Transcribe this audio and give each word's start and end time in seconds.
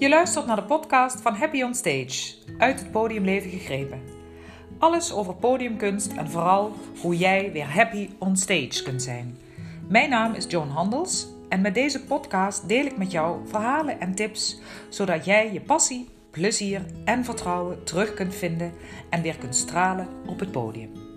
Je 0.00 0.08
luistert 0.08 0.46
naar 0.46 0.56
de 0.56 0.62
podcast 0.62 1.20
van 1.20 1.34
Happy 1.34 1.62
on 1.62 1.74
Stage, 1.74 2.34
uit 2.58 2.78
het 2.78 2.90
podiumleven 2.90 3.50
gegrepen. 3.50 4.02
Alles 4.78 5.12
over 5.12 5.34
podiumkunst 5.34 6.12
en 6.12 6.30
vooral 6.30 6.72
hoe 7.00 7.16
jij 7.16 7.52
weer 7.52 7.74
happy 7.74 8.08
on 8.18 8.36
stage 8.36 8.82
kunt 8.82 9.02
zijn. 9.02 9.38
Mijn 9.88 10.10
naam 10.10 10.34
is 10.34 10.46
Joan 10.48 10.68
Handels 10.68 11.26
en 11.48 11.60
met 11.60 11.74
deze 11.74 12.04
podcast 12.04 12.68
deel 12.68 12.84
ik 12.84 12.96
met 12.96 13.12
jou 13.12 13.48
verhalen 13.48 14.00
en 14.00 14.14
tips 14.14 14.60
zodat 14.88 15.24
jij 15.24 15.52
je 15.52 15.60
passie, 15.60 16.08
plezier 16.30 16.86
en 17.04 17.24
vertrouwen 17.24 17.84
terug 17.84 18.14
kunt 18.14 18.34
vinden 18.34 18.72
en 19.10 19.22
weer 19.22 19.36
kunt 19.36 19.56
stralen 19.56 20.08
op 20.26 20.40
het 20.40 20.50
podium. 20.50 21.09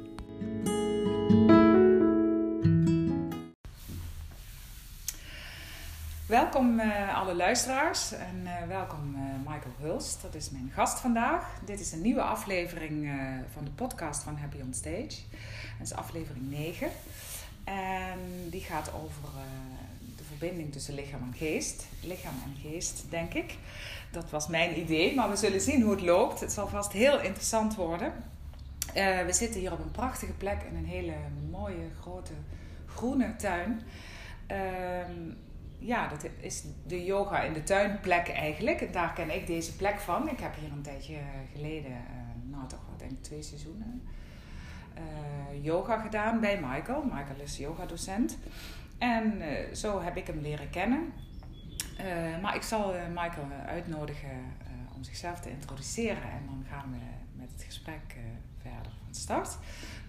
Welkom 6.33 6.79
uh, 6.79 7.17
alle 7.17 7.35
luisteraars 7.35 8.11
en 8.11 8.41
uh, 8.43 8.67
welkom 8.67 9.15
uh, 9.15 9.51
Michael 9.51 9.73
Hulst. 9.79 10.21
Dat 10.21 10.35
is 10.35 10.49
mijn 10.49 10.71
gast 10.73 10.99
vandaag. 10.99 11.59
Dit 11.65 11.79
is 11.79 11.91
een 11.91 12.01
nieuwe 12.01 12.21
aflevering 12.21 13.09
van 13.53 13.63
de 13.63 13.71
podcast 13.71 14.23
van 14.23 14.37
Happy 14.37 14.57
on 14.61 14.73
Stage. 14.73 15.21
Dat 15.77 15.87
is 15.87 15.93
aflevering 15.93 16.49
9. 16.49 16.89
En 17.63 18.19
die 18.49 18.61
gaat 18.61 18.91
over 18.93 19.29
de 20.17 20.23
verbinding 20.23 20.71
tussen 20.71 20.93
lichaam 20.93 21.21
en 21.21 21.33
geest. 21.37 21.85
Lichaam 22.01 22.35
en 22.45 22.71
geest, 22.71 23.03
denk 23.09 23.33
ik. 23.33 23.57
Dat 24.11 24.29
was 24.29 24.47
mijn 24.47 24.79
idee, 24.79 25.15
maar 25.15 25.29
we 25.29 25.35
zullen 25.35 25.61
zien 25.61 25.81
hoe 25.81 25.91
het 25.91 26.01
loopt. 26.01 26.39
Het 26.39 26.51
zal 26.51 26.67
vast 26.67 26.91
heel 26.91 27.19
interessant 27.21 27.75
worden. 27.75 28.13
we 28.93 29.33
zitten 29.33 29.59
hier 29.59 29.71
op 29.71 29.79
een 29.79 29.91
prachtige 29.91 30.33
plek 30.33 30.61
in 30.69 30.75
een 30.75 30.85
hele 30.85 31.15
mooie, 31.51 31.89
grote, 32.01 32.33
groene 32.85 33.35
tuin. 33.35 33.81
Ehm, 34.47 35.31
ja, 35.85 36.07
dat 36.07 36.25
is 36.39 36.63
de 36.87 37.03
yoga 37.03 37.41
in 37.41 37.53
de 37.53 37.63
tuinplek 37.63 38.27
eigenlijk. 38.27 38.81
En 38.81 38.91
daar 38.91 39.13
ken 39.13 39.35
ik 39.35 39.47
deze 39.47 39.75
plek 39.75 39.99
van. 39.99 40.29
Ik 40.29 40.39
heb 40.39 40.55
hier 40.55 40.71
een 40.71 40.81
tijdje 40.81 41.17
geleden, 41.53 41.91
uh, 41.91 42.51
nou 42.51 42.67
toch 42.67 42.79
wel 42.87 42.97
denk 42.97 43.11
ik 43.11 43.23
twee 43.23 43.41
seizoenen, 43.41 44.03
uh, 44.97 45.63
yoga 45.63 45.97
gedaan 45.97 46.39
bij 46.39 46.59
Michael. 46.61 47.03
Michael 47.03 47.39
is 47.43 47.57
yogadocent. 47.57 48.37
En 48.97 49.41
uh, 49.41 49.73
zo 49.73 50.01
heb 50.01 50.17
ik 50.17 50.27
hem 50.27 50.39
leren 50.41 50.69
kennen. 50.69 51.13
maar 52.41 52.55
ik 52.55 52.61
zal 52.61 52.93
Michael 53.09 53.47
uitnodigen 53.65 54.53
om 54.95 55.03
zichzelf 55.03 55.39
te 55.39 55.49
introduceren. 55.49 56.23
En 56.23 56.45
dan 56.45 56.65
gaan 56.69 56.91
we 56.91 56.97
met 57.39 57.51
het 57.53 57.63
gesprek 57.63 58.15
verder 58.61 58.91
van 59.03 59.15
start. 59.15 59.57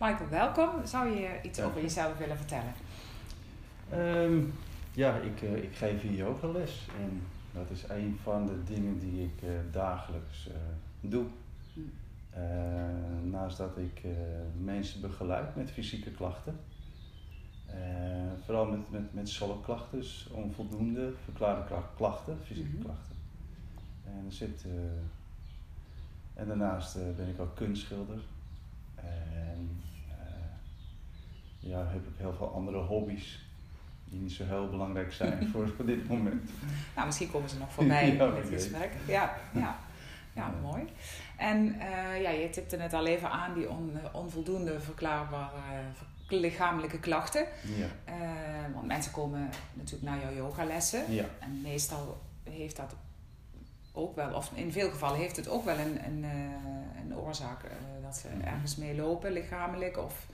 Michael, 0.00 0.28
welkom. 0.28 0.86
Zou 0.86 1.20
je 1.20 1.38
iets 1.42 1.60
over 1.60 1.80
jezelf 1.80 2.18
willen 2.18 2.36
vertellen? 2.36 2.74
Um 3.92 4.54
ja, 4.94 5.16
ik, 5.16 5.42
uh, 5.42 5.56
ik 5.56 5.76
geef 5.76 6.02
hier 6.02 6.12
yogales 6.12 6.88
en 7.00 7.22
dat 7.52 7.70
is 7.70 7.88
een 7.88 8.18
van 8.22 8.46
de 8.46 8.64
dingen 8.64 8.98
die 8.98 9.22
ik 9.22 9.42
uh, 9.42 9.50
dagelijks 9.70 10.48
uh, 10.48 10.54
doe. 11.00 11.24
Hm. 11.74 13.30
naast 13.30 13.56
dat 13.56 13.76
ik 13.76 14.02
mensen 14.62 15.00
begeleid 15.00 15.56
met 15.56 15.70
fysieke 15.70 16.10
klachten, 16.10 16.56
vooral 18.44 18.66
met, 18.66 18.90
met, 18.90 19.14
met 19.14 19.38
dus 19.90 20.28
onvoldoende 20.30 21.12
verklaarde 21.24 21.82
klachten, 21.96 22.38
fysieke 22.44 22.68
mm 22.68 22.74
-hmm. 22.74 22.84
klachten. 22.84 23.16
En, 24.04 24.32
zit, 24.32 24.66
en 26.34 26.46
daarnaast 26.46 27.16
ben 27.16 27.28
ik 27.28 27.40
ook 27.40 27.56
kunstschilder. 27.56 28.20
En 28.94 29.82
ja, 31.58 31.86
heb 31.86 32.06
ik 32.06 32.14
heel 32.16 32.34
veel 32.34 32.52
andere 32.52 32.78
hobby's 32.78 33.44
die 34.14 34.22
niet 34.22 34.32
zo 34.32 34.44
heel 34.44 34.68
belangrijk 34.68 35.12
zijn 35.12 35.48
voor, 35.52 35.68
voor 35.76 35.84
dit 35.84 36.08
moment. 36.08 36.50
Nou, 36.94 37.06
misschien 37.06 37.30
komen 37.30 37.48
ze 37.48 37.58
nog 37.58 37.72
voorbij 37.72 38.06
ja, 38.16 38.24
in 38.24 38.34
dit 38.34 38.52
gesprek. 38.52 38.90
Ja, 39.06 39.36
ja. 39.52 39.78
Ja, 40.34 40.54
mooi. 40.62 40.84
En 41.36 41.66
uh, 41.66 42.22
ja, 42.22 42.30
je 42.30 42.50
tipte 42.50 42.76
net 42.76 42.92
al 42.92 43.06
even 43.06 43.30
aan 43.30 43.54
die 43.54 43.70
on, 43.70 43.98
onvoldoende 44.12 44.80
verklaarbare 44.80 45.56
uh, 46.30 46.40
lichamelijke 46.40 46.98
klachten. 46.98 47.46
Ja. 47.62 48.12
Uh, 48.14 48.74
want 48.74 48.86
mensen 48.86 49.12
komen 49.12 49.50
natuurlijk 49.72 50.10
naar 50.10 50.20
jouw 50.20 50.44
yogalessen. 50.44 51.12
Ja. 51.12 51.24
En 51.38 51.60
meestal 51.62 52.20
heeft 52.42 52.76
dat 52.76 52.94
ook 53.92 54.16
wel, 54.16 54.34
of 54.34 54.50
in 54.54 54.72
veel 54.72 54.90
gevallen 54.90 55.18
heeft 55.18 55.36
het 55.36 55.48
ook 55.48 55.64
wel 55.64 55.78
een, 55.78 56.04
een, 56.04 56.24
een 57.00 57.16
oorzaak 57.16 57.60
dat 58.02 58.16
ze 58.16 58.28
mhm. 58.28 58.46
ergens 58.46 58.76
mee 58.76 58.96
lopen, 58.96 59.32
lichamelijk 59.32 59.98
of 59.98 60.26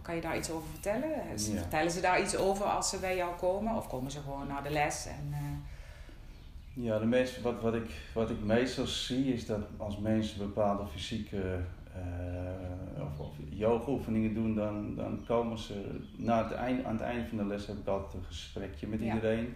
kan 0.00 0.14
je 0.14 0.20
daar 0.20 0.36
iets 0.36 0.50
over 0.50 0.68
vertellen? 0.68 1.38
Vertellen 1.38 1.90
ze 1.90 2.00
daar 2.00 2.22
iets 2.22 2.36
over 2.36 2.64
als 2.64 2.90
ze 2.90 2.98
bij 2.98 3.16
jou 3.16 3.34
komen? 3.34 3.76
Of 3.76 3.88
komen 3.88 4.10
ze 4.10 4.20
gewoon 4.20 4.46
naar 4.46 4.62
de 4.62 4.70
les? 4.70 5.06
En, 5.06 5.28
uh... 5.30 6.84
Ja, 6.84 6.98
de 6.98 7.06
meest, 7.06 7.40
wat, 7.40 7.60
wat, 7.60 7.74
ik, 7.74 7.90
wat 8.14 8.30
ik 8.30 8.44
meestal 8.44 8.86
zie 8.86 9.32
is 9.32 9.46
dat 9.46 9.60
als 9.76 9.98
mensen 9.98 10.38
bepaalde 10.38 10.86
fysieke 10.86 11.60
uh, 11.96 13.04
of, 13.04 13.18
of 13.18 13.34
yoga-oefeningen 13.48 14.34
doen, 14.34 14.54
dan, 14.54 14.94
dan 14.94 15.24
komen 15.26 15.58
ze 15.58 16.00
na 16.16 16.42
het 16.42 16.52
eind, 16.52 16.84
aan 16.84 16.92
het 16.92 17.02
einde 17.02 17.28
van 17.28 17.38
de 17.38 17.44
les 17.44 17.66
heb 17.66 17.78
ik 17.78 17.86
altijd 17.86 18.14
een 18.14 18.24
gesprekje 18.24 18.86
met 18.86 19.00
iedereen. 19.00 19.54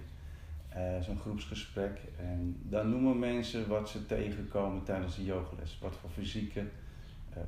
Uh, 0.77 1.01
Zo'n 1.01 1.19
groepsgesprek. 1.19 2.01
En 2.19 2.57
dan 2.63 2.91
noemen 2.91 3.19
mensen 3.19 3.69
wat 3.69 3.89
ze 3.89 4.07
tegenkomen 4.07 4.83
tijdens 4.83 5.17
de 5.17 5.25
yogales. 5.25 5.79
Wat 5.81 5.97
voor 6.01 6.11
fysieke 6.11 6.65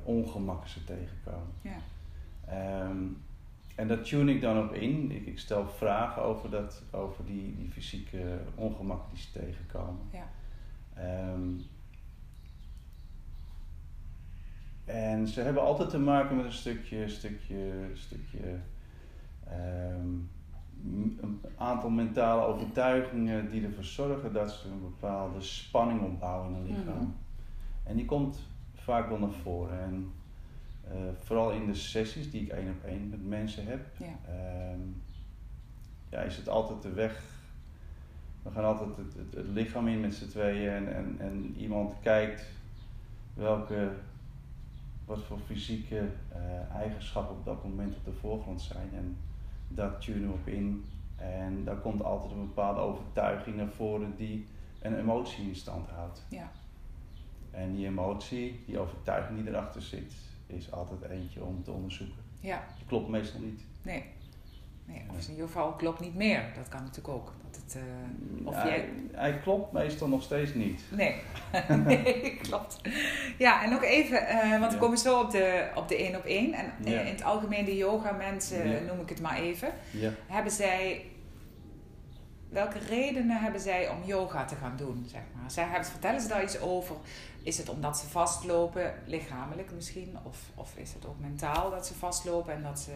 ongemakken 0.03 0.69
ze 0.69 0.83
tegenkomen. 0.83 1.53
Ja. 1.61 1.77
Um, 2.53 3.21
en 3.75 3.87
dat 3.87 4.05
tune 4.05 4.33
ik 4.33 4.41
dan 4.41 4.63
op 4.63 4.73
in. 4.73 5.11
Ik, 5.11 5.25
ik, 5.25 5.39
stel 5.39 5.67
vragen 5.67 6.21
over, 6.21 6.49
dat, 6.49 6.83
over 6.91 7.25
die, 7.25 7.55
die 7.55 7.69
fysieke 7.71 8.39
ongemakken 8.55 9.09
die 9.13 9.21
ze 9.21 9.31
tegenkomen. 9.31 10.01
Ja. 10.11 10.27
Um, 11.33 11.61
en 14.85 15.27
ze 15.27 15.41
hebben 15.41 15.63
altijd 15.63 15.89
te 15.89 15.99
maken 15.99 16.35
met 16.35 16.45
een 16.45 16.51
stukje, 16.51 17.09
stukje, 17.09 17.89
stukje 17.93 18.59
um, 19.51 20.29
een 21.21 21.41
aantal 21.57 21.89
mentale 21.89 22.41
overtuigingen 22.41 23.51
die 23.51 23.65
ervoor 23.65 23.83
zorgen 23.83 24.33
dat 24.33 24.51
ze 24.51 24.67
een 24.67 24.81
bepaalde 24.81 25.41
spanning 25.41 26.01
opbouwen 26.01 26.47
in 26.49 26.55
hun 26.55 26.65
lichaam. 26.65 26.93
Mm 26.93 26.99
-hmm. 26.99 27.15
En 27.83 27.95
die 27.95 28.05
komt 28.05 28.47
vaak 28.73 29.09
wel 29.09 29.19
naar 29.19 29.31
voren. 29.31 29.79
En 29.79 30.11
eh, 30.89 30.95
vooral 31.19 31.51
in 31.51 31.65
de 31.65 31.75
sessies 31.75 32.31
die 32.31 32.41
ik 32.41 32.49
één 32.49 32.69
op 32.69 32.83
één 32.83 33.09
met 33.09 33.27
mensen 33.27 33.65
heb, 33.65 33.79
ja. 33.97 34.05
Ehm, 34.05 34.79
ja, 36.09 36.19
is 36.19 36.37
het 36.37 36.49
altijd 36.49 36.81
de 36.81 36.93
weg. 36.93 37.21
We 38.43 38.51
gaan 38.51 38.63
altijd 38.63 38.97
het, 38.97 39.13
het, 39.13 39.33
het 39.33 39.47
lichaam 39.47 39.87
in 39.87 40.01
met 40.01 40.15
z'n 40.15 40.27
tweeën 40.27 40.73
en, 40.73 40.95
en, 40.95 41.15
en 41.19 41.55
iemand 41.57 41.93
kijkt 42.01 42.45
welke, 43.33 43.91
wat 45.05 45.19
voor 45.19 45.39
fysieke 45.45 46.09
uh, 46.35 46.75
eigenschappen 46.75 47.35
op 47.35 47.45
dat 47.45 47.63
moment 47.63 47.95
op 47.95 48.05
de 48.05 48.11
voorgrond 48.11 48.61
zijn. 48.61 48.89
En 48.93 49.17
daar 49.67 49.99
tunen 49.99 50.27
we 50.27 50.33
op 50.33 50.47
in. 50.47 50.85
En 51.15 51.63
daar 51.63 51.77
komt 51.77 52.03
altijd 52.03 52.31
een 52.31 52.47
bepaalde 52.47 52.79
overtuiging 52.79 53.55
naar 53.55 53.69
voren 53.69 54.13
die 54.17 54.45
een 54.81 54.99
emotie 54.99 55.47
in 55.47 55.55
stand 55.55 55.89
houdt. 55.89 56.25
Ja. 56.29 56.51
En 57.51 57.75
die 57.75 57.85
emotie, 57.85 58.63
die 58.65 58.79
overtuiging 58.79 59.39
die 59.39 59.49
erachter 59.49 59.81
zit, 59.81 60.13
is 60.49 60.71
altijd 60.71 61.11
eentje 61.11 61.43
om 61.43 61.63
te 61.63 61.71
onderzoeken. 61.71 62.15
Ja. 62.39 62.63
Die 62.77 62.85
klopt 62.85 63.09
meestal 63.09 63.39
niet. 63.39 63.61
Nee. 63.81 64.03
nee 64.85 65.01
of 65.09 65.25
in 65.25 65.31
ieder 65.31 65.45
geval 65.45 65.73
klopt 65.73 65.99
niet 65.99 66.15
meer. 66.15 66.43
Dat 66.55 66.67
kan 66.67 66.81
natuurlijk 66.81 67.07
ook. 67.07 67.33
Dat 67.51 67.61
het, 67.61 67.77
uh, 68.39 68.47
of 68.47 68.63
jij... 68.63 68.89
hij, 69.11 69.39
klopt 69.39 69.71
meestal 69.71 70.07
nog 70.07 70.23
steeds 70.23 70.53
niet. 70.53 70.81
Nee, 70.91 71.15
nee 71.85 72.37
klopt. 72.41 72.81
Ja, 73.37 73.63
en 73.63 73.69
nog 73.69 73.83
even, 73.83 74.21
uh, 74.21 74.59
want 74.59 74.73
we 74.73 74.79
komen 74.79 74.97
zo 74.97 75.21
op 75.21 75.31
de, 75.31 75.69
op 75.75 75.87
de 75.87 75.97
één 75.97 76.15
op 76.15 76.23
één. 76.23 76.53
En 76.53 76.71
in 76.85 76.93
het 76.93 77.23
algemeen 77.23 77.65
de 77.65 77.75
yoga 77.75 78.11
mensen, 78.11 78.85
noem 78.85 78.99
ik 78.99 79.09
het 79.09 79.21
maar 79.21 79.37
even. 79.37 79.69
Hebben 80.27 80.51
zij 80.51 81.05
welke 82.49 82.79
redenen 82.79 83.41
hebben 83.41 83.61
zij 83.61 83.89
om 83.89 83.97
yoga 84.05 84.45
te 84.45 84.55
gaan 84.55 84.75
doen? 84.77 85.05
Zeg 85.07 85.21
maar? 85.35 85.51
zij, 85.51 85.67
vertellen 85.81 86.21
ze 86.21 86.27
daar 86.27 86.43
iets 86.43 86.59
over? 86.59 86.95
Is 87.43 87.57
het 87.57 87.69
omdat 87.69 87.97
ze 87.97 88.07
vastlopen, 88.07 88.93
lichamelijk 89.05 89.71
misschien? 89.75 90.17
Of, 90.23 90.37
of 90.55 90.75
is 90.75 90.93
het 90.93 91.05
ook 91.05 91.19
mentaal 91.19 91.69
dat 91.69 91.87
ze 91.87 91.93
vastlopen 91.93 92.53
en 92.53 92.63
dat 92.63 92.79
ze 92.79 92.91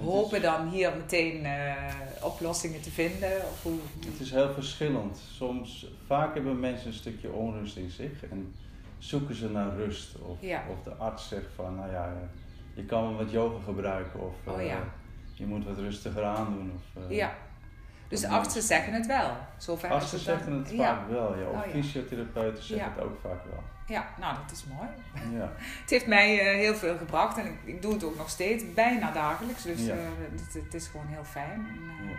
hopen 0.00 0.42
dan 0.42 0.68
hier 0.68 0.96
meteen 0.96 1.44
uh, 1.44 1.74
oplossingen 2.22 2.80
te 2.82 2.90
vinden? 2.90 3.36
Of 3.36 3.62
hoe? 3.62 3.78
Het 4.06 4.20
is 4.20 4.30
heel 4.30 4.52
verschillend. 4.52 5.20
Soms, 5.36 5.86
vaak 6.06 6.34
hebben 6.34 6.60
mensen 6.60 6.86
een 6.86 6.92
stukje 6.92 7.32
onrust 7.32 7.76
in 7.76 7.90
zich 7.90 8.24
en 8.30 8.54
zoeken 8.98 9.34
ze 9.34 9.50
naar 9.50 9.76
rust. 9.76 10.18
Of, 10.18 10.38
of 10.68 10.82
de 10.84 10.94
arts 10.98 11.28
zegt 11.28 11.52
van, 11.54 11.74
nou 11.74 11.90
ja, 11.90 12.12
je 12.74 12.84
kan 12.84 13.02
wel 13.02 13.16
wat 13.16 13.30
yoga 13.30 13.64
gebruiken 13.64 14.20
of 14.20 14.34
oh, 14.44 14.62
ja. 14.62 14.76
uh, 14.76 14.82
je 15.34 15.46
moet 15.46 15.64
wat 15.64 15.78
rustiger 15.78 16.24
aandoen. 16.24 16.72
Of, 16.74 17.02
uh, 17.02 17.16
ja. 17.16 17.36
Dus 18.08 18.20
de 18.20 18.28
artsen 18.28 18.62
zeggen 18.62 18.92
het 18.92 19.06
wel. 19.06 19.36
Zover 19.56 19.90
artsen 19.90 20.18
zeggen 20.18 20.52
het 20.52 20.72
vaak 20.76 21.08
wel, 21.08 21.36
ja. 21.36 21.46
Of 21.46 21.64
oh, 21.64 21.70
fysiotherapeuten 21.70 22.62
zeggen 22.62 22.92
het 22.94 23.02
ook 23.04 23.18
vaak 23.22 23.44
wel. 23.44 23.62
Ja, 23.86 24.08
nou 24.18 24.36
dat 24.42 24.50
is 24.52 24.64
mooi. 24.64 24.88
Ja. 25.38 25.52
het 25.82 25.90
heeft 25.90 26.06
mij 26.06 26.34
uh, 26.34 26.60
heel 26.60 26.74
veel 26.74 26.96
gebracht 26.96 27.38
en 27.38 27.46
ik, 27.46 27.58
ik, 27.64 27.82
doe 27.82 27.92
het 27.92 28.04
ook 28.04 28.16
nog 28.16 28.30
steeds, 28.30 28.64
bijna 28.74 29.10
dagelijks. 29.10 29.62
Dus 29.62 29.80
uh, 29.80 29.94
het, 30.30 30.54
het, 30.64 30.74
is 30.74 30.86
gewoon 30.86 31.06
heel 31.06 31.24
fijn. 31.24 31.66
En, 31.68 32.04
uh, 32.04 32.16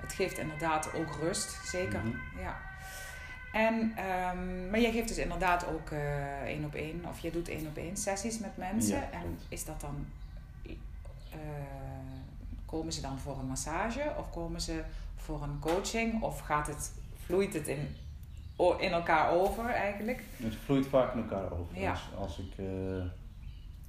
het 0.00 0.12
geeft 0.12 0.38
inderdaad 0.38 0.94
ook 0.94 1.16
rust, 1.20 1.68
zeker. 1.68 1.98
Mm 1.98 2.10
-hmm. 2.10 2.40
Ja. 2.42 2.56
En, 3.52 3.92
ehm, 3.96 4.70
maar 4.70 4.80
jij 4.80 4.92
geeft 4.92 5.08
dus 5.08 5.18
inderdaad 5.18 5.66
ook 5.66 5.90
eh, 5.90 6.42
één 6.42 6.64
op 6.64 6.74
één, 6.74 7.04
of 7.08 7.18
je 7.18 7.30
doet 7.30 7.48
één 7.48 7.66
op 7.66 7.76
één 7.76 7.96
sessies 7.96 8.38
met 8.38 8.56
mensen. 8.56 8.96
Ja, 8.96 9.10
en 9.10 9.38
is 9.48 9.64
dat 9.64 9.80
dan, 9.80 10.06
eh, 11.30 11.38
komen 12.66 12.92
ze 12.92 13.00
dan 13.00 13.18
voor 13.18 13.38
een 13.38 13.46
massage 13.46 14.12
of 14.18 14.30
komen 14.30 14.60
ze 14.60 14.82
voor 15.22 15.42
een 15.42 15.58
coaching? 15.58 16.22
Of 16.22 16.40
gaat 16.40 16.66
het, 16.66 16.92
vloeit 17.24 17.54
het 17.54 17.68
in, 17.68 17.88
in 18.78 18.90
elkaar 18.90 19.30
over 19.32 19.64
eigenlijk? 19.64 20.24
Het 20.36 20.54
vloeit 20.54 20.86
vaak 20.86 21.14
in 21.14 21.20
elkaar 21.22 21.52
over. 21.52 21.78
Ja. 21.80 21.92
Dus 21.92 22.02
als, 22.18 22.38
ik, 22.38 22.52
eh, 22.58 23.04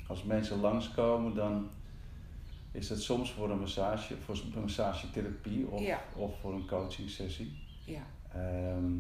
als 0.08 0.24
mensen 0.24 0.60
langskomen, 0.60 1.36
dan 1.36 1.70
is 2.72 2.90
het 2.90 3.02
soms 3.02 3.32
voor 3.32 3.50
een 3.52 3.60
massage, 3.60 4.18
voor 4.18 4.36
een 4.56 4.62
massagetherapie 4.62 5.68
of, 5.68 5.82
Ja. 5.82 6.02
of 6.16 6.40
voor 6.40 6.54
een 6.54 6.68
coaching 6.68 7.10
sessie. 7.10 7.58
Ja, 7.86 8.02
Ehm, 8.34 8.92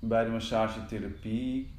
bij 0.00 0.24
de 0.24 0.30
massagetherapie 0.30 1.70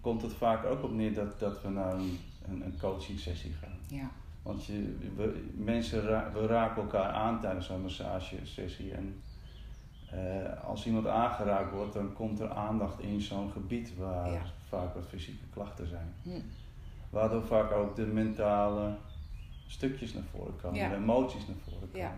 komt 0.00 0.22
het 0.22 0.32
vaak 0.32 0.64
ook 0.64 0.82
op 0.82 0.92
neer 0.92 1.14
dat, 1.14 1.38
dat 1.38 1.62
we 1.62 1.68
naar 1.68 1.94
een, 1.94 2.18
een, 2.48 2.64
een 2.64 2.78
coaching 2.78 3.18
sessie 3.18 3.52
gaan. 3.52 3.78
ja, 3.88 4.10
Want 4.42 4.64
je, 4.66 4.96
we, 5.16 5.48
mensen 5.56 6.02
ra- 6.02 6.30
we 6.32 6.46
raken 6.46 6.82
elkaar 6.82 7.10
aan 7.12 7.40
tijdens 7.40 7.66
zo'n 7.66 7.82
massagesessie. 7.82 8.92
En 8.92 9.22
eh, 10.10 10.64
als 10.64 10.86
iemand 10.86 11.06
aangeraakt 11.06 11.72
wordt, 11.72 11.92
dan 11.92 12.12
komt 12.12 12.40
er 12.40 12.50
aandacht 12.50 13.00
in 13.00 13.20
zo'n 13.20 13.50
gebied 13.50 13.96
waar 13.96 14.30
Ja. 14.30 14.42
vaak 14.68 14.94
wat 14.94 15.04
fysieke 15.08 15.44
klachten 15.52 15.86
zijn. 15.88 16.14
Hm. 16.22 16.30
Waardoor 17.10 17.42
vaak 17.46 17.72
ook 17.72 17.96
de 17.96 18.06
mentale 18.06 18.94
stukjes 19.66 20.12
naar 20.14 20.22
voren 20.30 20.54
komen, 20.62 20.78
Ja. 20.78 20.88
de 20.88 20.94
emoties 20.94 21.46
naar 21.46 21.56
voren 21.64 21.90
komen. 21.92 21.98
Ja. 22.06 22.12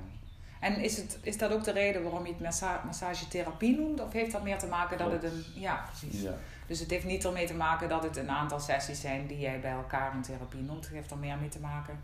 En 0.60 0.80
is, 0.80 0.96
het, 0.96 1.18
is 1.22 1.38
dat 1.38 1.52
ook 1.52 1.64
de 1.64 1.72
reden 1.72 2.02
waarom 2.02 2.26
je 2.26 2.32
het 2.32 2.40
massa 2.42 2.82
massagetherapie 2.84 3.76
noemt? 3.76 4.00
Of 4.00 4.12
heeft 4.12 4.32
dat 4.32 4.42
meer 4.42 4.58
te 4.58 4.66
maken 4.66 4.98
dat 4.98 5.12
het 5.12 5.24
een... 5.24 5.44
Ja, 5.54 5.84
precies. 5.86 6.22
Ja. 6.22 6.34
Dus 6.66 6.80
het 6.80 6.90
heeft 6.90 7.04
niet 7.04 7.24
ermee 7.24 7.46
te 7.46 7.54
maken 7.54 7.88
dat 7.88 8.02
het 8.02 8.16
een 8.16 8.30
aantal 8.30 8.60
sessies 8.60 9.00
zijn 9.00 9.26
die 9.26 9.38
jij 9.38 9.60
bij 9.60 9.70
elkaar 9.70 10.14
een 10.14 10.22
therapie 10.22 10.60
noemt. 10.60 10.84
Het 10.84 10.94
heeft 10.94 11.10
er 11.10 11.16
meer 11.18 11.36
mee 11.38 11.48
te 11.48 11.60
maken 11.60 12.00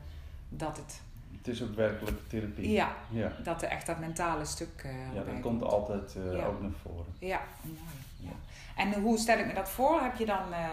dat 0.49 0.77
het... 0.77 1.01
Het 1.39 1.49
is 1.49 1.63
ook 1.63 1.75
werkelijk 1.75 2.29
therapie. 2.29 2.71
Ja, 2.71 2.93
Ja, 3.11 3.33
dat 3.43 3.63
er 3.63 3.69
echt 3.69 3.87
dat 3.87 3.99
mentale 3.99 4.45
stuk 4.45 4.83
eh 4.85 5.15
ja 5.15 5.23
dat 5.23 5.41
komt 5.41 5.63
altijd 5.63 6.17
eh, 6.17 6.37
Ja. 6.39 6.45
ook 6.47 6.61
naar 6.61 6.71
voren. 6.83 7.05
Ja, 7.19 7.41
mooi. 7.63 7.77
Ja. 8.17 8.31
En 8.77 9.01
hoe 9.03 9.19
stel 9.19 9.39
ik 9.39 9.47
me 9.47 9.55
dat 9.55 9.69
voor? 9.71 10.01
Heb 10.01 10.17
je 10.17 10.27
dan... 10.27 10.53
eh, 10.53 10.69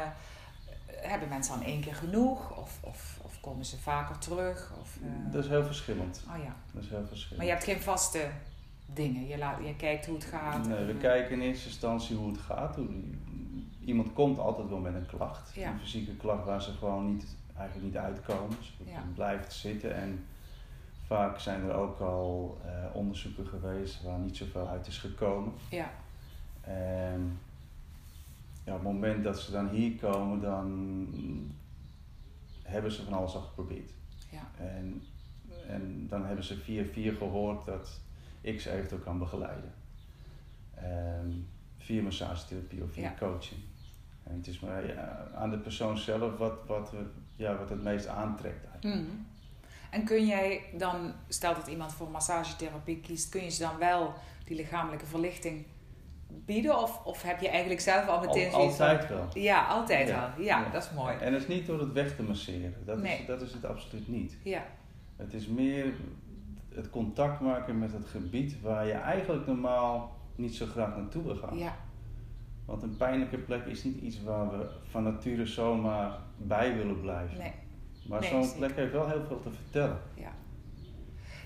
hebben 1.01 1.29
mensen 1.29 1.53
dan 1.59 1.67
één 1.67 1.81
keer 1.81 1.95
genoeg? 1.95 2.57
Of, 2.57 2.77
of, 2.81 3.17
of 3.21 3.39
komen 3.41 3.65
ze 3.65 3.77
vaker 3.79 4.17
terug? 4.17 4.71
Of, 4.81 4.97
Dat 5.31 5.43
is 5.43 5.49
heel 5.49 5.63
verschillend. 5.65 6.23
Oh 6.27 6.43
ja. 6.43 6.55
Dat 6.71 6.83
is 6.83 6.89
heel 6.89 7.05
verschillend. 7.07 7.37
Maar 7.37 7.45
je 7.45 7.51
hebt 7.51 7.63
geen 7.63 7.81
vaste 7.81 8.27
dingen. 8.85 9.27
Je, 9.27 9.37
laat, 9.37 9.57
je 9.65 9.75
kijkt 9.75 10.05
hoe 10.05 10.15
het 10.15 10.25
gaat. 10.25 10.67
Nee, 10.67 10.85
we 10.85 10.91
en, 10.91 10.97
kijken 10.99 11.31
in 11.31 11.41
eerste 11.41 11.67
instantie 11.67 12.15
hoe 12.15 12.31
het 12.31 12.41
gaat. 12.41 12.75
Hoe, 12.75 12.87
iemand 13.85 14.13
komt 14.13 14.39
altijd 14.39 14.69
wel 14.69 14.79
met 14.79 14.93
een 14.95 15.05
klacht. 15.05 15.53
Ja. 15.53 15.71
Een 15.71 15.79
fysieke 15.79 16.15
klacht 16.15 16.45
waar 16.45 16.61
ze 16.61 16.71
gewoon 16.71 17.13
niet, 17.13 17.35
eigenlijk 17.57 17.87
niet 17.87 17.97
uitkomen. 18.03 18.57
Dus 18.57 18.75
het 18.79 18.87
Ja. 18.89 19.03
blijft 19.13 19.53
zitten. 19.53 19.95
En 19.95 20.25
vaak 21.05 21.39
zijn 21.39 21.61
er 21.63 21.73
ook 21.73 21.99
al 21.99 22.57
eh, 22.65 22.95
onderzoeken 22.95 23.47
geweest 23.47 24.03
waar 24.03 24.19
niet 24.19 24.37
zoveel 24.37 24.67
uit 24.67 24.87
is 24.87 24.97
gekomen. 24.97 25.53
Ja, 25.69 25.91
En 26.61 27.39
ja, 28.63 28.71
op 28.75 28.83
het 28.83 28.91
moment 28.93 29.23
dat 29.23 29.39
ze 29.39 29.51
dan 29.51 29.69
hier 29.69 29.95
komen, 29.95 30.41
dan 30.41 30.87
hebben 32.63 32.91
ze 32.91 33.03
van 33.03 33.13
alles 33.13 33.35
al 33.35 33.41
geprobeerd. 33.41 33.91
ja, 34.31 34.47
En, 34.57 35.03
en 35.67 36.07
dan 36.09 36.25
hebben 36.25 36.43
ze 36.45 36.57
via 36.57 36.83
via 36.85 37.13
gehoord 37.13 37.65
dat 37.65 37.99
ik 38.41 38.61
ze 38.61 38.71
eventueel 38.71 39.01
kan 39.01 39.19
begeleiden. 39.19 39.73
Ehm, 40.75 41.29
via 41.77 42.01
massagetherapie 42.01 42.83
of 42.83 42.91
via 42.91 43.03
Ja. 43.03 43.13
coaching. 43.19 43.59
En 44.29 44.35
het 44.37 44.47
is 44.47 44.59
maar 44.59 44.87
ja, 44.87 45.27
aan 45.35 45.49
de 45.49 45.57
persoon 45.57 45.97
zelf 45.97 46.37
wat, 46.37 46.53
wat, 46.67 46.93
ja, 47.35 47.57
wat 47.57 47.69
het 47.69 47.83
meest 47.83 48.07
aantrekt 48.07 48.65
eigenlijk. 48.71 49.01
Mhm. 49.01 49.15
En 49.89 50.03
kun 50.05 50.25
jij 50.25 50.61
dan, 50.77 51.13
stel 51.27 51.53
dat 51.53 51.67
iemand 51.67 51.93
voor 51.93 52.09
massagetherapie 52.09 52.99
kiest, 52.99 53.29
kun 53.29 53.43
je 53.43 53.49
ze 53.49 53.61
dan 53.61 53.77
wel 53.77 54.13
die 54.45 54.55
lichamelijke 54.55 55.05
verlichting 55.05 55.65
bieden? 56.45 56.81
Of, 56.81 57.05
of 57.05 57.21
heb 57.21 57.39
je 57.41 57.49
eigenlijk 57.49 57.79
zelf 57.81 58.07
al 58.07 58.19
meteen 58.19 58.53
Al, 58.53 58.61
altijd 58.61 59.07
wel. 59.09 59.27
Ja, 59.33 59.65
altijd 59.67 60.07
Ja, 60.07 60.33
wel. 60.35 60.45
Ja, 60.45 60.59
ja. 60.61 60.69
dat 60.69 60.83
is 60.83 60.91
mooi. 60.91 61.15
En 61.17 61.31
dat 61.31 61.41
is 61.41 61.47
niet 61.47 61.65
door 61.65 61.79
het 61.79 61.91
weg 61.91 62.15
te 62.15 62.23
masseren. 62.23 62.73
Dat, 62.85 62.97
Nee. 63.01 63.19
is, 63.19 63.25
dat 63.25 63.41
is 63.41 63.53
het 63.53 63.65
absoluut 63.65 64.07
niet. 64.07 64.37
Ja, 64.43 64.63
Het 65.15 65.33
is 65.33 65.47
meer 65.47 65.93
het 66.73 66.89
contact 66.89 67.39
maken 67.39 67.79
met 67.79 67.91
het 67.93 68.07
gebied 68.07 68.61
waar 68.61 68.85
je 68.85 68.93
eigenlijk 68.93 69.45
normaal 69.47 70.15
niet 70.35 70.55
zo 70.55 70.65
graag 70.65 70.95
naartoe 70.95 71.23
wil 71.23 71.35
gaan. 71.35 71.57
ja, 71.57 71.75
Want 72.65 72.83
een 72.83 72.97
pijnlijke 72.97 73.37
plek 73.37 73.65
is 73.65 73.83
niet 73.83 74.01
iets 74.01 74.23
waar 74.23 74.49
we 74.49 74.69
van 74.89 75.03
nature 75.03 75.45
zomaar 75.45 76.11
bij 76.37 76.75
willen 76.75 77.01
blijven. 77.01 77.37
nee. 77.37 77.53
Maar 78.07 78.19
Nee, 78.19 78.29
zo'n 78.29 78.55
plek 78.57 78.75
heeft 78.75 78.91
wel 78.91 79.07
heel 79.09 79.23
veel 79.27 79.39
te 79.39 79.49
vertellen. 79.51 79.97
Ja. 80.13 80.31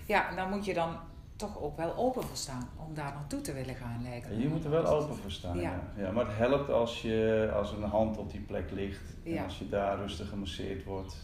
ja, 0.06 0.28
en 0.30 0.36
dan 0.36 0.50
moet 0.50 0.64
je 0.64 0.74
dan 0.74 0.96
toch 1.36 1.60
ook 1.62 1.76
wel 1.76 1.96
open 1.96 2.22
voor 2.22 2.36
staan 2.36 2.68
om 2.88 2.94
daar 2.94 3.12
naartoe 3.14 3.40
te 3.40 3.52
willen 3.52 3.74
gaan 3.74 4.02
lijken. 4.02 4.30
En 4.30 4.40
je 4.40 4.48
moet 4.48 4.64
er 4.64 4.70
wel 4.70 4.86
open 4.86 5.16
voor 5.16 5.30
staan. 5.30 5.56
Ja. 5.56 5.62
Ja. 5.96 6.02
Ja. 6.02 6.10
maar 6.10 6.26
het 6.26 6.36
helpt 6.36 6.70
als, 6.70 7.02
je, 7.02 7.50
als 7.54 7.72
een 7.72 7.82
hand 7.82 8.16
op 8.18 8.30
die 8.30 8.40
plek 8.40 8.70
ligt. 8.70 9.14
En 9.24 9.32
Ja. 9.32 9.44
als 9.44 9.58
je 9.58 9.68
daar 9.68 9.98
rustig 9.98 10.28
gemasseerd 10.28 10.84
wordt. 10.84 11.16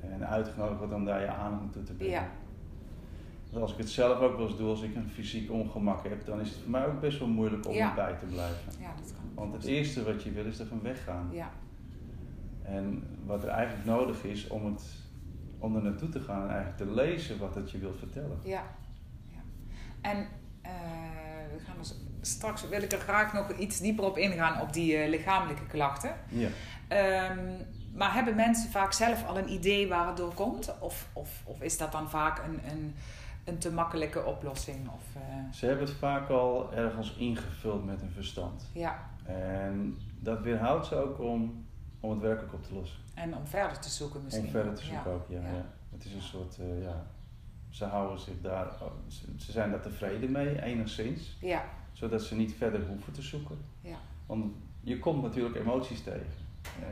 En 0.00 0.26
uitgenodigd 0.26 0.78
wordt 0.78 0.94
om 0.94 1.04
daar 1.04 1.20
je 1.20 1.28
aandacht 1.28 1.62
naartoe 1.62 1.82
te 1.82 1.92
brengen. 1.94 2.14
Ja. 2.14 2.28
Want 3.50 3.62
als 3.62 3.72
ik 3.72 3.78
het 3.78 3.88
zelf 3.90 4.18
ook 4.20 4.36
wel 4.36 4.46
eens 4.46 4.56
doe, 4.56 4.68
als 4.68 4.82
ik 4.82 4.94
een 4.96 5.10
fysiek 5.10 5.50
ongemak 5.50 6.08
heb, 6.08 6.26
dan 6.26 6.40
is 6.40 6.48
het 6.48 6.58
voor 6.58 6.70
mij 6.70 6.86
ook 6.86 7.00
best 7.00 7.18
wel 7.18 7.28
moeilijk 7.28 7.66
om 7.66 7.74
Ja. 7.74 7.88
erbij 7.88 8.14
te 8.18 8.24
blijven. 8.26 8.72
Ja, 8.80 8.92
dat 9.02 9.12
kan. 9.12 9.24
Want 9.34 9.52
het 9.52 9.64
eerste 9.64 10.04
wat 10.04 10.22
je 10.22 10.30
wil 10.30 10.44
is 10.44 10.58
er 10.58 10.66
van 10.66 10.82
weggaan. 10.82 11.28
Ja, 11.32 11.50
En 12.62 13.02
wat 13.24 13.42
er 13.42 13.48
eigenlijk 13.48 13.86
nodig 13.86 14.24
is 14.24 14.46
om, 14.48 14.64
het, 14.66 14.82
om 15.58 15.76
er 15.76 15.82
naartoe 15.82 16.08
te 16.08 16.20
gaan 16.20 16.42
en 16.42 16.48
eigenlijk 16.54 16.76
te 16.76 16.90
lezen 16.90 17.38
wat 17.38 17.54
het 17.54 17.70
je 17.70 17.78
wil 17.78 17.94
vertellen. 17.98 18.38
ja. 18.44 18.62
ja. 19.28 19.40
En 20.00 20.16
eh, 20.62 20.70
we 21.56 21.58
gaan 21.66 21.76
dus, 21.78 21.94
straks 22.20 22.68
wil 22.68 22.82
ik 22.82 22.92
er 22.92 22.98
graag 22.98 23.32
nog 23.32 23.52
iets 23.58 23.80
dieper 23.80 24.04
op 24.04 24.18
ingaan 24.18 24.60
op 24.60 24.72
die 24.72 24.96
eh, 24.96 25.08
lichamelijke 25.08 25.66
klachten. 25.66 26.14
Ja. 26.28 26.48
Ehm, 26.88 27.48
maar 27.94 28.14
hebben 28.14 28.34
mensen 28.36 28.70
vaak 28.70 28.92
zelf 28.92 29.26
al 29.26 29.38
een 29.38 29.52
idee 29.52 29.88
waar 29.88 30.06
het 30.06 30.16
door 30.16 30.34
komt? 30.34 30.74
Of, 30.80 31.08
of, 31.12 31.42
of 31.44 31.60
is 31.62 31.78
dat 31.78 31.92
dan 31.92 32.10
vaak 32.10 32.38
een, 32.46 32.60
een, 32.70 32.94
een 33.50 33.58
te 33.58 33.72
makkelijke 33.72 34.24
oplossing? 34.24 34.88
Of, 34.88 35.02
eh, 35.16 35.52
Ze 35.52 35.66
hebben 35.66 35.86
het 35.86 35.94
vaak 35.96 36.28
al 36.28 36.72
ergens 36.74 37.14
ingevuld 37.16 37.84
met 37.84 38.00
hun 38.00 38.10
verstand. 38.10 38.68
ja, 38.72 39.10
En 39.24 39.98
dat 40.18 40.40
weerhoudt 40.40 40.86
ze 40.86 40.94
ook 40.94 41.20
om, 41.20 41.64
om 42.00 42.10
het 42.10 42.20
werkelijk 42.20 42.52
op 42.54 42.62
te 42.64 42.74
lossen. 42.74 42.98
en 43.14 43.36
om 43.36 43.46
verder 43.46 43.78
te 43.78 43.88
zoeken 43.90 44.20
misschien. 44.24 44.44
Om 44.44 44.50
verder 44.50 44.74
te 44.74 44.84
zoeken 44.84 45.10
Ja. 45.10 45.16
ook, 45.16 45.24
ja, 45.28 45.40
ja. 45.40 45.46
ja. 45.54 45.64
Het 45.92 46.04
is 46.04 46.12
een 46.14 46.22
soort, 46.22 46.58
eh, 46.58 46.82
ja, 46.82 47.06
ze 47.68 47.84
houden 47.84 48.18
zich 48.20 48.34
daar, 48.42 48.68
ze, 49.08 49.24
ze 49.36 49.52
zijn 49.52 49.70
daar 49.70 49.80
tevreden 49.82 50.32
mee, 50.32 50.62
enigszins. 50.62 51.36
Ja, 51.40 51.64
Zodat 51.92 52.22
ze 52.22 52.36
niet 52.36 52.54
verder 52.54 52.86
hoeven 52.86 53.12
te 53.12 53.22
zoeken. 53.22 53.58
ja, 53.80 53.96
Want 54.26 54.44
je 54.80 54.98
komt 54.98 55.22
natuurlijk 55.22 55.56
emoties 55.56 56.02
tegen. 56.02 56.26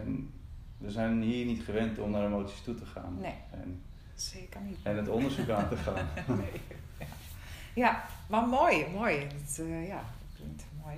En 0.04 0.30
we 0.78 0.90
zijn 0.90 1.22
hier 1.22 1.46
niet 1.46 1.62
gewend 1.62 1.98
om 1.98 2.10
naar 2.10 2.26
emoties 2.26 2.62
toe 2.62 2.74
te 2.74 2.86
gaan. 2.86 3.16
nee, 3.20 3.34
En, 3.50 3.82
zeker 4.20 4.60
niet. 4.60 4.78
en 4.82 4.96
het 4.96 5.08
onderzoek 5.08 5.48
aan 5.50 5.68
te 5.68 5.76
gaan. 5.76 6.08
Nee. 6.38 6.60
Ja. 6.98 7.06
ja, 7.74 8.04
maar 8.26 8.46
mooi, 8.46 8.86
mooi. 8.94 9.16
Het, 9.18 9.58
eh, 9.58 9.88
ja, 9.88 9.94
dat 9.96 10.36
klinkt 10.36 10.64
mooi. 10.84 10.96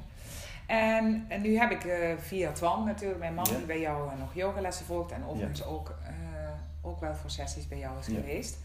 En, 0.67 1.25
en 1.29 1.41
nu 1.41 1.59
heb 1.59 1.71
ik 1.71 1.85
eh, 1.85 2.17
via 2.19 2.53
Twan 2.53 2.85
natuurlijk, 2.85 3.21
mijn 3.21 3.35
man, 3.35 3.47
Ja. 3.50 3.57
die 3.57 3.67
bij 3.67 3.81
jou 3.81 4.11
eh, 4.12 4.19
nog 4.19 4.35
yogalessen 4.35 4.87
volgt 4.87 5.12
en 5.12 5.25
overigens 5.27 5.65
ook, 5.65 5.95
ook 6.83 7.00
wel 7.00 7.15
voor 7.15 7.31
sessies 7.31 7.69
bij 7.69 7.79
jou 7.79 7.99
is 7.99 8.07
geweest. 8.07 8.59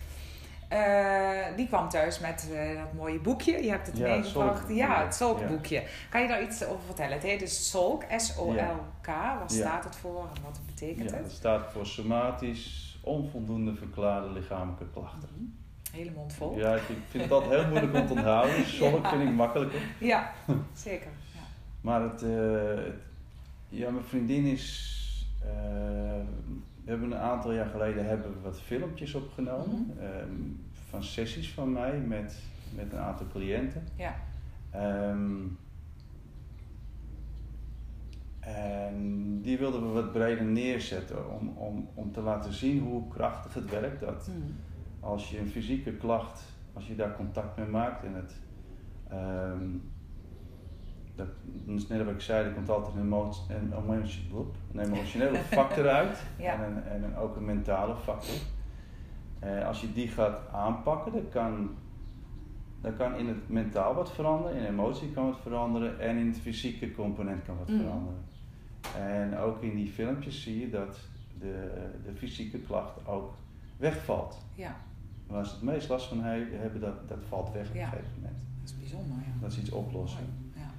Die 1.55 1.67
kwam 1.67 1.89
thuis 1.89 2.19
met 2.19 2.47
dat 2.75 2.93
mooie 2.93 3.19
boekje. 3.19 3.63
Je 3.63 3.69
hebt 3.69 3.87
het 3.87 3.97
Ja, 3.97 4.05
het 4.07 4.15
meegebracht. 4.19 4.57
Solk. 4.59 4.69
Ja, 4.77 5.03
het 5.03 5.15
Solk-boekje. 5.15 5.83
Kan 6.09 6.21
je 6.21 6.27
daar 6.27 6.43
iets 6.43 6.63
over 6.65 6.85
vertellen? 6.85 7.13
Het 7.13 7.23
heet 7.23 7.39
dus 7.39 7.69
Solk, 7.69 8.03
S-O-L-K. 8.17 9.05
Waar 9.07 9.43
staat 9.45 9.83
het 9.83 9.95
voor 9.95 10.27
en 10.35 10.41
wat 10.43 10.59
betekent 10.65 11.09
Ja, 11.09 11.15
het? 11.15 11.23
dat 11.25 11.31
staat 11.33 11.71
voor 11.71 11.85
somatisch 11.85 12.84
onvoldoende 13.05 13.75
verklaarde 13.75 14.31
lichamelijke 14.31 14.85
klachten. 14.93 15.29
Mhm. 15.35 15.43
Hele 15.91 16.11
mond 16.11 16.33
vol. 16.33 16.57
Ja, 16.57 16.75
ik 16.75 16.81
vind 17.09 17.31
altijd 17.31 17.59
heel 17.61 17.69
moeilijk 17.69 17.93
om 17.95 18.07
te 18.07 18.13
onthouden. 18.13 18.65
Solk 18.79 19.03
Ja. 19.03 19.09
vind 19.09 19.29
ik 19.29 19.35
makkelijker. 19.35 19.79
Ja, 19.99 20.31
zeker. 20.73 21.07
Ja. 21.33 21.39
Maar 21.81 22.01
het, 22.01 22.23
eh, 22.23 22.29
het- 22.85 22.93
ja, 23.69 23.89
mijn 23.89 24.03
vriendin 24.05 24.45
is. 24.45 24.93
eh, 25.41 25.49
we 26.83 26.91
hebben 26.91 27.11
een 27.11 27.17
aantal 27.17 27.53
jaar 27.53 27.65
geleden 27.69 28.05
hebben 28.05 28.31
we 28.33 28.39
wat 28.43 28.61
filmpjes 28.61 29.13
opgenomen. 29.15 29.93
Mhm. 29.95 30.05
ehm, 30.05 30.31
van 30.89 31.03
sessies 31.03 31.51
van 31.53 31.71
mij 31.71 31.97
met, 31.97 32.39
met 32.75 32.91
een 32.93 32.99
aantal 32.99 33.27
cliënten. 33.31 33.87
Ja. 33.95 34.15
Ehm, 34.71 35.31
en 38.45 39.39
die 39.41 39.57
wilden 39.57 39.81
we 39.87 39.93
wat 40.01 40.11
breder 40.11 40.45
neerzetten 40.45 41.31
om, 41.39 41.49
om, 41.57 41.89
om 41.93 42.11
te 42.11 42.21
laten 42.21 42.53
zien 42.53 42.83
hoe 42.83 43.07
krachtig 43.07 43.53
het 43.53 43.69
werkt. 43.69 43.99
Dat 43.99 44.27
Mhm. 44.27 44.51
als 44.99 45.29
je 45.29 45.39
een 45.39 45.47
fysieke 45.47 45.91
klacht, 45.91 46.43
als 46.73 46.87
je 46.87 46.95
daar 46.95 47.15
contact 47.15 47.57
mee 47.57 47.67
maakt 47.67 48.03
en 48.03 48.13
het, 48.13 48.41
ehm, 49.09 49.67
dat, 51.15 51.27
dus 51.43 51.87
net 51.87 52.05
wat 52.05 52.13
ik 52.13 52.21
zei, 52.21 52.45
er 52.47 52.53
komt 52.53 52.69
altijd 52.69 52.95
een, 52.95 53.11
een, 54.71 54.79
emotionele 54.79 55.37
factor 55.57 55.87
uit 55.89 56.23
Ja. 56.37 56.53
en, 56.53 56.75
een, 56.75 56.83
en 56.83 57.03
een, 57.03 57.15
ook 57.15 57.35
een 57.35 57.45
mentale 57.45 57.95
factor. 57.95 58.35
Eh, 59.39 59.67
als 59.67 59.81
je 59.81 59.93
die 59.93 60.07
gaat 60.07 60.41
aanpakken, 60.51 61.11
dan 61.11 61.29
kan, 61.29 61.69
dan 62.81 62.95
kan 62.95 63.15
in 63.15 63.27
het 63.27 63.49
mentaal 63.49 63.95
wat 63.95 64.11
veranderen, 64.11 64.57
in 64.57 64.63
de 64.63 64.67
emotie 64.69 65.11
kan 65.11 65.25
wat 65.25 65.39
veranderen 65.39 65.99
en 65.99 66.17
in 66.17 66.27
het 66.27 66.39
fysieke 66.39 66.91
component 66.91 67.43
kan 67.43 67.57
wat 67.57 67.69
Mm. 67.69 67.79
veranderen. 67.79 68.23
En 68.97 69.37
ook 69.37 69.61
in 69.63 69.75
die 69.75 69.87
filmpjes 69.91 70.43
zie 70.43 70.59
je 70.59 70.69
dat 70.69 70.99
de, 71.39 71.71
de 72.05 72.13
fysieke 72.17 72.57
klacht 72.59 73.07
ook 73.07 73.33
wegvalt. 73.77 74.37
Ja, 74.53 74.75
Waar 75.27 75.45
ze 75.45 75.53
het 75.53 75.61
meest 75.63 75.89
last 75.89 76.07
van 76.07 76.23
he- 76.23 76.45
hebben, 76.51 76.81
dat, 76.81 77.07
dat 77.07 77.17
valt 77.27 77.51
weg 77.51 77.67
op 77.69 77.75
Ja. 77.75 77.81
een 77.83 77.89
gegeven 77.89 78.11
moment. 78.15 78.37
dat 78.59 78.69
is 78.69 78.77
bijzonder, 78.79 79.17
ja. 79.17 79.41
Dat 79.41 79.51
is 79.51 79.57
iets 79.59 79.71
oplossen. 79.71 80.25
Ja. 80.55 80.69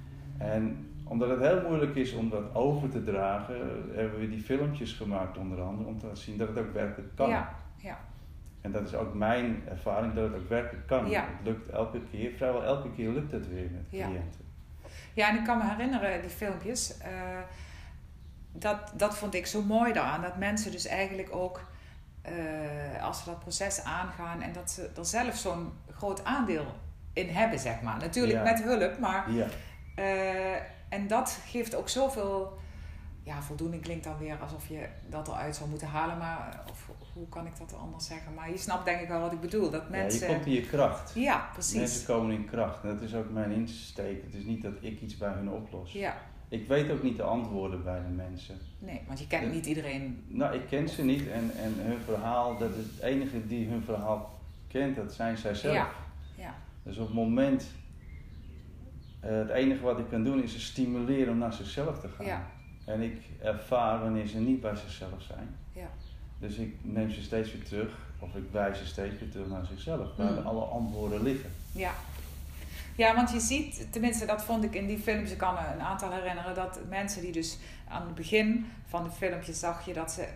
En 0.45 0.87
omdat 1.03 1.29
het 1.29 1.39
heel 1.39 1.61
moeilijk 1.67 1.95
is 1.95 2.13
om 2.13 2.29
dat 2.29 2.55
over 2.55 2.89
te 2.89 3.03
dragen, 3.03 3.55
hebben 3.93 4.19
we 4.19 4.29
die 4.29 4.41
filmpjes 4.41 4.93
gemaakt 4.93 5.37
onder 5.37 5.61
andere 5.61 5.89
om 5.89 5.99
te 5.99 6.05
laten 6.05 6.23
zien 6.23 6.37
dat 6.37 6.47
het 6.47 6.57
ook 6.57 6.73
werkelijk 6.73 7.15
kan. 7.15 7.29
Ja, 7.29 7.55
ja. 7.77 7.99
En 8.61 8.71
dat 8.71 8.87
is 8.87 8.93
ook 8.95 9.13
mijn 9.13 9.61
ervaring 9.67 10.13
dat 10.13 10.31
het 10.31 10.41
ook 10.41 10.49
werkelijk 10.49 10.87
kan. 10.87 11.09
Ja. 11.09 11.21
Het 11.21 11.45
lukt 11.47 11.69
elke 11.69 11.99
keer, 12.11 12.31
vrijwel 12.31 12.63
elke 12.63 12.91
keer 12.91 13.09
lukt 13.11 13.31
het 13.31 13.49
weer 13.49 13.69
met 13.71 13.83
cliënten. 13.89 14.45
Ja, 15.13 15.29
en 15.29 15.37
ik 15.37 15.43
kan 15.43 15.57
me 15.57 15.63
herinneren, 15.69 16.21
die 16.21 16.29
filmpjes, 16.29 16.97
eh, 16.97 17.11
dat, 18.59 18.91
dat 18.93 19.17
vond 19.17 19.33
ik 19.33 19.45
zo 19.45 19.61
mooi 19.61 19.93
daaraan. 19.93 20.21
Dat 20.21 20.37
mensen 20.37 20.71
dus 20.71 20.85
eigenlijk 20.85 21.35
ook, 21.35 21.61
eh, 22.21 23.03
als 23.03 23.19
ze 23.19 23.25
dat 23.25 23.39
proces 23.39 23.83
aangaan 23.83 24.41
en 24.41 24.53
dat 24.53 24.71
ze 24.71 24.89
er 24.97 25.05
zelf 25.05 25.35
zo'n 25.35 25.71
groot 25.91 26.23
aandeel 26.23 26.65
in 27.13 27.29
hebben, 27.29 27.59
zeg 27.59 27.81
maar. 27.81 27.97
Natuurlijk 27.97 28.33
Ja. 28.33 28.43
met 28.43 28.63
hulp, 28.63 28.99
maar... 28.99 29.31
Ja, 29.31 29.47
eh, 29.95 30.55
en 30.89 31.07
dat 31.07 31.39
geeft 31.45 31.75
ook 31.75 31.89
zoveel... 31.89 32.57
Ja, 33.23 33.41
voldoening 33.41 33.81
klinkt 33.81 34.03
dan 34.03 34.17
weer 34.17 34.37
alsof 34.41 34.67
je 34.67 34.87
dat 35.09 35.27
eruit 35.27 35.55
zou 35.55 35.69
moeten 35.69 35.87
halen, 35.87 36.17
maar... 36.17 36.63
Of 36.71 36.89
hoe 37.13 37.29
kan 37.29 37.45
ik 37.45 37.57
dat 37.57 37.75
anders 37.79 38.05
zeggen? 38.05 38.33
Maar 38.33 38.51
je 38.51 38.57
snapt 38.57 38.85
denk 38.85 39.01
ik 39.01 39.07
wel 39.07 39.19
wat 39.19 39.31
ik 39.31 39.41
bedoel. 39.41 39.69
Dat 39.69 39.83
ja, 39.83 39.89
mensen... 39.89 40.27
je 40.27 40.33
komt 40.33 40.45
in 40.45 40.51
je 40.51 40.65
kracht. 40.65 41.11
Ja, 41.15 41.49
precies. 41.53 41.75
Mensen 41.75 42.05
komen 42.05 42.35
in 42.35 42.45
kracht. 42.45 42.83
Dat 42.83 43.01
is 43.01 43.15
ook 43.15 43.29
mijn 43.29 43.51
insteek. 43.51 44.23
Het 44.23 44.33
is 44.33 44.43
niet 44.43 44.61
dat 44.61 44.73
ik 44.81 45.01
iets 45.01 45.17
bij 45.17 45.31
hun 45.31 45.49
oplos. 45.49 45.91
Ja, 45.91 46.17
Ik 46.49 46.67
weet 46.67 46.91
ook 46.91 47.03
niet 47.03 47.17
de 47.17 47.23
antwoorden 47.23 47.83
bij 47.83 48.01
de 48.01 48.13
mensen. 48.15 48.57
nee, 48.79 49.01
want 49.07 49.19
je 49.19 49.27
kent 49.27 49.53
niet 49.53 49.65
iedereen. 49.65 50.23
Nou, 50.27 50.55
ik 50.55 50.67
ken 50.67 50.89
ze 50.89 51.03
niet 51.03 51.27
en, 51.27 51.51
en 51.57 51.73
hun 51.77 51.99
verhaal, 52.05 52.57
dat 52.57 52.69
is 52.69 52.83
het 52.95 53.01
enige 53.01 53.47
die 53.47 53.67
hun 53.67 53.81
verhaal 53.83 54.39
kent, 54.67 54.95
dat 54.95 55.13
zijn 55.13 55.37
zij 55.37 55.55
zelf. 55.55 55.73
Ja, 55.75 55.89
ja. 56.37 56.55
Dus 56.83 56.97
op 56.97 57.05
het 57.05 57.15
moment, 57.15 57.67
eh, 59.19 59.31
het 59.37 59.49
enige 59.49 59.81
wat 59.83 59.99
ik 59.99 60.05
kan 60.09 60.23
doen 60.23 60.43
is 60.43 60.51
ze 60.53 60.59
stimuleren 60.59 61.31
om 61.33 61.37
naar 61.39 61.53
zichzelf 61.53 61.99
te 61.99 62.07
gaan. 62.07 62.25
Ja. 62.25 62.47
En 62.85 63.01
ik 63.01 63.21
ervaar 63.41 63.99
wanneer 63.99 64.27
ze 64.27 64.37
niet 64.37 64.61
bij 64.61 64.75
zichzelf 64.75 65.21
zijn. 65.21 65.55
Ja. 65.73 65.89
Dus 66.39 66.55
ik 66.55 66.75
neem 66.81 67.11
ze 67.11 67.21
steeds 67.21 67.51
weer 67.53 67.63
terug, 67.63 67.97
of 68.19 68.35
ik 68.35 68.43
wijs 68.51 68.77
ze 68.77 68.85
steeds 68.85 69.19
weer 69.19 69.29
terug 69.31 69.47
naar 69.47 69.65
zichzelf, 69.65 70.15
waar 70.15 70.31
Mm. 70.31 70.37
alle 70.45 70.61
antwoorden 70.63 71.23
liggen. 71.23 71.49
Ja. 71.71 71.91
Ja, 72.97 73.15
want 73.15 73.31
je 73.31 73.39
ziet, 73.39 73.87
tenminste 73.91 74.25
dat 74.25 74.43
vond 74.43 74.63
ik 74.63 74.73
in 74.75 74.87
die 74.87 74.99
filmpjes, 74.99 75.31
ik 75.31 75.37
kan 75.37 75.53
me 75.53 75.59
een 75.73 75.81
aantal 75.81 76.11
herinneren, 76.11 76.55
dat 76.55 76.79
mensen 76.89 77.21
die 77.21 77.31
dus 77.31 77.57
aan 77.87 78.05
het 78.05 78.15
begin 78.15 78.65
van 78.87 79.03
de 79.03 79.09
filmpjes 79.11 79.59
zag 79.59 79.85
je 79.85 79.93
dat 79.93 80.11
ze 80.11 80.27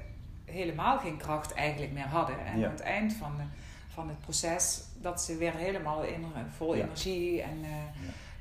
helemaal 0.46 1.00
geen 1.00 1.18
kracht 1.18 1.54
eigenlijk 1.54 1.94
meer 1.94 2.08
hadden. 2.08 2.46
En 2.46 2.60
Ja. 2.60 2.66
aan 2.66 2.72
het 2.72 2.82
eind 2.82 3.14
van, 3.14 3.32
de, 3.38 3.44
van 3.94 4.08
het 4.08 4.20
proces, 4.20 4.82
dat 5.02 5.22
ze 5.22 5.38
weer 5.38 5.54
helemaal 5.56 6.04
in, 6.04 6.26
vol 6.58 6.76
Ja. 6.76 6.84
energie 6.84 7.42
en 7.42 7.58
eh, 7.64 7.70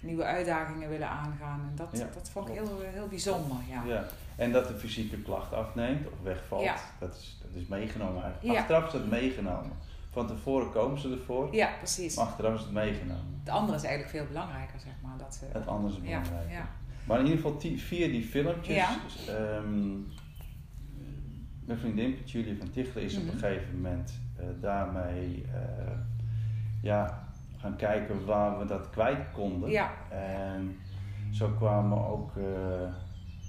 nieuwe 0.00 0.24
uitdagingen 0.24 0.88
willen 0.88 1.08
aangaan. 1.08 1.60
En 1.70 1.76
dat, 1.76 2.04
dat 2.14 2.30
vond 2.32 2.48
ik 2.48 2.54
heel, 2.54 2.80
heel 2.84 3.06
bijzonder, 3.08 3.56
ja. 3.68 3.82
Ja. 3.86 4.04
En 4.36 4.52
dat 4.52 4.68
de 4.68 4.74
fysieke 4.74 5.22
klacht 5.22 5.52
afneemt 5.52 6.06
of 6.06 6.12
wegvalt, 6.22 6.62
Ja. 6.62 6.74
dat, 6.98 7.14
is, 7.14 7.38
dat 7.42 7.62
is 7.62 7.66
meegenomen 7.68 8.22
eigenlijk. 8.22 8.54
Ja. 8.54 8.60
Achteraf 8.60 8.86
is 8.86 8.92
het 8.92 9.10
meegenomen. 9.10 9.72
Van 10.10 10.26
tevoren 10.26 10.70
komen 10.70 10.98
ze 10.98 11.10
ervoor, 11.10 11.54
Ja, 11.54 11.70
precies. 11.78 12.16
maar 12.16 12.24
achteraf 12.26 12.54
is 12.54 12.60
het 12.60 12.72
meegenomen. 12.72 13.38
Het 13.44 13.48
andere 13.48 13.76
is 13.78 13.84
eigenlijk 13.84 14.16
veel 14.16 14.26
belangrijker, 14.26 14.80
zeg 14.80 14.92
maar. 15.02 15.18
Dat 15.18 15.34
ze, 15.34 15.44
Het 15.52 15.66
andere 15.66 15.94
is 15.94 16.08
ja, 16.08 16.20
belangrijk. 16.20 16.50
ja. 16.50 16.68
Maar 17.06 17.18
in 17.18 17.24
ieder 17.26 17.40
geval 17.40 17.58
die, 17.58 17.80
via 17.80 18.06
die 18.06 18.22
filmpjes. 18.24 18.76
Ja. 18.76 18.88
ehm, 19.28 19.90
mijn 21.64 21.78
vriendin 21.78 22.16
Julia 22.24 22.54
van 22.58 22.70
Tichelen 22.70 23.04
is 23.04 23.16
op 23.16 23.22
Mhm. 23.24 23.32
een 23.32 23.38
gegeven 23.38 23.74
moment 23.74 24.20
eh, 24.36 24.44
daarmee 24.60 25.44
eh, 25.54 25.92
ja, 26.82 27.28
gaan 27.58 27.76
kijken 27.76 28.24
waar 28.24 28.58
we 28.58 28.64
dat 28.64 28.90
kwijt 28.90 29.30
konden. 29.32 29.70
Ja. 29.70 29.90
En 30.10 30.76
zo 31.30 31.48
kwamen 31.48 32.06
ook, 32.06 32.36
eh, 32.36 32.88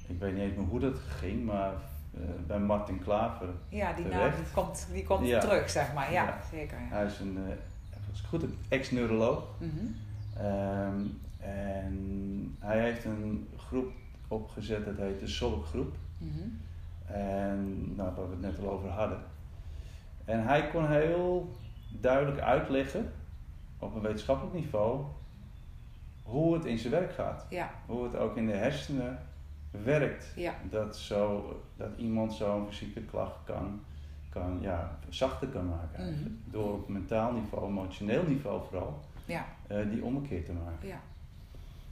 ik 0.07 0.19
weet 0.19 0.33
niet 0.33 0.41
eens 0.43 0.55
meer 0.55 0.65
hoe 0.67 0.79
dat 0.79 0.97
ging, 0.97 1.45
maar 1.45 1.73
eh, 2.13 2.19
bij 2.47 2.59
Martin 2.59 2.99
Klaver. 2.99 3.47
Ja, 3.69 3.93
die 3.93 4.05
naam 4.05 4.31
die 4.35 4.43
komt, 4.53 4.87
die 4.93 5.03
komt 5.03 5.27
Ja. 5.27 5.39
terug, 5.39 5.69
zeg 5.69 5.93
maar. 5.93 6.11
Ja, 6.11 6.23
Ja. 6.23 6.37
zeker. 6.51 6.77
Ja. 6.79 6.87
Hij 6.95 7.05
is 7.05 7.19
een, 7.19 7.37
eh, 7.37 7.99
als 8.09 8.19
ik 8.21 8.25
goed 8.25 8.41
heb, 8.41 8.49
ex-neuroloog. 8.69 9.43
Mhm. 9.57 9.85
Ehm, 10.45 10.99
en 11.39 12.55
hij 12.59 12.79
heeft 12.81 13.05
een 13.05 13.47
groep 13.57 13.91
opgezet, 14.27 14.85
dat 14.85 14.97
heet 14.97 15.19
de 15.19 15.27
Zolkgroep. 15.27 15.95
Mhm. 16.17 16.47
En 17.05 17.93
nou, 17.95 18.15
waar 18.15 18.25
we 18.29 18.31
het 18.31 18.41
net 18.41 18.59
al 18.59 18.69
over 18.71 18.89
hadden. 18.89 19.19
En 20.25 20.43
hij 20.43 20.67
kon 20.69 20.87
heel 20.89 21.55
duidelijk 21.89 22.39
uitleggen, 22.39 23.11
op 23.79 23.95
een 23.95 24.01
wetenschappelijk 24.01 24.55
niveau, 24.55 25.05
hoe 26.23 26.53
het 26.53 26.65
in 26.65 26.77
zijn 26.77 26.93
werk 26.93 27.13
gaat. 27.13 27.45
Ja, 27.49 27.69
Hoe 27.85 28.03
het 28.03 28.15
ook 28.15 28.35
in 28.37 28.45
de 28.47 28.53
hersenen 28.53 29.19
werkt. 29.71 30.33
ja, 30.35 30.53
Dat, 30.69 30.97
zo, 30.97 31.55
dat 31.77 31.89
iemand 31.97 32.33
zo'n 32.33 32.65
fysieke 32.67 33.01
klacht 33.01 33.37
kan, 33.45 33.79
kan 34.29 34.57
ja, 34.61 34.97
zachter 35.09 35.47
kan 35.47 35.67
maken. 35.67 36.05
Mhm. 36.13 36.29
Door 36.45 36.73
op 36.73 36.87
mentaal 36.89 37.31
niveau, 37.33 37.67
emotioneel 37.69 38.23
niveau 38.27 38.61
vooral, 38.69 38.99
ja, 39.25 39.45
eh, 39.67 39.89
die 39.89 40.03
ommekeer 40.03 40.45
te 40.45 40.53
maken. 40.53 40.87
ja. 40.87 40.99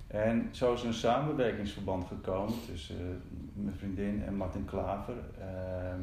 En 0.07 0.49
zo 0.51 0.73
is 0.73 0.83
een 0.83 0.93
samenwerkingsverband 0.93 2.07
gekomen 2.07 2.53
tussen 2.65 2.97
eh, 2.99 3.63
mijn 3.63 3.75
vriendin 3.75 4.23
en 4.23 4.35
Martin 4.35 4.65
Klaver. 4.65 5.15
ehm, 5.39 5.99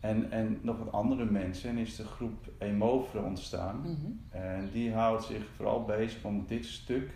en, 0.00 0.30
en 0.30 0.58
nog 0.62 0.78
wat 0.78 0.92
andere 0.92 1.24
mensen. 1.24 1.70
En 1.70 1.78
is 1.78 1.96
de 1.96 2.04
groep 2.04 2.48
Emovre 2.58 3.20
ontstaan. 3.22 3.80
Mhm. 3.80 4.36
En 4.42 4.68
die 4.72 4.92
houdt 4.92 5.24
zich 5.24 5.42
vooral 5.56 5.84
bezig 5.84 6.24
om 6.24 6.44
dit 6.46 6.64
stuk 6.64 7.10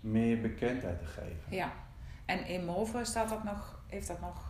meer 0.00 0.40
bekendheid 0.40 0.98
te 0.98 1.04
geven. 1.06 1.56
ja. 1.56 1.72
En 2.30 2.46
in 2.46 2.68
staat 3.02 3.28
dat 3.28 3.44
nog, 3.44 3.78
heeft 3.86 4.06
dat 4.06 4.20
nog, 4.20 4.48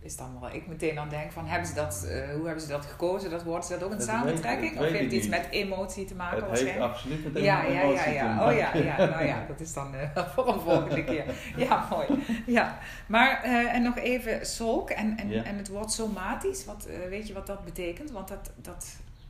is 0.00 0.16
dan 0.16 0.38
waar 0.40 0.54
ik 0.54 0.66
meteen 0.66 0.98
aan 0.98 1.08
denk 1.08 1.32
van, 1.32 1.46
hebben 1.46 1.68
ze 1.68 1.74
dat, 1.74 2.04
eh, 2.08 2.34
hoe 2.34 2.44
hebben 2.44 2.60
ze 2.60 2.68
dat 2.68 2.84
gekozen, 2.86 3.30
dat 3.30 3.42
woord, 3.42 3.62
is 3.62 3.68
dat 3.68 3.82
ook 3.82 3.90
een 3.90 3.98
Dat 3.98 4.06
samentrekking? 4.06 4.70
weet 4.78 4.80
of 4.80 4.86
heeft 4.92 5.04
het 5.04 5.12
iets 5.12 5.26
niet. 5.26 5.30
met 5.40 5.46
emotie 5.50 6.04
te 6.04 6.14
maken 6.14 6.50
het 6.50 6.60
heeft 6.60 6.78
absoluut 6.80 7.32
met 7.32 7.42
Ja, 7.42 7.62
ja, 7.62 7.70
ja, 7.72 7.80
emotie 7.82 8.02
te 8.04 8.10
ja. 8.10 8.34
maken. 8.34 8.46
Oh 8.52 8.58
ja, 8.58 8.74
ja, 8.76 8.96
nou 8.96 9.24
ja, 9.24 9.44
dat 9.48 9.60
is 9.60 9.72
dan 9.72 9.94
eh, 9.94 10.26
voor 10.34 10.48
een 10.48 10.60
volgende 10.60 11.04
keer. 11.04 11.24
Ja, 11.56 11.86
mooi. 11.90 12.06
Ja, 12.46 12.78
maar 13.06 13.42
eh, 13.42 13.74
en 13.74 13.82
nog 13.82 13.96
even 13.96 14.46
solk 14.46 14.90
en, 14.90 15.16
en, 15.18 15.28
Ja. 15.28 15.42
en 15.44 15.56
het 15.56 15.68
woord 15.68 15.92
somatisch. 15.92 16.64
Wat, 16.64 16.88
weet 17.08 17.26
je 17.26 17.34
wat 17.34 17.46
dat 17.46 17.64
betekent? 17.64 18.10
Want 18.10 18.28
dat, 18.28 18.50
dat, 18.56 18.86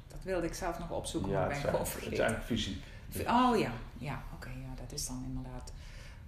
dat 0.08 0.18
wilde 0.22 0.46
ik 0.46 0.54
zelf 0.54 0.78
nog 0.78 0.90
opzoeken, 0.90 1.30
Ja, 1.30 1.38
maar 1.38 1.48
ben 1.48 1.56
ik 1.56 1.62
gewoon 1.62 1.76
eigenlijk, 1.76 2.04
het 2.04 2.12
is 2.12 2.18
vergeten. 2.18 2.46
eigenlijk 2.48 2.82
fysiek. 3.12 3.28
Oh 3.28 3.58
ja, 3.58 3.70
ja 3.98 4.22
oké. 4.34 4.48
ja, 4.48 4.82
dat 4.82 4.92
is 4.92 5.06
dan 5.06 5.24
inderdaad 5.26 5.72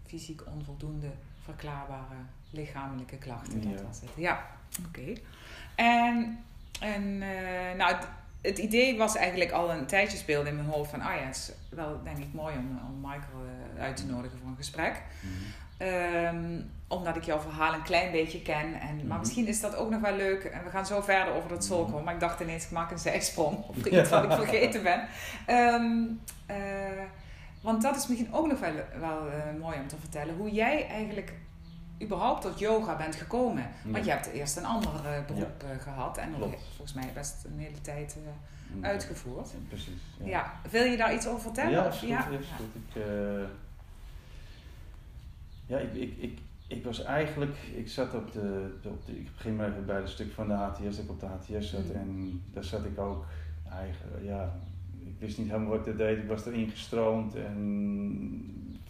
fysiek 0.06 0.42
onvoldoende 0.46 1.10
verklaarbare 1.44 2.14
lichamelijke 2.50 3.16
klachten. 3.16 3.62
Dat 3.70 3.78
Ja. 3.80 3.86
was 3.86 4.00
het. 4.00 4.10
Ja, 4.16 4.46
oké. 4.88 5.12
En, 5.74 6.38
en 6.80 7.22
eh, 7.22 7.76
nou, 7.76 7.94
het, 7.94 8.06
het 8.40 8.58
idee 8.58 8.98
was 8.98 9.16
eigenlijk 9.16 9.50
al 9.50 9.70
een 9.72 9.86
tijdje 9.86 10.16
speelde 10.18 10.48
in 10.48 10.56
mijn 10.56 10.68
hoofd 10.68 10.90
van, 10.90 11.00
ah 11.00 11.14
ja, 11.14 11.22
het 11.26 11.36
is 11.36 11.52
wel 11.68 12.02
denk 12.02 12.18
ik 12.18 12.32
mooi 12.32 12.56
om, 12.56 12.80
om 12.88 13.00
Michael 13.00 13.44
eh, 13.76 13.82
uit 13.82 13.96
te 13.96 14.06
nodigen 14.06 14.38
voor 14.38 14.48
een 14.48 14.56
gesprek. 14.56 15.02
Mhm. 15.20 15.32
Ehm, 15.78 16.60
omdat 16.88 17.16
ik 17.16 17.22
jouw 17.24 17.40
verhaal 17.40 17.74
een 17.74 17.82
klein 17.82 18.10
beetje 18.12 18.42
ken. 18.42 18.80
En, 18.80 18.96
Maar 18.96 19.06
Mhm. 19.06 19.18
misschien 19.18 19.46
is 19.46 19.60
dat 19.60 19.76
ook 19.76 19.90
nog 19.90 20.00
wel 20.00 20.16
leuk. 20.16 20.44
En 20.44 20.64
we 20.64 20.70
gaan 20.70 20.86
zo 20.86 21.00
verder 21.00 21.34
over 21.34 21.48
dat 21.48 21.58
Mhm. 21.58 21.66
solken. 21.66 22.04
Maar 22.04 22.14
ik 22.14 22.20
dacht 22.20 22.40
ineens, 22.40 22.64
ik 22.64 22.70
maak 22.70 22.90
een 22.90 22.98
zijsprong. 22.98 23.56
Of 23.68 23.76
iets 23.86 23.88
Ja. 23.90 24.08
wat 24.08 24.24
ik 24.24 24.32
vergeten 24.46 24.82
ben. 24.82 25.08
Ehm, 25.46 26.02
eh, 26.46 26.56
want 27.60 27.82
dat 27.82 27.96
is 27.96 28.06
misschien 28.08 28.34
ook 28.34 28.46
nog 28.46 28.60
wel, 28.60 28.72
wel 29.00 29.28
eh, 29.30 29.60
mooi 29.60 29.78
om 29.80 29.86
te 29.88 29.96
vertellen. 29.96 30.36
Hoe 30.36 30.50
jij 30.50 30.86
eigenlijk 30.88 31.32
überhaupt 32.02 32.42
tot 32.42 32.58
yoga 32.58 32.96
bent 32.96 33.14
gekomen. 33.14 33.68
Want 33.84 34.04
je 34.04 34.10
hebt 34.10 34.26
eerst 34.26 34.56
een 34.56 34.64
ander 34.64 34.90
eh, 35.06 35.24
beroep 35.26 35.62
eh, 35.62 35.82
gehad. 35.82 36.18
En 36.18 36.30
nog 36.30 36.54
volgens 36.74 36.92
mij 36.94 37.10
best 37.14 37.44
een 37.44 37.58
hele 37.58 37.80
tijd 37.80 38.16
uitgevoerd. 38.80 39.50
Ja, 39.50 39.56
Precies. 39.68 40.00
Ja. 40.24 40.52
wil 40.70 40.84
je 40.84 40.96
daar 40.96 41.14
iets 41.14 41.26
over 41.26 41.40
vertellen? 41.40 41.70
Ja, 41.70 41.90
goed. 41.90 42.08
ja? 42.08 42.28
Ik, 42.28 43.02
ja, 45.66 45.78
ik, 45.78 45.94
ik, 45.94 46.16
ik, 46.18 46.38
ik 46.66 46.84
was 46.84 47.02
eigenlijk, 47.04 47.56
ik 47.76 47.88
zat 47.88 48.14
op 48.14 48.32
de, 48.32 48.78
de- 48.82 48.88
op 48.88 49.06
de, 49.06 49.18
ik 49.18 49.34
begin 49.34 49.56
maar 49.56 49.68
even 49.68 49.86
bij 49.86 49.96
het 49.96 50.08
stuk 50.08 50.32
van 50.32 50.48
de 50.48 50.54
HTS, 50.54 50.80
dat 50.96 50.98
ik 51.04 51.10
op 51.10 51.20
de 51.20 51.26
HTS 51.26 51.70
zat 51.70 51.84
Mm. 51.84 51.94
en 51.94 52.42
daar 52.52 52.64
zat 52.64 52.84
ik 52.84 52.98
ook 52.98 53.24
eigen, 53.70 54.24
ja, 54.24 54.52
ik 55.06 55.14
wist 55.18 55.38
niet 55.38 55.48
helemaal 55.50 55.68
wat 55.70 55.80
ik 55.80 55.86
er 55.86 55.96
deed, 55.96 56.18
ik 56.18 56.28
was 56.28 56.46
erin 56.46 56.68
gestroomd 56.70 57.34
en 57.34 57.56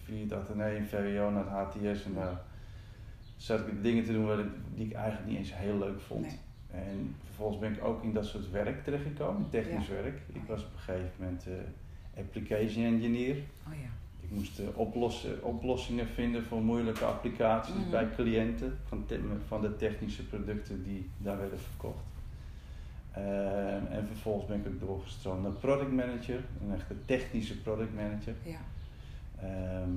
via 0.04 0.36
het 0.38 0.76
in 0.76 0.86
VWO 0.86 1.30
naar 1.30 1.44
het 1.58 1.74
HTS 1.74 2.04
en 2.04 2.14
daar 2.14 2.40
zat 3.36 3.66
ik 3.66 3.82
dingen 3.82 4.04
te 4.04 4.12
doen 4.12 4.50
die 4.74 4.86
ik 4.86 4.92
eigenlijk 4.92 5.28
niet 5.28 5.38
eens 5.38 5.54
heel 5.56 5.78
leuk 5.78 6.00
vond. 6.00 6.26
Nee. 6.26 6.38
En 6.70 7.14
vervolgens 7.24 7.58
ben 7.58 7.72
ik 7.72 7.84
ook 7.84 8.02
in 8.02 8.12
dat 8.12 8.26
soort 8.26 8.50
werk 8.50 8.84
terechtgekomen, 8.84 9.48
technisch 9.50 9.88
werk. 9.88 10.20
Ik 10.32 10.42
was 10.46 10.60
op 10.64 10.72
een 10.72 10.78
gegeven 10.78 11.10
moment 11.18 11.46
eh, 11.46 12.20
application 12.22 12.84
engineer. 12.84 13.36
Oh 13.68 13.74
ja. 13.74 13.88
Ik 14.20 14.30
moest 14.30 14.58
eh, 14.58 14.66
oplossen, 14.74 15.44
oplossingen 15.44 16.06
vinden 16.06 16.44
voor 16.44 16.62
moeilijke 16.62 17.04
applicaties 17.04 17.74
Mhm. 17.74 17.90
bij 17.90 18.08
cliënten 18.14 18.78
van, 18.88 19.06
te- 19.06 19.20
van 19.46 19.60
de 19.60 19.76
technische 19.76 20.26
producten 20.26 20.82
die 20.84 21.10
daar 21.18 21.38
werden 21.38 21.58
verkocht. 21.58 22.04
Ehm, 23.16 23.86
en 23.90 24.06
vervolgens 24.06 24.46
ben 24.46 24.56
ik 24.60 24.66
ook 24.66 24.80
doorgestroomd 24.80 25.42
naar 25.42 25.52
product 25.52 25.92
manager, 25.92 26.40
een 26.62 26.74
echte 26.74 26.94
technische 27.04 27.60
product 27.60 27.94
manager. 27.94 28.34
Ja. 28.42 28.58
Ehm, 29.40 29.90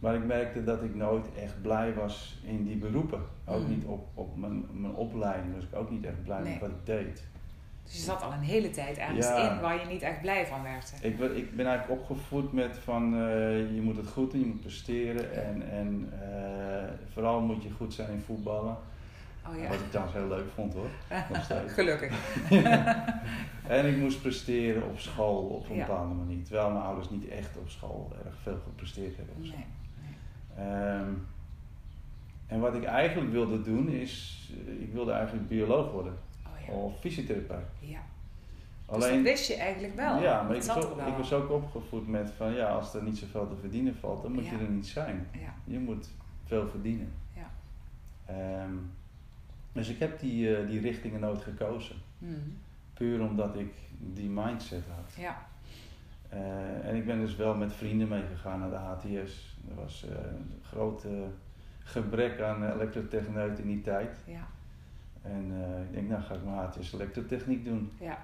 maar 0.00 0.14
ik 0.14 0.24
merkte 0.24 0.64
dat 0.64 0.82
ik 0.82 0.94
nooit 0.94 1.26
echt 1.42 1.62
blij 1.62 1.94
was 1.94 2.38
in 2.44 2.64
die 2.64 2.76
beroepen. 2.76 3.20
Ook 3.44 3.60
Mhm. 3.60 3.68
niet 3.70 3.84
op, 3.84 4.06
op 4.14 4.36
mijn, 4.36 4.64
mijn 4.72 4.94
opleiding 4.94 5.54
was 5.54 5.64
ik 5.64 5.74
ook 5.74 5.90
niet 5.90 6.04
echt 6.04 6.22
blij 6.24 6.40
Nee. 6.42 6.50
met 6.52 6.60
wat 6.60 6.70
ik 6.70 6.86
deed. 6.86 7.22
Dus 7.84 7.96
je 7.96 8.02
zat 8.02 8.22
al 8.22 8.32
een 8.32 8.40
hele 8.40 8.70
tijd 8.70 8.98
ergens 8.98 9.26
Ja. 9.26 9.54
in 9.54 9.60
waar 9.60 9.80
je 9.80 9.86
niet 9.86 10.02
echt 10.02 10.20
blij 10.20 10.46
van 10.46 10.62
werd. 10.62 10.92
hè? 11.00 11.06
Ik, 11.08 11.18
ben- 11.18 11.36
ik 11.36 11.56
ben 11.56 11.66
eigenlijk 11.66 12.00
opgevoed 12.00 12.52
met 12.52 12.76
van 12.78 13.14
eh, 13.14 13.74
je 13.74 13.80
moet 13.82 13.96
het 13.96 14.08
goed 14.08 14.30
doen, 14.30 14.40
je 14.40 14.46
moet 14.46 14.60
presteren 14.60 15.44
en, 15.46 15.70
en 15.70 16.08
eh, 16.22 16.84
vooral 17.12 17.40
moet 17.40 17.62
je 17.62 17.70
goed 17.70 17.94
zijn 17.94 18.10
in 18.12 18.20
voetballen. 18.20 18.76
Oh 19.50 19.58
ja. 19.60 19.68
Wat 19.68 19.78
ik 19.80 19.88
trouwens 19.90 20.16
heel 20.16 20.28
leuk 20.28 20.50
vond 20.54 20.74
hoor. 20.74 20.88
Gelukkig. 21.76 22.12
En 23.66 23.86
ik 23.86 23.96
moest 23.96 24.20
presteren 24.22 24.82
op 24.84 24.98
school 24.98 25.42
op 25.42 25.68
een 25.70 25.76
Ja. 25.76 25.86
bepaalde 25.86 26.14
manier. 26.14 26.44
Terwijl 26.44 26.70
mijn 26.70 26.84
ouders 26.84 27.10
niet 27.10 27.28
echt 27.28 27.56
op 27.56 27.68
school 27.68 28.12
erg 28.24 28.34
veel 28.42 28.58
gepresteerd 28.64 29.16
hebben. 29.16 29.34
of 29.40 29.46
zo. 29.46 29.52
Nee. 29.54 30.66
Ehm, 30.66 31.08
en 32.46 32.60
wat 32.60 32.74
ik 32.74 32.84
eigenlijk 32.84 33.30
wilde 33.30 33.62
doen 33.62 33.88
is, 33.88 34.42
eh, 34.66 34.82
ik 34.82 34.92
wilde 34.92 35.12
eigenlijk 35.12 35.48
bioloog 35.48 35.90
worden 35.92 36.12
Oh 36.68 36.74
of 36.84 37.00
fysiotherapeut. 37.00 37.66
ja. 37.78 37.98
Dus 38.86 38.96
Alleen, 39.04 39.14
dat 39.14 39.22
wist 39.32 39.48
je 39.48 39.54
eigenlijk 39.56 39.94
wel. 39.96 40.22
ja, 40.22 40.42
maar 40.42 40.56
ik 40.56 40.62
was, 40.62 40.84
ook, 40.84 40.98
ik 41.06 41.16
was 41.16 41.32
ook 41.32 41.50
opgevoed 41.50 42.08
met 42.08 42.30
van 42.36 42.52
ja, 42.54 42.68
als 42.68 42.94
er 42.94 43.02
niet 43.02 43.18
zoveel 43.18 43.48
te 43.48 43.56
verdienen 43.60 43.96
valt, 43.96 44.22
dan 44.22 44.32
moet 44.32 44.46
je 44.46 44.56
er 44.56 44.68
niet 44.70 44.86
zijn. 44.86 45.26
Je 45.64 45.78
moet 45.78 46.08
veel 46.44 46.68
verdienen. 46.68 47.12
Ja. 47.36 47.50
Ehm, 48.26 48.72
dus 49.72 49.88
ik 49.88 49.98
heb 49.98 50.20
die, 50.20 50.56
eh, 50.56 50.66
die 50.68 50.80
richtingen 50.80 51.20
nooit 51.20 51.42
gekozen. 51.42 51.96
Mhm. 52.18 52.32
Puur 52.94 53.20
omdat 53.20 53.56
ik 53.56 53.72
die 53.98 54.28
mindset 54.28 54.82
had. 54.96 55.14
Ja. 55.16 55.36
Eh, 56.28 56.88
en 56.88 56.94
ik 56.96 57.06
ben 57.06 57.18
dus 57.18 57.36
wel 57.36 57.54
met 57.54 57.72
vrienden 57.72 58.08
meegegaan 58.08 58.58
naar 58.60 58.70
de 58.70 58.76
HTS. 58.76 59.58
Er 59.68 59.74
was 59.74 60.04
eh, 60.08 60.10
een 60.16 60.52
groot 60.62 61.06
gebrek 61.78 62.40
aan 62.40 62.72
elektrotechneuten 62.72 63.62
in 63.64 63.68
die 63.70 63.80
tijd. 63.80 64.18
Ja. 64.26 64.46
En 65.22 65.52
ik 65.88 65.92
denk, 65.94 66.08
nou 66.08 66.22
ga 66.22 66.34
ik 66.34 66.44
mijn 66.44 66.56
HTS 66.56 66.92
elektrotechniek 66.92 67.64
doen. 67.64 67.92
ja. 68.00 68.18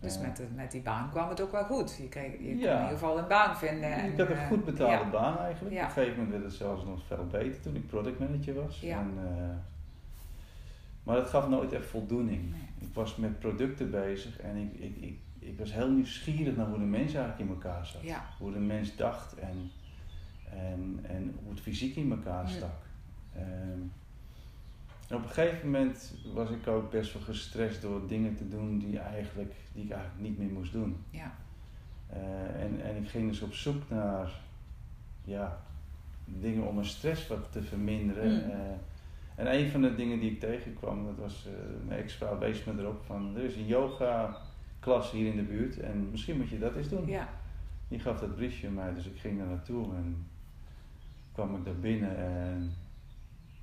Dus 0.00 0.18
met, 0.20 0.36
de- 0.36 0.46
met 0.54 0.70
die 0.70 0.82
baan 0.82 1.10
kwam 1.10 1.28
het 1.28 1.40
ook 1.40 1.52
wel 1.52 1.64
goed. 1.64 1.96
Je, 1.96 2.08
kreeg, 2.08 2.32
je 2.32 2.36
kon 2.38 2.56
Ja. 2.58 2.72
in 2.74 2.82
ieder 2.82 2.88
geval 2.98 3.18
een 3.18 3.28
baan 3.28 3.56
vinden. 3.56 3.92
En, 3.92 4.12
ik 4.12 4.18
had 4.18 4.28
een 4.30 4.46
goed 4.46 4.64
betaalde 4.64 5.04
ja. 5.04 5.10
baan 5.10 5.38
eigenlijk. 5.38 5.74
Op 5.76 5.80
een 5.82 5.90
gegeven 5.90 6.14
moment 6.14 6.30
werd 6.30 6.44
het 6.44 6.52
zelfs 6.52 6.84
nog 6.84 7.06
veel 7.06 7.26
beter 7.30 7.60
toen 7.60 7.74
ik 7.76 7.86
productmanager 7.86 8.54
was. 8.54 8.80
Ja. 8.80 8.98
En, 8.98 9.18
maar 11.06 11.16
het 11.16 11.28
gaf 11.28 11.48
nooit 11.48 11.72
echt 11.72 11.86
voldoening. 11.86 12.50
Nee. 12.50 12.60
Ik 12.78 12.94
was 12.94 13.16
met 13.16 13.38
producten 13.38 13.90
bezig 13.90 14.40
en 14.40 14.56
ik, 14.56 14.72
ik, 14.72 14.96
ik, 14.96 15.18
ik 15.38 15.58
was 15.58 15.72
heel 15.72 15.90
nieuwsgierig 15.90 16.56
naar 16.56 16.66
hoe 16.66 16.78
de 16.78 16.84
mens 16.84 17.14
eigenlijk 17.14 17.38
in 17.38 17.48
elkaar 17.48 17.86
zat. 17.86 18.02
Ja. 18.02 18.24
Hoe 18.38 18.52
de 18.52 18.58
mens 18.58 18.96
dacht 18.96 19.34
en, 19.34 19.70
en, 20.50 21.00
en 21.02 21.34
hoe 21.42 21.50
het 21.50 21.60
fysiek 21.60 21.96
in 21.96 22.10
elkaar 22.10 22.48
stak. 22.48 22.82
Ehm, 23.34 23.80
op 25.14 25.22
een 25.22 25.28
gegeven 25.28 25.70
moment 25.70 26.14
was 26.34 26.50
ik 26.50 26.66
ook 26.66 26.90
best 26.90 27.12
wel 27.12 27.22
gestrest 27.22 27.82
door 27.82 28.08
dingen 28.08 28.36
te 28.36 28.48
doen 28.48 28.78
die, 28.78 28.98
eigenlijk, 28.98 29.54
die 29.72 29.84
ik 29.84 29.90
eigenlijk 29.90 30.28
niet 30.28 30.38
meer 30.38 30.50
moest 30.50 30.72
doen. 30.72 30.96
Ja. 31.10 31.34
Eh, 32.06 32.62
en, 32.62 32.82
en 32.82 32.96
ik 32.96 33.08
ging 33.08 33.28
dus 33.28 33.40
op 33.40 33.52
zoek 33.52 33.88
naar 33.88 34.30
ja, 35.24 35.62
dingen 36.24 36.66
om 36.66 36.74
mijn 36.74 36.86
stress 36.86 37.26
wat 37.26 37.52
te 37.52 37.62
verminderen. 37.62 38.32
Mm. 38.32 38.50
Eh, 38.50 38.58
en 39.36 39.54
een 39.54 39.68
van 39.70 39.82
de 39.82 39.94
dingen 39.94 40.20
die 40.20 40.30
ik 40.30 40.40
tegenkwam, 40.40 41.04
dat 41.04 41.16
was 41.18 41.46
eh, 41.46 41.52
mijn 41.86 42.00
ex-vrouw 42.00 42.38
wees 42.38 42.64
me 42.64 42.72
erop 42.78 43.04
van 43.04 43.36
er 43.36 43.44
is 43.44 43.56
een 43.56 43.66
yoga 43.66 44.36
klas 44.80 45.10
hier 45.10 45.26
in 45.30 45.36
de 45.36 45.42
buurt 45.42 45.80
en 45.80 46.10
misschien 46.10 46.36
moet 46.36 46.48
je 46.48 46.58
dat 46.58 46.76
eens 46.76 46.88
doen. 46.88 47.06
Ja. 47.06 47.28
Die 47.88 47.98
gaf 48.00 48.20
dat 48.20 48.34
briefje 48.36 48.68
mij, 48.70 48.94
dus 48.94 49.06
ik 49.06 49.18
ging 49.18 49.38
daar 49.38 49.46
naartoe 49.46 49.84
en 49.94 50.26
kwam 51.32 51.56
ik 51.56 51.64
daar 51.64 51.74
binnen 51.80 52.16
en 52.16 52.72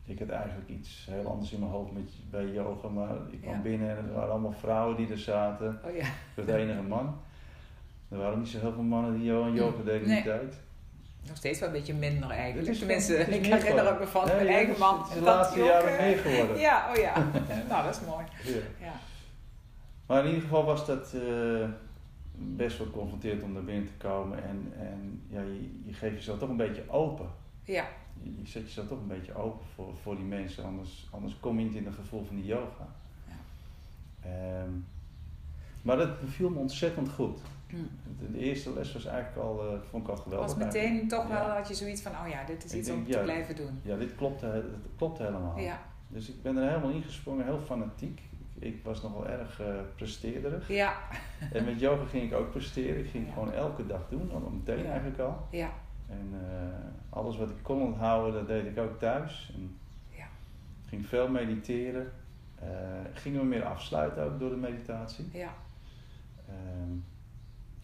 ik 0.05 0.19
had 0.19 0.29
eigenlijk 0.29 0.69
iets 0.69 1.07
heel 1.11 1.27
anders 1.27 1.51
in 1.51 1.59
mijn 1.59 1.71
hoofd 1.71 1.91
met, 1.91 2.11
bij 2.29 2.45
yoga, 2.53 2.87
maar 2.87 3.15
ik 3.31 3.41
kwam 3.41 3.53
Ja. 3.53 3.61
binnen 3.61 3.97
en 3.97 4.05
er 4.07 4.13
waren 4.13 4.31
allemaal 4.31 4.51
vrouwen 4.51 4.97
die 4.97 5.07
er 5.09 5.17
zaten. 5.17 5.79
Oh 5.85 5.95
ja. 5.95 6.05
Ik 6.05 6.13
was 6.35 6.45
de 6.45 6.55
enige 6.55 6.81
man. 6.81 7.15
Er 8.09 8.17
waren 8.17 8.39
niet 8.39 8.47
zo 8.47 8.59
heel 8.59 8.73
veel 8.73 8.83
mannen 8.83 9.13
die 9.13 9.23
yo- 9.23 9.53
yoga 9.53 9.83
deden 9.83 10.01
in 10.01 10.07
die 10.15 10.23
tijd. 10.23 10.59
Nog 11.27 11.37
steeds 11.37 11.59
wel 11.59 11.67
een 11.67 11.75
beetje 11.75 11.93
minder 11.93 12.29
eigenlijk. 12.29 12.67
Het 12.67 12.75
is 12.75 12.79
Tenminste, 12.79 13.11
wel- 13.11 13.19
het 13.21 13.29
is 13.29 13.35
ik 13.35 13.53
herinner 13.53 13.99
me 13.99 14.07
van 14.07 14.25
mijn 14.25 14.47
eigen 14.47 14.79
man. 14.79 14.99
Het 14.99 15.07
is 15.07 15.13
de 15.13 15.21
laatste 15.21 15.59
ook, 15.59 15.65
jaren 15.67 15.97
eh, 15.97 16.05
meer 16.05 16.17
geworden. 16.17 16.59
Ja, 16.69 16.89
oh 16.91 16.95
ja. 16.95 17.13
nou, 17.69 17.83
dat 17.85 17.95
is 17.95 18.07
mooi. 18.07 18.25
Ja. 18.43 18.85
Ja. 18.85 18.93
Maar 20.05 20.19
in 20.21 20.27
ieder 20.27 20.41
geval 20.41 20.63
was 20.63 20.85
dat 20.85 21.13
eh, 21.13 21.67
best 22.35 22.77
wel 22.77 22.89
confronterend 22.89 23.43
om 23.43 23.53
daar 23.53 23.63
binnen 23.63 23.87
te 23.87 24.07
komen. 24.07 24.43
En, 24.43 24.73
en 24.79 25.21
ja, 25.27 25.41
je, 25.41 25.81
je 25.85 25.93
geeft 25.93 26.15
jezelf 26.15 26.39
toch 26.39 26.49
een 26.49 26.57
beetje 26.57 26.83
open. 26.89 27.29
Ja. 27.63 27.87
Je, 28.23 28.41
je 28.41 28.47
zet 28.47 28.63
jezelf 28.63 28.87
toch 28.87 28.99
een 28.99 29.07
beetje 29.07 29.35
open 29.35 29.65
voor, 29.75 29.93
voor 30.01 30.15
die 30.15 30.25
mensen, 30.25 30.63
anders, 30.63 31.07
anders 31.11 31.37
kom 31.39 31.59
je 31.59 31.65
niet 31.65 31.75
in 31.75 31.85
het 31.85 31.95
gevoel 31.95 32.25
van 32.25 32.35
die 32.35 32.45
yoga. 32.45 32.87
Ja. 33.27 33.35
Ehm, 34.29 34.71
maar 35.81 35.97
dat 35.97 36.19
beviel 36.19 36.49
me 36.49 36.59
ontzettend 36.59 37.09
goed. 37.09 37.39
Hm. 37.77 38.19
De, 38.19 38.31
de 38.31 38.37
eerste 38.39 38.73
les 38.73 38.93
was 38.93 39.05
eigenlijk 39.05 39.37
al, 39.47 39.67
eh, 39.67 39.79
vond 39.89 40.03
ik 40.03 40.09
al 40.09 40.15
geweldig. 40.17 40.47
Was 40.47 40.57
meteen 40.65 40.81
eigenlijk. 40.81 41.09
toch 41.09 41.27
wel, 41.27 41.37
Ja. 41.37 41.55
had 41.55 41.67
je 41.67 41.73
zoiets 41.73 42.01
van, 42.01 42.11
oh 42.11 42.27
ja, 42.29 42.43
dit 42.43 42.63
is 42.63 42.71
Ik 42.71 42.77
iets 42.79 42.87
denk, 42.87 42.99
om 43.05 43.11
te 43.11 43.19
blijven 43.19 43.55
doen. 43.55 43.79
Ja, 43.81 43.95
dit 43.97 44.15
klopte, 44.15 44.45
het 44.45 44.65
klopte 44.97 45.23
helemaal. 45.23 45.59
Ja. 45.59 45.79
Dus 46.07 46.29
ik 46.29 46.41
ben 46.41 46.57
er 46.57 46.67
helemaal 46.67 46.89
ingesprongen, 46.91 47.45
heel 47.45 47.59
fanatiek. 47.59 48.21
Ik, 48.59 48.73
ik 48.73 48.83
was 48.83 49.01
nogal 49.01 49.27
erg 49.27 49.59
eh 49.61 49.67
presteerderig. 49.95 50.67
Ja. 50.67 50.93
En 51.53 51.65
met 51.65 51.79
yoga 51.79 52.05
ging 52.05 52.23
ik 52.31 52.37
ook 52.37 52.51
presteren. 52.51 52.99
Ik 52.99 53.09
ging 53.09 53.27
gewoon 53.33 53.53
elke 53.53 53.85
dag 53.85 54.01
doen, 54.09 54.31
al 54.31 54.49
meteen 54.49 54.85
eigenlijk 54.85 55.19
al. 55.19 55.47
Ja. 55.51 55.69
En 56.09 56.29
eh, 56.33 57.17
alles 57.17 57.37
wat 57.37 57.49
ik 57.49 57.55
kon 57.61 57.81
onthouden, 57.81 58.33
dat 58.33 58.47
deed 58.47 58.65
ik 58.65 58.77
ook 58.77 58.99
thuis. 58.99 59.51
En 59.55 59.77
Ja. 60.17 60.25
ging 60.87 61.05
veel 61.05 61.27
mediteren. 61.29 62.11
Eh 62.59 62.67
ging 63.13 63.35
me 63.35 63.43
meer 63.43 63.63
afsluiten 63.65 64.23
ook 64.23 64.39
door 64.39 64.49
de 64.49 64.55
meditatie. 64.55 65.29
Ja. 65.33 65.53
Ehm, 66.47 66.91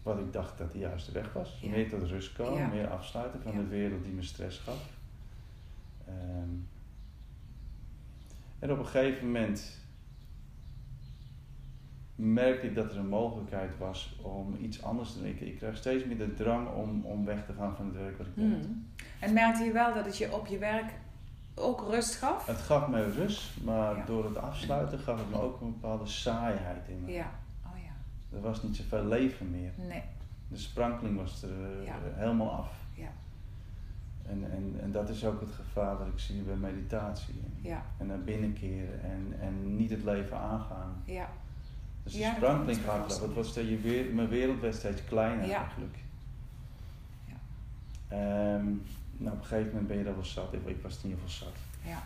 wat 0.02 0.18
ik 0.18 0.32
dacht 0.32 0.58
dat 0.58 0.72
de 0.72 0.78
juiste 0.78 1.12
weg 1.12 1.32
was. 1.32 1.58
Ja. 1.62 1.70
Meer 1.70 1.88
tot 1.88 2.02
rust 2.02 2.32
komen, 2.32 2.58
Ja. 2.58 2.66
meer 2.68 2.88
afsluiten 2.88 3.42
van 3.42 3.52
Ja. 3.52 3.58
de 3.58 3.66
wereld 3.66 4.04
die 4.04 4.12
me 4.12 4.22
stress 4.22 4.58
gaf. 4.58 4.88
Ehm, 6.06 6.48
en 8.58 8.72
op 8.72 8.78
een 8.78 8.86
gegeven 8.86 9.26
moment 9.26 9.78
merkte 12.14 12.66
ik 12.66 12.74
dat 12.74 12.90
er 12.90 12.98
een 12.98 13.08
mogelijkheid 13.08 13.78
was 13.78 14.16
om 14.22 14.56
iets 14.60 14.82
anders 14.82 15.12
te 15.12 15.18
doen. 15.18 15.28
Ik, 15.28 15.40
ik 15.40 15.56
kreeg 15.56 15.76
steeds 15.76 16.04
meer 16.04 16.18
de 16.18 16.34
drang 16.34 16.68
om, 16.68 17.04
om 17.04 17.24
weg 17.24 17.46
te 17.46 17.52
gaan 17.52 17.76
van 17.76 17.86
het 17.86 17.94
werk 17.96 18.18
wat 18.18 18.26
ik 18.26 18.34
deed. 18.36 18.64
Hm. 18.64 18.72
En 19.20 19.32
merkte 19.32 19.64
je 19.64 19.72
wel 19.72 19.94
dat 19.94 20.04
het 20.04 20.16
je 20.18 20.32
op 20.34 20.46
je 20.46 20.58
werk 20.58 20.92
ook 21.54 21.80
rust 21.90 22.14
gaf? 22.14 22.46
Het 22.46 22.58
gaf 22.60 22.88
me 22.88 23.10
rust, 23.12 23.62
maar 23.64 24.06
door 24.06 24.24
het 24.24 24.36
afsluiten 24.36 24.98
gaf 24.98 25.18
het 25.18 25.30
me 25.30 25.40
ook 25.40 25.60
een 25.60 25.72
bepaalde 25.80 26.06
saaiheid 26.06 26.88
in 26.88 27.00
me. 27.04 27.12
Ja. 27.12 27.30
Er 28.34 28.40
was 28.40 28.62
niet 28.62 28.76
zoveel 28.76 29.04
leven 29.06 29.50
meer. 29.50 29.70
Nee. 29.88 30.02
De 30.48 30.58
sprankeling 30.58 31.16
was 31.16 31.42
er 31.42 31.48
eh, 31.80 31.84
Ja. 31.86 31.94
helemaal 32.14 32.50
af. 32.50 32.72
Ja. 32.94 33.08
En, 34.26 34.50
en, 34.52 34.74
en 34.82 34.92
dat 34.92 35.08
is 35.08 35.24
ook 35.24 35.40
het 35.40 35.50
gevaar 35.50 35.98
wat 35.98 36.06
ik 36.06 36.18
zie 36.18 36.42
bij 36.42 36.56
meditatie. 36.56 37.40
Ja. 37.60 37.82
En 37.98 38.06
naar 38.06 38.20
binnen 38.20 38.52
keren 38.52 39.02
en, 39.02 39.34
en 39.40 39.76
niet 39.76 39.90
het 39.90 40.04
leven 40.04 40.36
aangaan. 40.38 41.02
Ja. 41.04 41.28
Dus 42.02 42.12
de 42.12 42.18
Ja, 42.18 42.28
dat 42.28 42.36
sprankeling 42.36 42.78
gaat 42.84 43.20
dat 43.54 43.54
je 43.54 43.78
weer, 43.80 44.14
mijn 44.14 44.28
wereld 44.28 44.60
werd 44.60 44.74
steeds 44.74 45.04
kleiner 45.04 45.46
Ja. 45.46 45.58
eigenlijk. 45.60 45.98
Ja. 47.26 47.34
Ehm, 48.08 48.64
nou, 49.16 49.34
op 49.36 49.40
een 49.40 49.44
gegeven 49.46 49.70
moment 49.70 49.88
ben 49.88 49.98
je 49.98 50.04
dat 50.04 50.14
wel 50.14 50.24
zat. 50.24 50.52
Ik, 50.52 50.66
ik 50.66 50.82
was 50.82 51.02
in 51.02 51.10
ieder 51.10 51.24
geval 51.28 51.46
zat. 51.48 51.56
Ja. 51.84 52.02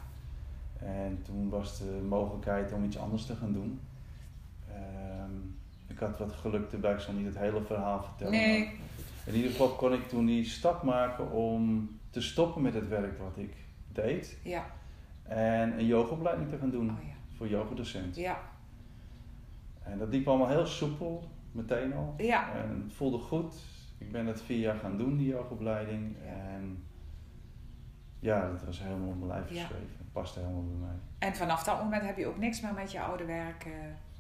En 0.87 1.23
toen 1.23 1.49
was 1.49 1.79
de 1.79 2.05
mogelijkheid 2.09 2.73
om 2.73 2.85
iets 2.85 2.99
anders 2.99 3.27
te 3.27 3.35
gaan 3.37 3.53
doen. 3.53 3.81
Ehm, 4.73 5.31
ik 5.95 6.01
had 6.01 6.19
wat 6.19 6.33
geluk 6.33 6.73
erbij, 6.73 6.93
ik 6.93 6.99
zal 7.01 7.15
niet 7.15 7.27
het 7.27 7.39
hele 7.39 7.63
verhaal 7.63 8.03
vertellen. 8.03 8.33
Nee. 8.33 8.79
In 9.27 9.35
ieder 9.35 9.51
geval 9.51 9.69
kon 9.69 9.93
ik 9.93 10.09
toen 10.09 10.27
die 10.27 10.45
stap 10.45 10.83
maken 10.83 11.31
om 11.31 11.91
te 12.11 12.21
stoppen 12.21 12.63
met 12.63 12.75
het 12.75 12.89
werk 12.89 13.19
wat 13.19 13.37
ik 13.37 13.55
deed. 13.93 14.39
Ja. 14.43 14.65
En 15.23 15.79
een 15.79 15.87
yogaopleiding 15.87 16.49
te 16.49 16.57
gaan 16.59 16.71
doen 16.71 16.91
Oh 16.91 16.97
ja. 17.07 17.15
voor 17.37 17.49
yogadocent. 17.49 18.17
Ja. 18.17 18.39
En 19.83 19.99
dat 19.99 20.09
liep 20.09 20.29
allemaal 20.29 20.49
heel 20.49 20.67
soepel, 20.67 21.29
meteen 21.53 21.95
al. 21.95 22.15
Ja. 22.17 22.53
En 22.55 22.83
het 22.85 22.93
voelde 22.93 23.19
goed. 23.19 23.55
Ik 23.99 24.13
ben 24.13 24.27
dat 24.27 24.43
vier 24.43 24.59
jaar 24.59 24.77
gaan 24.77 24.97
doen, 24.99 25.17
die 25.17 25.27
yogaopleiding. 25.29 26.17
Ja. 26.25 26.31
En 26.33 26.85
ja, 28.19 28.51
dat 28.51 28.65
was 28.65 28.83
helemaal 28.83 29.09
op 29.09 29.17
mijn 29.19 29.29
lijf 29.31 29.51
Ja. 29.51 29.61
geschreven. 29.61 29.97
Dat 29.99 30.13
paste 30.13 30.39
helemaal 30.41 30.63
bij 30.65 30.77
mij. 30.89 30.97
En 31.29 31.35
vanaf 31.37 31.65
dat 31.65 31.83
moment 31.83 32.03
heb 32.03 32.17
je 32.17 32.27
ook 32.27 32.39
niks 32.39 32.61
meer 32.61 32.75
met 32.75 32.93
je 32.93 33.01
oude 33.01 33.25
werk 33.25 33.65
eh, 33.65 33.73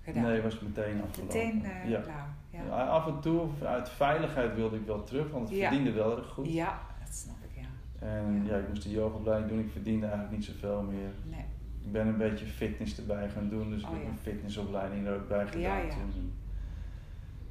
gedaan? 0.04 0.22
Nee, 0.22 0.42
was 0.42 0.60
meteen 0.60 1.02
afgelopen. 1.02 1.36
Meteen 1.36 1.64
eh, 1.64 1.90
ja. 1.90 2.02
Ja. 2.50 2.62
Ja, 2.66 2.86
Af 2.86 3.06
en 3.06 3.20
toe, 3.20 3.48
uit 3.64 3.88
veiligheid 3.88 4.54
wilde 4.54 4.76
ik 4.76 4.86
wel 4.86 5.04
terug, 5.04 5.30
want 5.30 5.48
het 5.48 5.58
Ja. 5.58 5.68
verdiende 5.68 5.92
wel 5.92 6.16
erg 6.18 6.28
goed. 6.28 6.52
ja, 6.52 6.80
dat 7.04 7.14
snap 7.14 7.36
ik, 7.50 7.62
ja. 7.62 8.06
En 8.06 8.44
Ja. 8.46 8.56
ik 8.56 8.68
moest 8.68 8.82
de 8.82 8.90
yogaopleiding 8.90 9.50
doen, 9.50 9.60
ik 9.60 9.70
verdiende 9.72 10.06
eigenlijk 10.06 10.36
niet 10.36 10.44
zoveel 10.44 10.82
meer. 10.82 11.10
Nee. 11.24 11.44
Ik 11.84 11.92
ben 11.92 12.06
een 12.06 12.16
beetje 12.16 12.46
fitness 12.46 12.98
erbij 12.98 13.28
gaan 13.28 13.48
doen, 13.48 13.70
dus 13.70 13.80
ik 13.80 13.86
Oh, 13.88 13.92
heb 13.94 14.06
een 14.06 14.18
fitnessopleiding 14.22 15.06
er 15.06 15.14
ook 15.14 15.28
bij 15.28 15.46
gedaan. 15.46 15.80
Toen. 15.88 16.00
En 16.00 16.32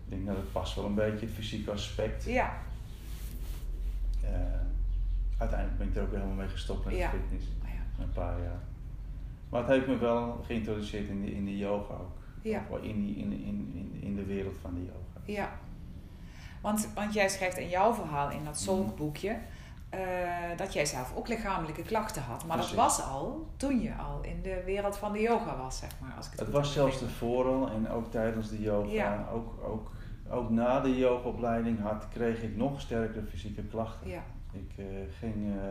Ik 0.05 0.09
denk 0.09 0.25
dat 0.25 0.35
het 0.35 0.51
past 0.51 0.75
wel 0.75 0.85
een 0.85 0.95
beetje, 0.95 1.25
het 1.25 1.35
fysieke 1.35 1.71
aspect. 1.71 2.23
Ja, 2.25 2.53
Eh, 4.23 4.29
uiteindelijk 5.37 5.77
ben 5.79 5.87
ik 5.87 5.95
er 5.95 6.01
ook 6.01 6.09
weer 6.09 6.19
helemaal 6.19 6.39
mee 6.43 6.47
gestopt 6.51 6.85
met 6.85 6.93
de 6.93 6.99
fitness. 7.09 7.45
oh 7.63 7.69
ja. 7.69 8.03
Een 8.03 8.11
paar 8.11 8.39
jaar. 8.41 8.59
Maar 9.49 9.61
het 9.61 9.69
heeft 9.69 9.87
me 9.87 9.97
wel 9.97 10.43
geïntroduceerd 10.45 11.09
in 11.09 11.21
de, 11.21 11.31
in 11.35 11.45
de 11.45 11.57
yoga 11.57 11.93
ook. 11.93 12.17
Ja. 12.43 12.61
In, 12.81 13.05
die, 13.05 13.15
in, 13.15 13.31
in, 13.31 13.71
in, 13.73 13.99
in 14.01 14.15
de 14.15 14.25
wereld 14.25 14.55
van 14.61 14.73
de 14.73 14.79
yoga. 14.79 15.21
Ja, 15.25 15.51
want, 16.61 16.89
want 16.95 17.13
jij 17.13 17.29
schrijft 17.29 17.57
in 17.57 17.69
jouw 17.69 17.93
verhaal 17.93 18.31
in 18.31 18.43
dat 18.43 18.59
Solk-boekje 18.59 19.37
eh, 19.93 19.99
dat 20.57 20.73
jij 20.73 20.85
zelf 20.85 21.15
ook 21.15 21.27
lichamelijke 21.27 21.81
klachten 21.81 22.21
had. 22.21 22.45
Maar 22.45 22.57
Precies. 22.57 22.75
dat 22.75 22.85
was 22.85 23.05
al 23.05 23.47
toen 23.57 23.81
je 23.81 23.95
al 23.95 24.21
in 24.21 24.41
de 24.41 24.61
wereld 24.65 24.97
van 24.97 25.11
de 25.11 25.19
yoga 25.19 25.57
was, 25.57 25.77
zeg 25.77 25.89
maar. 25.99 26.13
Als 26.17 26.27
ik 26.31 26.39
het 26.39 26.49
was 26.49 26.73
zelfs 26.73 27.21
al 27.21 27.69
en 27.69 27.89
ook 27.89 28.11
tijdens 28.11 28.49
de 28.49 28.61
yoga. 28.61 28.91
Ja. 28.91 29.27
Ook, 29.33 29.63
ook, 29.63 29.91
ook 30.29 30.49
na 30.49 30.79
de 30.79 30.97
yogaopleiding 30.97 31.81
had, 31.81 32.07
kreeg 32.09 32.41
ik 32.41 32.55
nog 32.55 32.81
sterkere 32.81 33.25
fysieke 33.25 33.63
klachten. 33.63 34.09
Ja, 34.09 34.23
Ik 34.53 34.71
eh, 34.77 34.85
ging 35.19 35.35
eh, 35.35 35.63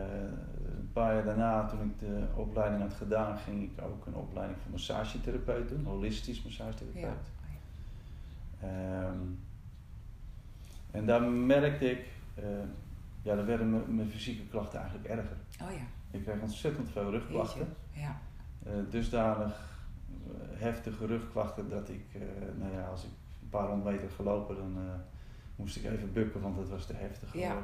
een 0.77 0.89
paar 0.93 1.13
jaar 1.13 1.23
daarna, 1.23 1.65
toen 1.67 1.81
ik 1.81 1.99
de 1.99 2.23
opleiding 2.35 2.81
had 2.81 2.93
gedaan, 2.93 3.37
ging 3.37 3.63
ik 3.63 3.81
ook 3.85 4.05
een 4.05 4.15
opleiding 4.15 4.59
voor 4.61 4.71
massagetherapeut 4.71 5.69
doen, 5.69 5.85
holistisch 5.85 6.43
massagetherapeut. 6.43 7.01
ja. 7.01 8.67
Ehm, 8.67 9.17
en 10.91 11.05
daar 11.05 11.21
merkte 11.21 11.91
ik, 11.91 12.05
eh, 12.35 12.43
ja, 13.21 13.35
daar 13.35 13.45
werden 13.45 13.69
mijn- 13.69 13.95
mijn 13.95 14.09
fysieke 14.09 14.47
klachten 14.47 14.79
eigenlijk 14.79 15.09
erger. 15.09 15.37
Oh 15.61 15.71
ja, 15.71 16.17
Ik 16.17 16.23
kreeg 16.23 16.41
ontzettend 16.41 16.89
veel 16.89 17.11
rugklachten. 17.11 17.67
ja. 17.91 18.17
Dusdanig 18.89 19.71
heftige 20.53 21.05
rugklachten 21.05 21.69
dat 21.69 21.89
ik, 21.89 22.05
nou 22.59 22.73
ja, 22.73 22.85
als 22.87 23.03
ik 23.03 23.09
een 23.41 23.49
paar 23.49 23.67
honderd 23.67 23.95
meter 23.95 24.09
gelopen, 24.15 24.55
dan 24.55 24.77
moest 25.55 25.75
ik 25.75 25.83
even 25.83 26.13
bukken, 26.13 26.41
want 26.41 26.57
het 26.57 26.69
was 26.69 26.85
te 26.85 26.93
heftig 26.93 27.33
Ja. 27.33 27.55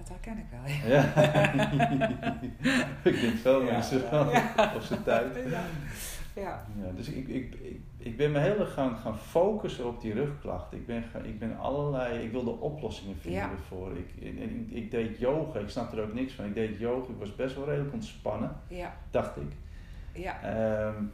Dat 0.00 0.08
herken 0.08 0.38
ik 0.38 0.46
wel. 0.50 0.90
Ja. 0.90 1.02
ik 3.10 3.20
denk 3.20 3.36
veel 3.36 3.62
Ja. 3.64 3.72
mensen 3.72 4.10
wel 4.10 4.30
Ja. 4.30 4.72
op 4.74 4.80
zijn 4.82 5.02
tijd. 5.02 5.34
Ja. 5.34 5.62
ja. 6.42 6.66
Ja, 6.82 6.90
dus 6.96 7.08
ik, 7.08 7.28
ik, 7.28 7.54
ik, 7.54 7.80
ik 7.98 8.16
ben 8.16 8.32
me 8.32 8.38
heel 8.38 8.58
erg 8.58 8.72
gaan, 8.72 8.96
gaan 8.96 9.18
focussen 9.18 9.86
op 9.86 10.00
die 10.00 10.12
rugklachten. 10.12 10.78
Ik 10.78 10.86
ben, 10.86 11.04
ik 11.22 11.38
ben 11.38 11.58
allerlei, 11.58 12.24
ik 12.24 12.30
wilde 12.30 12.50
oplossingen 12.50 13.16
vinden 13.16 13.40
Ja. 13.40 13.50
ervoor. 13.50 13.96
Ik, 13.96 14.10
ik, 14.18 14.38
ik, 14.38 14.70
ik 14.70 14.90
deed 14.90 15.18
yoga, 15.18 15.58
ik 15.58 15.68
snapte 15.68 15.96
er 15.96 16.02
ook 16.02 16.14
niks 16.14 16.32
van. 16.32 16.44
Ik 16.44 16.54
deed 16.54 16.78
yoga, 16.78 17.10
ik 17.12 17.18
was 17.18 17.34
best 17.36 17.54
wel 17.56 17.64
redelijk 17.68 17.92
ontspannen, 17.92 18.56
Ja, 18.68 18.94
dacht 19.10 19.36
ik. 19.36 19.52
ja, 20.22 20.42
Ehm, 20.42 21.04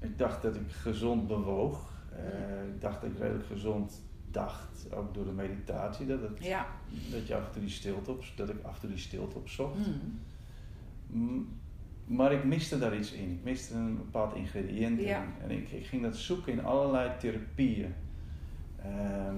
ik 0.00 0.18
dacht 0.18 0.42
dat 0.42 0.54
ik 0.54 0.70
gezond 0.70 1.26
bewoog. 1.28 1.86
Eh, 2.16 2.68
ik 2.74 2.80
dacht 2.80 3.00
dat 3.00 3.10
ik 3.10 3.18
redelijk 3.18 3.46
gezond 3.46 4.02
dacht, 4.40 4.92
ook 4.92 5.14
door 5.14 5.24
de 5.24 5.32
meditatie. 5.32 6.06
Dat, 6.06 6.20
het, 6.22 6.44
ja. 6.44 6.66
dat, 7.10 7.26
je 7.26 7.34
toe 7.52 7.60
die 7.62 7.70
stilte 7.70 8.10
op, 8.10 8.24
dat 8.36 8.48
ik 8.48 8.64
toe 8.78 8.88
die 8.88 8.98
stilte 8.98 9.36
opzocht. 9.36 9.78
Mm. 9.78 10.20
M- 11.36 11.46
Maar 12.04 12.32
ik 12.32 12.44
miste 12.44 12.78
daar 12.78 12.96
iets 12.96 13.12
in. 13.12 13.30
Ik 13.30 13.42
miste 13.44 13.74
een 13.74 13.96
bepaald 13.96 14.34
ingrediënt. 14.34 15.00
Ja. 15.00 15.22
in. 15.22 15.28
En 15.42 15.50
ik, 15.50 15.70
ik 15.70 15.86
ging 15.86 16.02
dat 16.02 16.16
zoeken 16.16 16.52
in 16.52 16.64
allerlei 16.64 17.10
therapieën. 17.18 17.94
Ehm, 18.82 19.36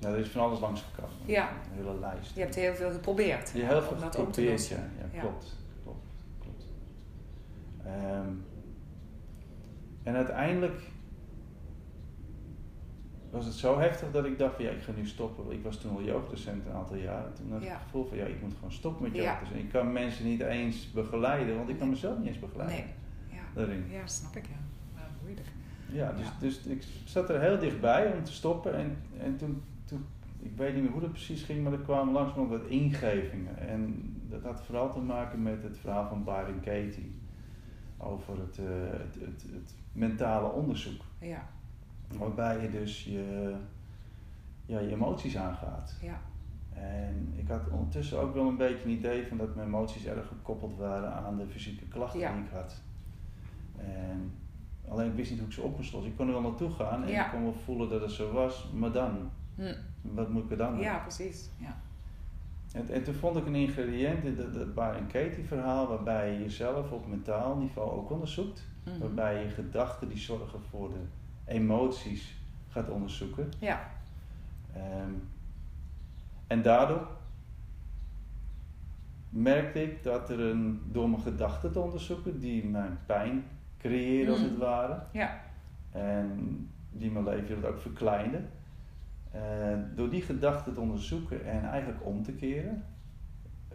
nou, 0.00 0.14
er 0.14 0.18
is 0.18 0.28
van 0.28 0.42
alles 0.42 0.60
langsgekomen. 0.60 1.14
Ja. 1.24 1.50
Een 1.50 1.84
hele 1.84 1.98
lijst. 1.98 2.34
Je 2.34 2.40
hebt 2.40 2.54
heel 2.54 2.74
veel 2.74 2.90
geprobeerd 2.90 3.50
Je 3.54 3.62
heel 3.64 3.82
veel 3.82 3.96
op 3.96 4.12
geprobeerd, 4.12 4.68
ja, 4.68 4.90
Ja. 5.12 5.20
Klopt, 5.20 5.56
klopt, 5.82 6.04
klopt. 6.40 6.64
Ehm, 7.84 8.28
en 10.02 10.14
uiteindelijk 10.14 10.80
was 13.30 13.44
het 13.44 13.54
zo 13.54 13.78
heftig 13.78 14.10
dat 14.10 14.24
ik 14.24 14.38
dacht 14.38 14.54
van 14.54 14.64
ja, 14.64 14.70
ik 14.70 14.82
ga 14.82 14.92
nu 14.96 15.06
stoppen. 15.06 15.50
Ik 15.52 15.62
was 15.62 15.76
toen 15.80 15.90
al 15.96 16.02
jeugddocent 16.02 16.66
een 16.66 16.72
aantal 16.72 16.96
jaren. 16.96 17.34
Toen 17.34 17.50
had 17.52 17.60
ik 17.60 17.66
Ja. 17.66 17.72
het 17.72 17.82
gevoel 17.82 18.04
van 18.06 18.16
ja, 18.16 18.24
ik 18.24 18.42
moet 18.42 18.54
gewoon 18.54 18.72
stoppen 18.72 19.02
met 19.02 19.14
Ja. 19.14 19.22
jeugddocent. 19.22 19.58
Ik 19.58 19.68
kan 19.68 19.92
mensen 19.92 20.24
niet 20.24 20.40
eens 20.40 20.90
begeleiden, 20.92 21.56
want 21.56 21.68
ik 21.68 21.78
kan 21.78 21.88
mezelf 21.88 22.18
niet 22.18 22.26
eens 22.28 22.38
begeleiden. 22.38 22.76
Nee, 22.76 22.86
ja. 23.38 23.42
Daarin. 23.54 23.84
Ja, 23.90 24.06
snap 24.06 24.36
ik, 24.36 24.46
ja. 24.46 24.56
Maar 24.94 25.08
moeilijk. 25.22 25.46
Ja, 25.92 26.12
dus, 26.12 26.26
Ja. 26.26 26.32
dus 26.40 26.58
ik 26.66 26.82
zat 27.04 27.28
er 27.30 27.40
heel 27.40 27.58
dichtbij 27.58 28.12
om 28.12 28.24
te 28.24 28.32
stoppen. 28.32 28.74
En, 28.74 28.96
en 29.20 29.36
toen, 29.36 29.62
toen, 29.84 30.06
ik 30.38 30.56
weet 30.56 30.74
niet 30.74 30.82
meer 30.82 30.92
hoe 30.92 31.00
dat 31.00 31.10
precies 31.12 31.42
ging, 31.42 31.62
maar 31.62 31.72
er 31.72 31.78
kwamen 31.78 32.12
langzaam 32.12 32.48
wat 32.48 32.66
ingevingen. 32.66 33.58
En 33.58 34.12
dat 34.28 34.42
had 34.42 34.62
vooral 34.62 34.92
te 34.92 34.98
maken 35.00 35.42
met 35.42 35.62
het 35.62 35.78
verhaal 35.78 36.08
van 36.08 36.24
Byron 36.24 36.60
Katie. 36.60 37.20
Over 37.96 38.38
het, 38.38 38.58
eh, 38.58 38.64
het, 38.90 39.14
het, 39.20 39.42
het 39.52 39.74
mentale 39.92 40.48
onderzoek. 40.52 41.00
Ja, 41.20 41.46
Waarbij 42.16 42.60
je 42.62 42.70
dus 42.70 43.04
je, 43.04 43.54
ja, 44.66 44.78
je 44.78 44.90
emoties 44.90 45.36
aangaat. 45.36 45.94
ja, 46.02 46.20
En 46.74 47.32
ik 47.36 47.48
had 47.48 47.68
ondertussen 47.70 48.20
ook 48.20 48.34
wel 48.34 48.46
een 48.48 48.56
beetje 48.56 48.84
een 48.84 48.90
idee 48.90 49.26
van 49.26 49.36
dat 49.36 49.54
mijn 49.54 49.66
emoties 49.66 50.04
erg 50.04 50.26
gekoppeld 50.28 50.76
waren 50.76 51.12
aan 51.12 51.36
de 51.36 51.46
fysieke 51.46 51.84
klachten 51.84 52.20
Ja. 52.20 52.32
die 52.32 52.42
ik 52.44 52.50
had. 52.52 52.80
En 53.76 54.32
alleen 54.88 55.06
ik 55.10 55.14
wist 55.16 55.30
niet 55.30 55.38
hoe 55.38 55.48
ik 55.48 55.54
ze 55.54 55.62
op 55.62 55.76
moest 55.76 55.92
lossen. 55.92 56.10
Ik 56.10 56.16
kon 56.16 56.26
er 56.26 56.32
wel 56.32 56.42
naartoe 56.42 56.70
gaan 56.70 57.02
en 57.02 57.08
Ja. 57.08 57.24
ik 57.24 57.30
kon 57.30 57.42
wel 57.42 57.54
voelen 57.64 57.88
dat 57.88 58.00
het 58.00 58.10
zo 58.10 58.32
was, 58.32 58.70
maar 58.74 58.92
dan, 58.92 59.30
Hm. 59.54 59.74
wat 60.02 60.28
moet 60.28 60.44
ik 60.44 60.50
er 60.50 60.56
dan 60.56 60.72
mee? 60.74 60.82
ja 60.82 60.98
precies. 60.98 61.50
Ja. 61.56 61.76
En, 62.72 62.88
en 62.88 63.02
toen 63.04 63.14
vond 63.14 63.36
ik 63.36 63.46
een 63.46 63.54
ingrediënt 63.54 64.24
in 64.24 64.36
dat, 64.36 64.54
dat 64.54 64.74
Byron 64.74 65.06
Katie 65.06 65.44
verhaal 65.44 65.88
waarbij 65.88 66.32
je 66.32 66.38
jezelf 66.38 66.90
op 66.92 67.06
mentaal 67.06 67.56
niveau 67.56 67.90
ook 67.90 68.10
onderzoekt. 68.10 68.66
Mhm. 68.84 68.98
Waarbij 68.98 69.42
je 69.42 69.48
gedachten 69.48 70.08
die 70.08 70.18
zorgen 70.18 70.60
voor 70.70 70.88
de 70.88 71.00
emoties 71.48 72.36
gaat 72.68 72.88
onderzoeken. 72.90 73.48
Ja, 73.58 73.96
Ehm, 74.74 75.12
en 76.46 76.62
daardoor 76.62 77.08
merkte 79.28 79.82
ik 79.82 80.02
dat 80.02 80.30
er 80.30 80.40
een, 80.40 80.80
door 80.92 81.10
mijn 81.10 81.22
gedachten 81.22 81.72
te 81.72 81.78
onderzoeken, 81.80 82.40
die 82.40 82.64
mijn 82.64 82.98
pijn 83.06 83.44
creëerde 83.78 84.30
als 84.30 84.40
Mm. 84.40 84.44
het 84.48 84.56
ware, 84.58 85.02
ja, 85.12 85.40
en 85.90 86.68
die 86.90 87.10
mijn 87.10 87.24
leven 87.24 87.64
ook 87.68 87.78
verkleinde, 87.80 88.40
eh, 89.30 89.76
door 89.94 90.10
die 90.10 90.22
gedachten 90.22 90.74
te 90.74 90.80
onderzoeken 90.80 91.44
en 91.46 91.64
eigenlijk 91.70 92.06
om 92.06 92.22
te 92.22 92.32
keren, 92.32 92.84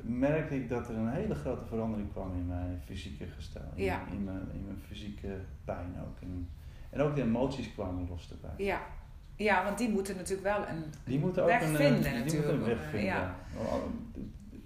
merkte 0.02 0.56
ik 0.56 0.70
dat 0.70 0.90
er 0.90 0.96
een 0.96 1.12
hele 1.12 1.36
grote 1.36 1.66
verandering 1.66 2.12
kwam 2.12 2.34
in 2.36 2.48
mijn 2.48 2.80
fysieke 2.86 3.26
gestel, 3.26 3.62
in, 3.76 3.84
Ja. 3.84 4.08
in, 4.12 4.24
mijn, 4.24 4.52
in 4.54 4.64
mijn 4.66 4.82
fysieke 4.88 5.40
pijn 5.66 5.96
ook. 6.02 6.18
En, 6.22 6.50
en 6.94 7.02
ook 7.02 7.16
de 7.16 7.22
emoties 7.22 7.74
kwamen 7.74 8.08
los 8.10 8.32
erbij. 8.32 8.66
ja. 8.66 8.82
Ja, 9.36 9.64
want 9.64 9.78
die 9.78 9.90
moeten 9.90 10.16
natuurlijk 10.16 10.48
wel 10.58 10.68
een 10.68 10.84
Die 11.06 11.20
moeten 11.20 11.42
ook 11.44 11.50
weg 11.50 11.62
een, 11.64 11.70
eh, 11.76 11.86
vinden 11.86 12.14
die 12.14 12.34
moeten 12.36 12.54
een 12.54 12.64
weg 12.64 12.82
vinden. 12.84 13.04
Ja. 13.04 13.36
ja. 13.58 13.76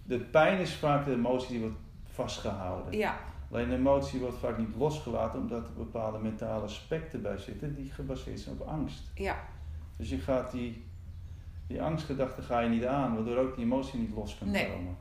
De 0.03 0.19
pijn 0.19 0.59
is 0.59 0.75
vaak 0.75 1.05
de 1.05 1.11
emotie 1.11 1.49
die 1.49 1.59
wordt 1.59 1.75
vastgehouden. 2.03 2.97
Ja, 2.97 3.17
Alleen 3.51 3.69
de 3.69 3.75
emotie 3.75 4.19
wordt 4.19 4.37
vaak 4.37 4.57
niet 4.57 4.75
losgelaten 4.77 5.39
omdat 5.39 5.67
er 5.67 5.73
bepaalde 5.77 6.17
mentale 6.19 6.63
aspecten 6.63 7.21
bij 7.21 7.37
zitten 7.37 7.75
die 7.75 7.91
gebaseerd 7.91 8.39
zijn 8.39 8.55
op 8.59 8.67
angst. 8.67 9.11
ja, 9.15 9.35
Dus 9.97 10.09
je 10.09 10.17
gaat 10.17 10.51
die, 10.51 10.83
die 11.67 11.81
angstgedachte 11.81 12.41
ga 12.41 12.59
je 12.59 12.69
niet 12.69 12.85
aan, 12.85 13.15
waardoor 13.15 13.37
ook 13.37 13.55
die 13.55 13.65
emotie 13.65 13.99
niet 13.99 14.15
los 14.15 14.37
kan 14.37 14.51
Nee. 14.51 14.71
komen. 14.71 14.97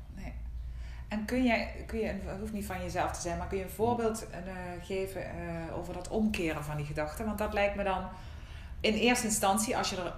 En 1.08 1.24
kun 1.24 1.44
jij, 1.44 1.84
kun 1.86 1.98
je, 1.98 2.06
het 2.06 2.40
hoeft 2.40 2.52
niet 2.52 2.66
van 2.66 2.82
jezelf 2.82 3.12
te 3.12 3.20
zijn, 3.20 3.38
maar 3.38 3.46
kun 3.46 3.58
je 3.58 3.64
een 3.64 3.70
voorbeeld 3.70 4.26
eh, 4.30 4.38
geven 4.82 5.24
eh, 5.24 5.78
over 5.78 5.94
dat 5.94 6.08
omkeren 6.08 6.64
van 6.64 6.76
die 6.76 6.86
gedachten? 6.86 7.24
Want 7.26 7.38
dat 7.38 7.52
lijkt 7.52 7.74
me 7.76 7.84
dan 7.84 8.02
in 8.80 8.94
eerste 8.94 9.26
instantie, 9.26 9.76
als 9.76 9.90
je 9.90 9.96
er 9.96 10.14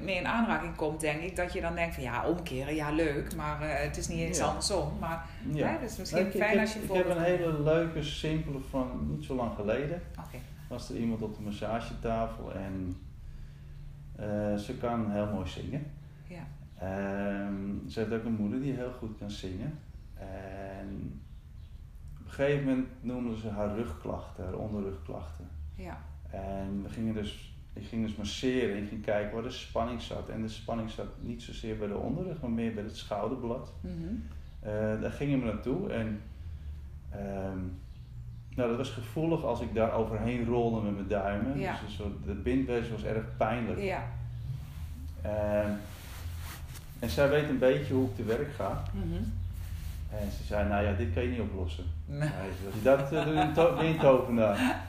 mee 0.00 0.16
in 0.16 0.26
aanraking 0.26 0.76
komt, 0.76 1.00
denk 1.00 1.20
ik, 1.22 1.36
dat 1.36 1.52
je 1.52 1.60
dan 1.60 1.74
denkt 1.74 1.94
van 1.94 2.02
ja, 2.04 2.26
omkeren, 2.28 2.74
ja 2.74 2.90
leuk, 2.90 3.34
maar 3.36 3.62
eh, 3.62 3.82
het 3.84 3.96
is 3.96 4.08
niet 4.08 4.18
eens 4.18 4.38
Ja. 4.38 4.44
andersom. 4.46 4.98
Maar 4.98 5.24
Ja. 5.52 5.66
hè, 5.68 5.78
dus 5.80 5.96
misschien 5.96 6.22
Nou, 6.22 6.32
fijn 6.36 6.50
heb, 6.50 6.60
als 6.60 6.72
je 6.72 6.78
een 6.78 6.84
ik 6.84 6.92
heb 6.92 7.04
voorbeeld 7.04 7.18
een 7.26 7.32
hele 7.36 7.62
leuke, 7.62 8.02
simpele 8.02 8.58
van 8.70 9.06
niet 9.10 9.24
zo 9.24 9.34
lang 9.34 9.54
geleden. 9.54 10.02
Was 10.68 10.90
er 10.90 10.96
iemand 10.96 11.22
op 11.22 11.36
de 11.36 11.42
massagetafel 11.42 12.52
en 12.54 12.96
ze 14.58 14.76
kan 14.80 15.10
heel 15.10 15.26
mooi 15.32 15.48
zingen. 15.48 15.86
ja, 16.26 16.46
Ehm, 16.78 17.88
ze 17.88 18.00
heeft 18.00 18.12
ook 18.12 18.24
een 18.24 18.36
moeder 18.38 18.60
die 18.60 18.72
heel 18.72 18.92
goed 18.98 19.18
kan 19.18 19.30
zingen. 19.30 19.78
En 20.30 21.20
op 22.20 22.26
een 22.26 22.32
gegeven 22.32 22.64
moment 22.64 22.88
noemde 23.00 23.36
ze 23.36 23.48
haar 23.48 23.76
rugklachten, 23.76 24.44
haar 24.44 24.54
onderrugklachten. 24.54 25.48
ja, 25.74 25.98
En 26.30 26.82
we 26.82 26.88
gingen 26.88 27.14
dus 27.14 27.54
ik 27.74 27.86
ging 27.86 28.06
dus 28.06 28.16
masseren. 28.16 28.76
Ik 28.82 28.88
ging 28.88 29.04
kijken 29.04 29.34
waar 29.34 29.42
de 29.42 29.50
spanning 29.50 30.02
zat. 30.02 30.28
En 30.28 30.42
de 30.42 30.48
spanning 30.48 30.90
zat 30.90 31.06
niet 31.20 31.42
zozeer 31.42 31.78
bij 31.78 31.88
de 31.88 31.96
onderrug, 31.96 32.40
maar 32.40 32.50
meer 32.50 32.74
bij 32.74 32.82
het 32.82 32.96
schouderblad. 32.96 33.72
Mhm. 33.80 34.14
Eh, 34.60 35.00
daar 35.00 35.12
gingen 35.12 35.38
we 35.40 35.44
naartoe 35.44 35.90
en 35.90 36.20
ehm, 37.10 37.58
nou, 38.54 38.68
dat 38.68 38.76
was 38.76 38.90
gevoelig 38.90 39.44
als 39.44 39.60
ik 39.60 39.74
daar 39.74 39.92
overheen 39.92 40.46
rolde 40.46 40.80
met 40.80 40.94
mijn 40.94 41.08
duimen. 41.08 41.58
Ja. 41.58 41.72
Dus 41.72 41.80
een 41.80 41.88
soort, 41.88 42.24
de 42.24 42.34
bindweefsel 42.34 42.94
was 42.94 43.04
erg 43.04 43.36
pijnlijk. 43.36 43.80
Ja. 43.80 44.02
Ehm, 45.22 45.70
en 46.98 47.10
zij 47.10 47.28
weet 47.28 47.48
een 47.48 47.58
beetje 47.58 47.94
hoe 47.94 48.08
ik 48.08 48.16
te 48.16 48.24
werk 48.24 48.52
ga. 48.52 48.82
Mhm. 48.92 49.22
En 50.20 50.30
ze 50.30 50.44
zei, 50.44 50.68
nou 50.68 50.84
ja, 50.84 50.92
dit 50.92 51.14
kan 51.14 51.22
je 51.22 51.28
niet 51.28 51.40
oplossen. 51.40 51.84
Nee. 52.06 52.28
Als 52.28 52.74
je 52.74 52.82
dat 52.82 53.12
uh, 53.12 53.24
doet, 53.54 53.76
ben 53.76 53.86
je 53.86 53.98
tovenaar. 53.98 54.82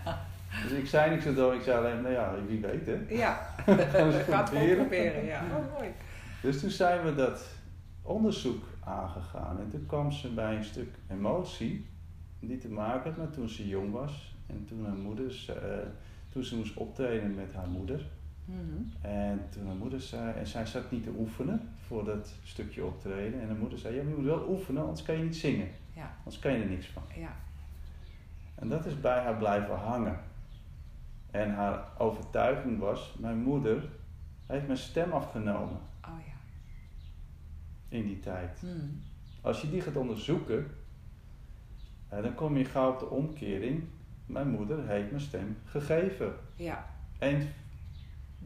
Dus 0.63 0.71
ik 0.71 0.87
zei 0.87 1.11
niks 1.11 1.25
erdoor. 1.25 1.53
Ik 1.53 1.61
zei 1.61 1.77
alleen, 1.77 2.01
nou 2.01 2.13
ja, 2.13 2.33
wie 2.47 2.61
weet 2.61 2.85
hè. 2.85 2.97
Ja, 3.09 3.33
Gaan 3.65 4.11
we 4.11 4.23
gaat 4.27 4.49
gewoon 4.49 4.63
proberen. 4.63 4.75
proberen. 4.75 5.25
Ja. 5.25 5.41
Oh, 5.57 5.73
mooi. 5.73 5.89
Dus 6.41 6.59
toen 6.59 6.69
zijn 6.69 7.03
we 7.03 7.15
dat 7.15 7.45
onderzoek 8.01 8.63
aangegaan. 8.83 9.59
En 9.59 9.69
toen 9.69 9.85
kwam 9.85 10.11
ze 10.11 10.33
bij 10.33 10.55
een 10.55 10.63
stuk 10.63 10.95
emotie 11.11 11.85
die 12.39 12.57
te 12.57 12.69
maken 12.69 13.09
had 13.09 13.19
met 13.19 13.33
toen 13.33 13.49
ze 13.49 13.67
jong 13.67 13.91
was. 13.91 14.35
En 14.47 14.65
toen 14.67 14.85
haar 14.85 14.95
moeder, 14.95 15.45
eh, 15.49 15.87
toen 16.29 16.43
ze 16.43 16.55
moest 16.55 16.77
optreden 16.77 17.35
met 17.35 17.53
haar 17.53 17.67
moeder. 17.67 18.05
Mhm. 18.45 19.05
En 19.05 19.41
toen 19.49 19.65
haar 19.65 19.75
moeder 19.75 20.01
zei, 20.01 20.33
en 20.33 20.47
zij 20.47 20.65
zat 20.65 20.91
niet 20.91 21.03
te 21.03 21.13
oefenen 21.17 21.69
voor 21.87 22.05
dat 22.05 22.33
stukje 22.43 22.85
optreden. 22.85 23.41
En 23.41 23.47
haar 23.47 23.57
moeder 23.57 23.79
zei, 23.79 23.95
ja, 23.95 24.01
je 24.01 24.07
moet 24.15 24.25
wel 24.25 24.49
oefenen, 24.49 24.81
anders 24.81 25.03
kan 25.03 25.17
je 25.17 25.23
niet 25.23 25.35
zingen. 25.35 25.67
Ja. 25.93 26.15
Anders 26.17 26.39
kan 26.39 26.53
je 26.53 26.63
er 26.63 26.69
niks 26.69 26.87
van. 26.87 27.03
Ja. 27.15 27.35
En 28.55 28.69
dat 28.69 28.85
is 28.85 28.99
bij 29.01 29.19
haar 29.19 29.35
blijven 29.37 29.75
hangen. 29.75 30.19
En 31.31 31.53
haar 31.53 31.83
overtuiging 31.97 32.79
was, 32.79 33.15
mijn 33.19 33.37
moeder 33.37 33.89
heeft 34.45 34.65
mijn 34.65 34.77
stem 34.77 35.11
afgenomen 35.11 35.79
Oh 36.05 36.19
ja. 36.25 36.33
in 37.97 38.03
die 38.07 38.19
tijd. 38.19 38.61
Mhm. 38.61 38.85
Als 39.41 39.61
je 39.61 39.69
die 39.69 39.81
gaat 39.81 39.95
onderzoeken, 39.95 40.67
dan 42.09 42.35
kom 42.35 42.57
je 42.57 42.65
gauw 42.65 42.91
op 42.91 42.99
de 42.99 43.09
omkering. 43.09 43.83
Mijn 44.25 44.49
moeder 44.49 44.87
heeft 44.87 45.09
mijn 45.09 45.21
stem 45.23 45.57
gegeven. 45.65 46.33
Ja. 46.55 46.85
En 47.17 47.47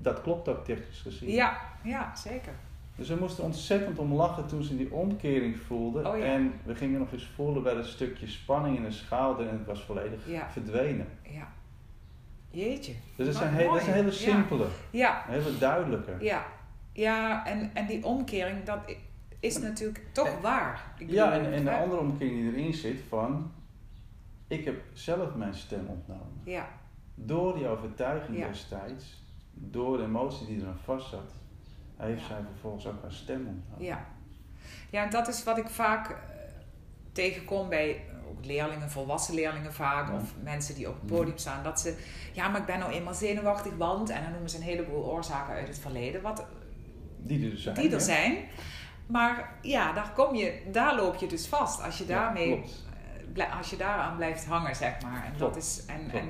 dat 0.01 0.21
klopt 0.21 0.47
ook 0.49 0.65
technisch 0.65 1.01
gezien. 1.01 1.29
Ja. 1.31 1.57
Ja, 1.83 2.15
zeker. 2.15 2.53
Dus 2.95 3.09
we 3.09 3.15
moesten 3.15 3.43
ontzettend 3.43 3.99
om 3.99 4.13
lachen 4.13 4.47
toen 4.47 4.63
ze 4.63 4.77
die 4.77 4.93
omkering 4.93 5.57
voelde. 5.57 6.07
Oh 6.09 6.17
ja. 6.17 6.23
En 6.23 6.53
we 6.63 6.75
gingen 6.75 6.99
nog 6.99 7.11
eens 7.11 7.31
voelen 7.35 7.63
bij 7.63 7.73
dat 7.73 7.85
stukje 7.85 8.27
spanning 8.27 8.77
in 8.77 8.83
de 8.83 8.91
schouder 8.91 9.47
en 9.47 9.57
het 9.57 9.65
was 9.65 9.81
volledig 9.83 10.27
Ja. 10.27 10.49
verdwenen. 10.49 11.07
Ja. 11.23 11.47
Jeetje. 12.51 12.93
Dus 13.15 13.37
dat 13.37 13.43
heel, 13.47 13.71
dat 13.71 13.81
is 13.81 13.87
een 13.87 13.93
hele 13.93 14.11
simpele, 14.11 14.65
Ja. 14.91 15.25
een 15.27 15.33
hele 15.33 15.57
duidelijke. 15.57 16.15
Ja. 16.19 16.45
Ja, 16.93 17.45
en, 17.45 17.71
en 17.73 17.85
die 17.87 18.05
omkering, 18.05 18.63
dat 18.63 18.79
is 19.39 19.57
natuurlijk 19.57 20.05
toch 20.11 20.27
En- 20.27 20.41
waar. 20.41 20.83
Ik 20.97 21.09
Ja, 21.11 21.33
en, 21.33 21.53
en 21.53 21.63
de 21.63 21.71
andere 21.71 22.01
omkering 22.01 22.35
die 22.39 22.51
erin 22.61 22.73
zit 22.73 22.99
van... 23.09 23.51
Ik 24.47 24.65
heb 24.65 24.81
zelf 24.93 25.35
mijn 25.35 25.53
stem 25.53 25.85
ontnomen. 25.87 26.41
Ja. 26.43 26.67
Door 27.15 27.53
die 27.55 27.67
overtuiging 27.67 28.37
Ja. 28.37 28.47
destijds, 28.47 29.23
door 29.59 29.97
de 29.97 30.03
emotie 30.03 30.47
die 30.47 30.61
eraan 30.61 30.77
vast 30.83 31.09
zat, 31.09 31.31
heeft 31.97 32.21
Ja. 32.21 32.27
zij 32.27 32.37
vervolgens 32.51 32.87
ook 32.87 33.01
haar 33.01 33.11
stem. 33.13 33.63
Ja. 33.77 34.05
Ja, 34.89 35.03
en 35.03 35.09
dat 35.09 35.27
is 35.27 35.43
wat 35.43 35.57
ik 35.57 35.67
vaak 35.69 36.09
eh, 36.09 36.15
tegenkom 37.11 37.69
bij 37.69 38.03
ook 38.29 38.45
leerlingen, 38.45 38.89
volwassen 38.89 39.33
leerlingen 39.35 39.73
vaak, 39.73 40.07
Ja. 40.07 40.15
of 40.15 40.33
mensen 40.43 40.75
die 40.75 40.89
op 40.89 40.95
het 40.95 41.05
podium 41.05 41.37
staan, 41.37 41.63
dat 41.63 41.79
ze, 41.79 41.97
ja, 42.33 42.47
maar 42.47 42.59
ik 42.59 42.65
ben 42.65 42.79
nou 42.79 42.91
eenmaal 42.91 43.13
zenuwachtig, 43.13 43.75
want, 43.77 44.09
en 44.09 44.21
dan 44.23 44.31
noemen 44.31 44.49
ze 44.49 44.57
een 44.57 44.63
heleboel 44.63 45.03
oorzaken 45.05 45.53
uit 45.53 45.67
het 45.67 45.79
verleden, 45.79 46.21
wat, 46.21 46.45
Die 47.17 47.43
er 47.43 47.49
dus 47.49 47.63
zijn. 47.63 47.75
die 47.75 47.85
er 47.85 47.91
hè? 47.91 47.99
zijn. 47.99 48.37
Maar 49.07 49.53
ja, 49.61 49.93
daar, 49.93 50.11
kom 50.15 50.35
je, 50.35 50.61
daar 50.71 50.95
loop 50.95 51.15
je 51.15 51.27
dus 51.27 51.47
vast 51.47 51.83
als 51.83 51.97
je 51.97 52.05
daarmee, 52.05 52.63
eh, 53.35 53.57
als 53.57 53.69
je 53.69 53.77
daaraan 53.77 54.15
blijft 54.15 54.45
hangen, 54.45 54.75
zeg 54.75 55.01
maar. 55.01 55.25
En, 55.25 55.33
dat 55.37 55.55
is, 55.55 55.83
en, 55.87 55.99
klopt. 56.09 56.13
en, 56.25 56.29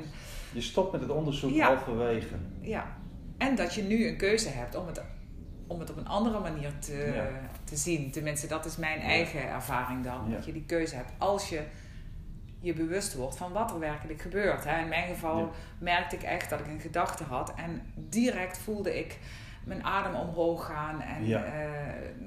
Je 0.54 0.62
stopt 0.62 0.92
met 0.92 1.02
het 1.02 1.10
onderzoek 1.10 1.52
Ja. 1.52 1.66
halverwege. 1.68 2.36
ja. 2.62 2.98
En 3.40 3.56
dat 3.56 3.74
je 3.74 3.82
nu 3.82 4.08
een 4.08 4.18
keuze 4.18 4.50
hebt 4.50 4.76
om 4.76 4.88
het, 4.88 5.02
om 5.68 5.80
het 5.80 5.90
op 5.90 5.98
een 5.98 6.08
andere 6.08 6.40
manier 6.40 6.72
te, 6.80 7.12
Ja. 7.16 7.28
te 7.64 7.76
zien. 7.76 8.12
Tenminste, 8.12 8.48
dat 8.48 8.66
is 8.66 8.78
mijn 8.78 9.00
eigen 9.00 9.50
ervaring 9.50 10.04
dan. 10.04 10.26
Ja. 10.30 10.36
Dat 10.36 10.46
je 10.46 10.52
die 10.54 10.66
keuze 10.66 10.96
hebt 10.96 11.12
als 11.18 11.50
je 11.50 11.62
je 12.62 12.74
bewust 12.74 13.16
wordt 13.16 13.38
van 13.38 13.52
wat 13.52 13.72
er 13.72 13.80
werkelijk 13.80 14.22
gebeurt. 14.22 14.64
Hè. 14.66 14.82
In 14.82 14.88
mijn 14.88 15.08
geval 15.08 15.38
Ja. 15.40 15.50
merkte 15.80 16.16
ik 16.16 16.24
echt 16.24 16.50
dat 16.50 16.60
ik 16.60 16.68
een 16.68 16.80
gedachte 16.80 17.24
had 17.24 17.54
en 17.56 17.82
direct 17.96 18.58
voelde 18.58 19.00
ik 19.00 19.20
mijn 19.64 19.84
adem 19.84 20.16
omhoog 20.16 20.66
gaan 20.66 21.02
en 21.02 21.24
eh, 21.44 21.64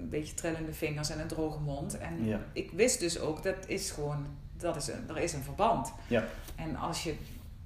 een 0.01 0.09
beetje 0.09 0.35
trillende 0.35 0.73
vingers 0.73 1.11
en 1.11 1.21
een 1.21 1.27
droge 1.27 1.61
mond. 1.61 1.99
En 1.99 2.19
ik 2.53 2.71
wist 2.71 3.01
dus 3.01 3.21
ook, 3.21 3.43
dat 3.43 3.69
is 3.69 3.91
gewoon, 3.91 4.27
dat 4.57 4.77
is 4.77 4.89
een, 4.89 5.09
er 5.09 5.19
is 5.19 5.33
een 5.33 5.43
verband. 5.43 5.93
Ja. 6.07 6.25
En 6.57 6.77
als 6.77 7.03
je 7.05 7.15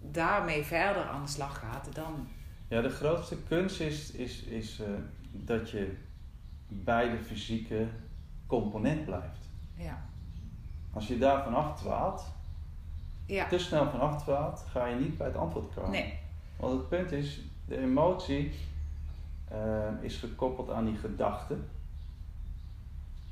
daarmee 0.00 0.62
verder 0.64 1.02
aan 1.04 1.22
de 1.24 1.30
slag 1.30 1.58
gaat, 1.58 1.94
dan... 1.94 2.28
Ja, 2.68 2.80
de 2.80 2.90
grootste 2.90 3.36
kunst 3.48 3.80
is, 3.80 4.10
is, 4.10 4.42
is 4.42 4.80
eh, 4.80 4.86
dat 5.32 5.70
je 5.70 5.96
bij 6.68 7.10
de 7.10 7.18
fysieke 7.18 7.86
component 8.46 9.04
blijft. 9.04 9.48
Ja, 9.74 10.04
Als 10.92 11.08
je 11.08 11.18
daar 11.18 11.44
vanaf 11.44 11.80
dwaalt, 11.80 12.24
ja. 13.26 13.48
te 13.48 13.58
snel 13.58 13.90
vanaf 13.90 14.22
dwaalt, 14.22 14.64
ga 14.70 14.86
je 14.86 14.96
niet 14.96 15.16
bij 15.18 15.26
het 15.26 15.36
antwoord 15.36 15.74
komen. 15.74 15.90
nee. 15.90 16.18
Want 16.56 16.72
het 16.78 16.88
punt 16.88 17.12
is, 17.12 17.40
de 17.66 17.78
emotie 17.78 18.52
eh, 19.48 19.92
is 20.00 20.16
gekoppeld 20.16 20.70
aan 20.70 20.84
die 20.84 20.96
gedachte. 20.96 21.56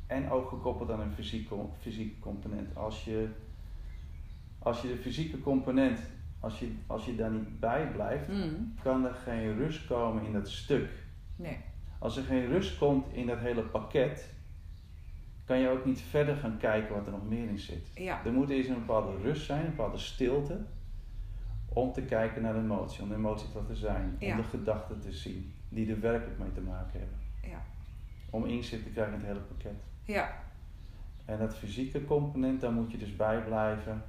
En 0.06 0.30
ook 0.30 0.48
gekoppeld 0.48 0.90
aan 0.90 1.00
een 1.00 1.12
fysieke, 1.12 1.54
fysieke 1.80 2.18
component. 2.20 2.76
Als 2.76 3.04
je, 3.04 3.28
als 4.58 4.82
je 4.82 4.88
de 4.88 4.96
fysieke 4.96 5.40
component, 5.40 6.00
als 6.44 6.58
je, 6.58 6.72
als 6.86 7.04
je 7.04 7.14
daar 7.16 7.30
niet 7.30 7.60
bij 7.60 7.88
blijft, 7.92 8.28
Mm, 8.28 8.74
kan 8.82 9.04
er 9.06 9.14
geen 9.14 9.56
rust 9.56 9.86
komen 9.86 10.24
in 10.24 10.32
dat 10.32 10.48
stuk. 10.50 10.90
nee. 11.36 11.56
Als 11.98 12.16
er 12.16 12.24
geen 12.24 12.46
rust 12.46 12.78
komt 12.78 13.06
in 13.12 13.26
dat 13.26 13.38
hele 13.38 13.62
pakket, 13.62 14.32
kan 15.44 15.58
je 15.58 15.68
ook 15.68 15.84
niet 15.84 16.00
verder 16.00 16.36
gaan 16.36 16.56
kijken 16.58 16.94
wat 16.94 17.06
er 17.06 17.12
nog 17.12 17.28
meer 17.28 17.48
in 17.48 17.58
zit. 17.58 17.90
Ja, 17.94 18.24
Er 18.24 18.32
moet 18.32 18.50
eerst 18.50 18.68
een 18.68 18.74
bepaalde 18.74 19.16
rust 19.22 19.46
zijn, 19.46 19.64
een 19.64 19.70
bepaalde 19.76 19.98
stilte, 19.98 20.60
om 21.68 21.92
te 21.92 22.02
kijken 22.02 22.42
naar 22.42 22.52
de 22.52 22.58
emotie, 22.58 23.02
om 23.02 23.08
de 23.08 23.14
emotie 23.14 23.50
te 23.52 23.58
laten 23.58 23.76
zijn, 23.76 24.16
Ja. 24.18 24.30
om 24.30 24.36
de 24.36 24.48
gedachten 24.48 25.00
te 25.00 25.12
zien, 25.12 25.52
die 25.68 25.90
er 25.90 26.00
werkelijk 26.00 26.38
mee 26.38 26.52
te 26.52 26.60
maken 26.60 27.00
hebben. 27.00 27.18
ja, 27.42 27.62
Om 28.30 28.44
inzicht 28.44 28.82
te 28.84 28.90
krijgen 28.90 29.14
in 29.14 29.18
het 29.20 29.28
hele 29.28 29.40
pakket. 29.44 29.82
ja. 30.02 30.42
En 31.24 31.38
dat 31.38 31.56
fysieke 31.56 32.04
component, 32.04 32.60
daar 32.60 32.72
moet 32.72 32.90
je 32.90 32.98
dus 32.98 33.16
bij 33.16 33.42
blijven, 33.44 34.02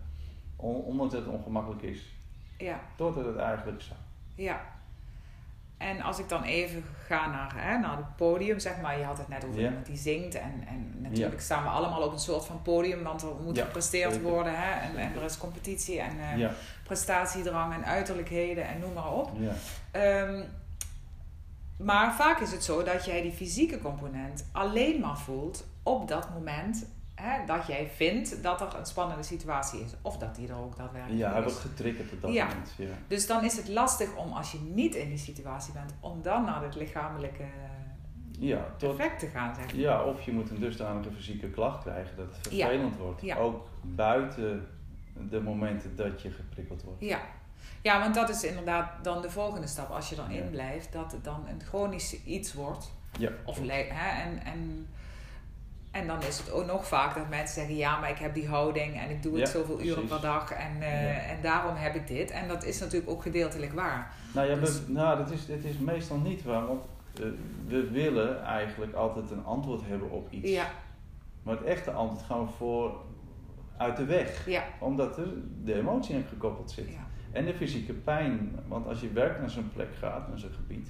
omdat 0.55 1.11
het 1.11 1.27
ongemakkelijk 1.27 1.81
is, 1.81 2.14
ja. 2.57 2.79
totdat 2.95 3.25
het 3.25 3.37
eigenlijk 3.37 3.81
zou. 3.81 3.99
Ja. 4.35 4.61
En 5.77 6.01
als 6.01 6.19
ik 6.19 6.29
dan 6.29 6.43
even 6.43 6.83
ga 7.07 7.29
naar, 7.29 7.53
hè, 7.55 7.77
naar 7.77 7.97
het 7.97 8.15
podium, 8.15 8.59
zeg 8.59 8.81
maar. 8.81 8.97
Je 8.99 9.03
had 9.03 9.17
het 9.17 9.27
net 9.27 9.45
over 9.45 9.59
Ja. 9.59 9.67
iemand 9.67 9.85
die 9.85 9.97
zingt. 9.97 10.35
En, 10.35 10.63
en 10.67 10.95
natuurlijk 11.01 11.41
staan 11.41 11.63
we 11.63 11.69
allemaal 11.69 12.01
op 12.01 12.11
een 12.13 12.19
soort 12.19 12.45
van 12.45 12.61
podium. 12.61 13.03
Want 13.03 13.21
er 13.21 13.27
moet 13.43 13.59
gepresteerd 13.59 14.13
zeker. 14.13 14.29
worden. 14.29 14.53
Hè, 14.59 14.71
en, 14.79 14.97
en 14.97 15.15
er 15.15 15.23
is 15.23 15.37
competitie 15.37 15.99
en 15.99 16.39
eh, 16.39 16.49
prestatiedrang 16.83 17.73
en 17.73 17.85
uiterlijkheden 17.85 18.67
en 18.67 18.79
noem 18.79 18.93
maar 18.93 19.11
op. 19.11 19.31
ja, 19.39 19.51
Ehm, 19.91 20.41
maar 21.77 22.13
vaak 22.15 22.39
is 22.39 22.51
het 22.51 22.63
zo 22.63 22.83
dat 22.83 23.05
jij 23.05 23.21
die 23.21 23.31
fysieke 23.31 23.79
component 23.79 24.45
alleen 24.51 24.99
maar 24.99 25.17
voelt 25.17 25.67
op 25.83 26.07
dat 26.07 26.29
moment 26.29 26.85
hè, 27.15 27.45
dat 27.45 27.67
jij 27.67 27.87
vindt 27.95 28.43
dat 28.43 28.61
er 28.61 28.75
een 28.77 28.85
spannende 28.85 29.23
situatie 29.23 29.79
is. 29.83 29.91
Of 30.01 30.17
dat 30.17 30.35
die 30.35 30.47
er 30.47 30.57
ook 30.57 30.77
daadwerkelijk 30.77 31.19
ja, 31.21 31.29
hij 31.31 31.39
is. 31.39 31.45
wordt 31.45 31.59
getriggerd 31.59 32.11
op 32.11 32.21
dat 32.21 32.33
Ja. 32.33 32.45
moment. 32.47 32.73
Ja. 32.77 32.89
Dus 33.07 33.27
dan 33.27 33.43
is 33.43 33.57
het 33.57 33.67
lastig 33.67 34.15
om, 34.15 34.31
als 34.33 34.51
je 34.51 34.59
niet 34.59 34.95
in 34.95 35.09
die 35.09 35.17
situatie 35.17 35.73
bent, 35.73 35.93
om 35.99 36.21
dan 36.21 36.43
naar 36.45 36.63
het 36.63 36.75
lichamelijke 36.75 37.43
Ja, 38.39 38.65
tot, 38.77 38.99
effect 38.99 39.19
te 39.19 39.27
gaan, 39.27 39.55
zeg 39.55 39.65
maar. 39.65 39.75
ja, 39.75 40.03
of 40.03 40.21
je 40.21 40.31
moet 40.31 40.49
een 40.49 40.59
dusdanige 40.59 41.11
fysieke 41.11 41.49
klacht 41.49 41.81
krijgen 41.83 42.17
dat 42.17 42.25
het 42.35 42.47
Ja. 42.51 42.67
vervelend 42.67 42.97
wordt. 42.97 43.37
Ook 43.37 43.67
buiten 43.81 44.67
de 45.29 45.41
momenten 45.41 45.95
dat 45.95 46.21
je 46.21 46.29
geprikkeld 46.31 46.83
wordt. 46.83 47.01
Ja. 47.01 47.19
ja, 47.81 47.99
want 47.99 48.15
dat 48.15 48.29
is 48.29 48.43
inderdaad 48.43 49.03
dan 49.03 49.21
de 49.21 49.29
volgende 49.29 49.67
stap. 49.67 49.89
Als 49.89 50.09
je 50.09 50.15
dan 50.15 50.31
in 50.31 50.49
blijft, 50.49 50.93
dat 50.93 51.11
het 51.11 51.23
dan 51.23 51.45
een 51.47 51.61
chronisch 51.67 52.23
iets 52.23 52.53
wordt. 52.53 52.91
Ja, 53.19 53.29
Of, 53.45 53.59
hè, 53.67 54.21
en, 54.23 54.45
en, 54.45 54.87
en 55.95 56.07
dan 56.07 56.21
is 56.21 56.37
het 56.37 56.51
ook 56.51 56.65
nog 56.65 56.87
vaak 56.87 57.15
dat 57.15 57.29
mensen 57.29 57.55
zeggen... 57.55 57.75
ja, 57.75 57.99
maar 57.99 58.09
ik 58.09 58.17
heb 58.17 58.33
die 58.33 58.47
houding 58.47 58.99
en 58.99 59.09
ik 59.09 59.23
doe 59.23 59.31
het 59.39 59.41
Ja, 59.47 59.59
zoveel 59.59 59.81
uren 59.81 60.07
per 60.07 60.21
dag... 60.21 60.51
En, 60.51 60.81
eh, 60.81 61.03
Ja. 61.13 61.19
en 61.19 61.41
daarom 61.41 61.75
heb 61.75 61.95
ik 61.95 62.07
dit. 62.07 62.31
En 62.31 62.47
dat 62.47 62.63
is 62.63 62.79
natuurlijk 62.79 63.11
ook 63.11 63.21
gedeeltelijk 63.21 63.73
waar. 63.73 64.13
Nou 64.33 64.49
ja, 64.49 64.55
Dus- 64.55 64.85
we, 64.85 64.91
nou, 64.91 65.17
dat 65.17 65.31
is, 65.31 65.45
dat 65.45 65.63
is 65.63 65.77
meestal 65.77 66.17
niet 66.17 66.43
waar, 66.43 66.67
want 66.67 66.85
eh, 67.19 67.21
we 67.67 67.89
willen 67.91 68.43
eigenlijk 68.43 68.93
altijd 68.93 69.31
een 69.31 69.45
antwoord 69.45 69.81
hebben 69.85 70.11
op 70.11 70.31
iets. 70.31 70.49
Ja, 70.51 70.65
Maar 71.43 71.55
het 71.55 71.65
echte 71.65 71.91
antwoord 71.91 72.25
gaan 72.25 72.45
we 72.45 72.51
voor 72.51 73.01
uit 73.77 73.97
de 73.97 74.05
weg, 74.05 74.45
ja, 74.47 74.63
omdat 74.79 75.17
er 75.17 75.27
de 75.63 75.73
emotie 75.73 76.15
aan 76.15 76.23
gekoppeld 76.29 76.71
zit. 76.71 76.89
En 77.31 77.45
de 77.45 77.53
fysieke 77.53 77.93
pijn. 77.93 78.59
Want 78.67 78.87
als 78.87 79.01
je 79.01 79.11
werkt 79.11 79.39
naar 79.39 79.49
zo'n 79.49 79.71
plek 79.73 79.95
gaat, 79.99 80.27
naar 80.27 80.39
zo'n 80.39 80.53
gebied, 80.55 80.89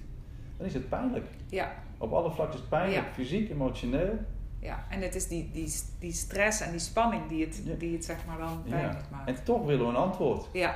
dan 0.58 0.68
is 0.68 0.74
het 0.74 0.90
pijnlijk. 0.90 1.26
Ja, 1.50 1.72
Op 1.98 2.14
alle 2.14 2.32
vlakken 2.32 2.54
is 2.56 2.60
het 2.60 2.70
pijnlijk. 2.70 3.06
Fysiek, 3.14 3.50
emotioneel. 3.50 4.20
Ja. 4.66 4.84
En 4.90 5.02
het 5.02 5.16
is 5.16 5.28
die, 5.28 5.50
die, 5.52 5.74
die 6.00 6.12
stress 6.12 6.62
en 6.62 6.72
die 6.72 6.80
spanning 6.80 7.28
die 7.28 7.46
het, 7.46 7.62
Ja. 7.66 7.74
die 7.76 7.94
het 7.94 8.06
zeg 8.06 8.26
maar 8.26 8.38
dan 8.38 8.62
Ja. 8.66 8.72
pijnlijk 8.72 9.10
maakt. 9.12 9.28
En 9.30 9.44
toch 9.44 9.66
willen 9.66 9.86
we 9.86 9.90
een 9.92 9.96
antwoord. 9.96 10.48
Ja, 10.54 10.76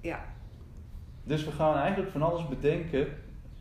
ja, 0.00 0.24
Dus 1.24 1.44
we 1.44 1.52
gaan 1.52 1.76
eigenlijk 1.76 2.10
van 2.12 2.22
alles 2.22 2.48
bedenken 2.48 3.06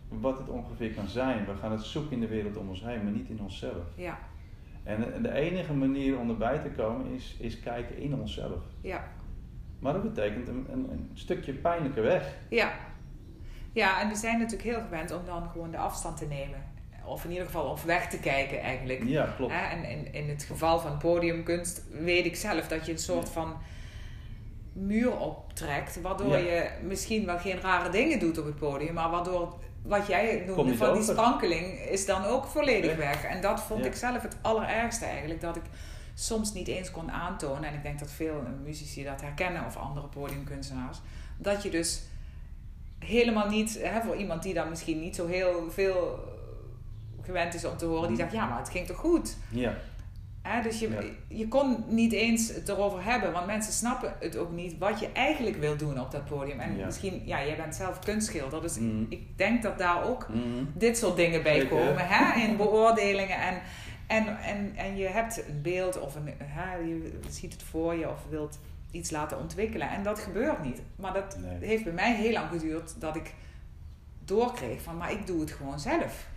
wat 0.07 0.37
het 0.37 0.49
ongeveer 0.49 0.91
kan 0.93 1.07
zijn. 1.07 1.45
We 1.45 1.55
gaan 1.55 1.71
het 1.71 1.81
zoeken 1.83 2.11
in 2.11 2.19
de 2.19 2.27
wereld 2.27 2.57
om 2.57 2.69
ons 2.69 2.81
heen, 2.85 3.03
maar 3.03 3.13
niet 3.13 3.29
in 3.29 3.39
onszelf. 3.41 3.83
ja, 3.95 4.17
En 4.83 5.21
de 5.21 5.31
enige 5.31 5.73
manier 5.73 6.17
om 6.19 6.29
erbij 6.29 6.59
te 6.59 6.69
komen 6.69 7.05
is, 7.13 7.35
is 7.39 7.59
kijken 7.59 7.97
in 7.97 8.13
onszelf. 8.13 8.61
ja. 8.81 9.03
Maar 9.79 9.93
dat 9.93 10.03
betekent 10.03 10.47
een, 10.47 10.65
een, 10.71 10.91
een 10.91 11.09
stukje 11.13 11.53
pijnlijke 11.53 12.01
weg. 12.01 12.35
Ja. 12.49 12.71
ja, 13.73 14.01
en 14.01 14.07
we 14.09 14.15
zijn 14.15 14.37
natuurlijk 14.39 14.69
heel 14.69 14.81
gewend 14.81 15.11
om 15.11 15.25
dan 15.25 15.49
gewoon 15.49 15.71
de 15.71 15.77
afstand 15.77 16.17
te 16.17 16.25
nemen. 16.25 16.63
Of 17.05 17.23
in 17.23 17.29
ieder 17.31 17.45
geval 17.45 17.65
of 17.65 17.83
weg 17.83 18.09
te 18.09 18.17
kijken 18.19 18.59
eigenlijk. 18.61 19.01
Ja, 19.05 19.33
klopt. 19.37 19.53
En 19.71 19.83
in, 19.83 20.13
in 20.13 20.29
het 20.29 20.43
geval 20.43 20.79
van 20.79 20.97
podiumkunst 20.97 21.81
weet 21.89 22.25
ik 22.25 22.35
zelf 22.35 22.67
dat 22.67 22.85
je 22.85 22.91
een 22.91 22.97
soort 22.99 23.25
Ja. 23.27 23.31
van 23.33 23.57
muur 24.73 25.17
optrekt. 25.17 26.01
Waardoor 26.01 26.37
Ja. 26.37 26.37
je 26.37 26.69
misschien 26.83 27.25
wel 27.25 27.37
geen 27.37 27.59
rare 27.61 27.89
dingen 27.89 28.19
doet 28.19 28.37
op 28.37 28.45
het 28.45 28.55
podium. 28.55 28.93
Maar 28.93 29.09
waardoor 29.09 29.53
wat 29.83 30.07
jij 30.07 30.43
noemde 30.47 30.75
van 30.77 30.93
die 30.93 31.03
sprankeling 31.03 31.79
is 31.79 32.05
dan 32.05 32.23
ook 32.25 32.45
volledig 32.45 32.95
weg. 32.95 33.23
En 33.23 33.41
dat 33.41 33.61
vond 33.61 33.79
Ja. 33.79 33.85
ik 33.85 33.95
zelf 33.95 34.21
het 34.21 34.35
allerergste 34.41 35.05
eigenlijk. 35.05 35.41
Dat 35.41 35.55
ik 35.55 35.63
soms 36.15 36.53
niet 36.53 36.67
eens 36.67 36.91
kon 36.91 37.11
aantonen. 37.11 37.63
En 37.63 37.73
ik 37.73 37.83
denk 37.83 37.99
dat 37.99 38.11
veel 38.11 38.43
muzici 38.63 39.03
dat 39.03 39.21
herkennen 39.21 39.65
of 39.65 39.75
andere 39.77 40.07
podiumkunstenaars. 40.07 40.97
Dat 41.37 41.63
je 41.63 41.69
dus 41.69 42.01
helemaal 42.99 43.47
niet, 43.49 43.79
hè, 43.81 44.01
voor 44.01 44.15
iemand 44.15 44.43
die 44.43 44.53
dan 44.53 44.69
misschien 44.69 44.99
niet 44.99 45.15
zo 45.15 45.27
heel 45.27 45.71
veel 45.71 46.19
gewend 47.25 47.53
is 47.53 47.65
om 47.65 47.77
te 47.77 47.85
horen, 47.85 48.01
die 48.01 48.11
Mhm. 48.11 48.19
zegt 48.19 48.31
ja, 48.33 48.45
maar 48.45 48.57
het 48.59 48.69
ging 48.69 48.87
toch 48.87 48.97
goed? 48.97 49.37
Ja, 49.49 49.73
Hè, 50.41 50.61
dus 50.61 50.79
je, 50.79 50.89
Ja. 50.89 50.99
je 51.27 51.47
kon 51.47 51.83
niet 51.87 52.11
eens 52.13 52.53
het 52.53 52.69
erover 52.69 53.03
hebben, 53.03 53.31
want 53.31 53.45
mensen 53.45 53.73
snappen 53.73 54.13
het 54.19 54.37
ook 54.37 54.51
niet 54.51 54.77
wat 54.77 54.99
je 54.99 55.11
eigenlijk 55.11 55.57
wil 55.57 55.77
doen 55.77 55.99
op 55.99 56.11
dat 56.11 56.25
podium. 56.25 56.59
En 56.59 56.77
Ja. 56.77 56.85
misschien, 56.85 57.21
ja, 57.25 57.45
jij 57.45 57.55
bent 57.55 57.75
zelf 57.75 57.99
kunstschilder, 57.99 58.61
dus 58.61 58.79
Mhm. 58.79 59.03
ik 59.09 59.37
denk 59.37 59.61
dat 59.63 59.77
daar 59.77 60.03
ook 60.03 60.27
Mhm. 60.29 60.63
dit 60.73 60.97
soort 60.97 61.15
dingen 61.15 61.43
bij 61.43 61.67
komen, 61.67 62.07
hè, 62.07 62.33
in 62.49 62.57
beoordelingen. 62.57 63.37
En, 63.41 63.61
en, 64.07 64.37
en, 64.37 64.71
en 64.75 64.97
je 64.97 65.07
hebt 65.07 65.47
een 65.47 65.61
beeld 65.61 65.99
of 65.99 66.15
een, 66.15 66.33
hè, 66.43 66.75
je 66.75 67.19
ziet 67.29 67.53
het 67.53 67.63
voor 67.63 67.95
je 67.95 68.09
of 68.09 68.19
wilt 68.29 68.59
iets 68.91 69.11
laten 69.11 69.39
ontwikkelen. 69.39 69.89
En 69.89 70.03
dat 70.03 70.19
gebeurt 70.19 70.63
niet. 70.63 70.81
Maar 70.95 71.13
dat 71.13 71.37
Nee. 71.39 71.67
heeft 71.69 71.83
bij 71.83 71.93
mij 71.93 72.15
heel 72.15 72.31
lang 72.33 72.49
geduurd 72.49 72.95
dat 72.99 73.15
ik 73.15 73.33
doorkreeg 74.25 74.81
van, 74.81 74.97
maar 74.97 75.11
ik 75.11 75.27
doe 75.27 75.39
het 75.39 75.51
gewoon 75.51 75.79
zelf. 75.79 76.27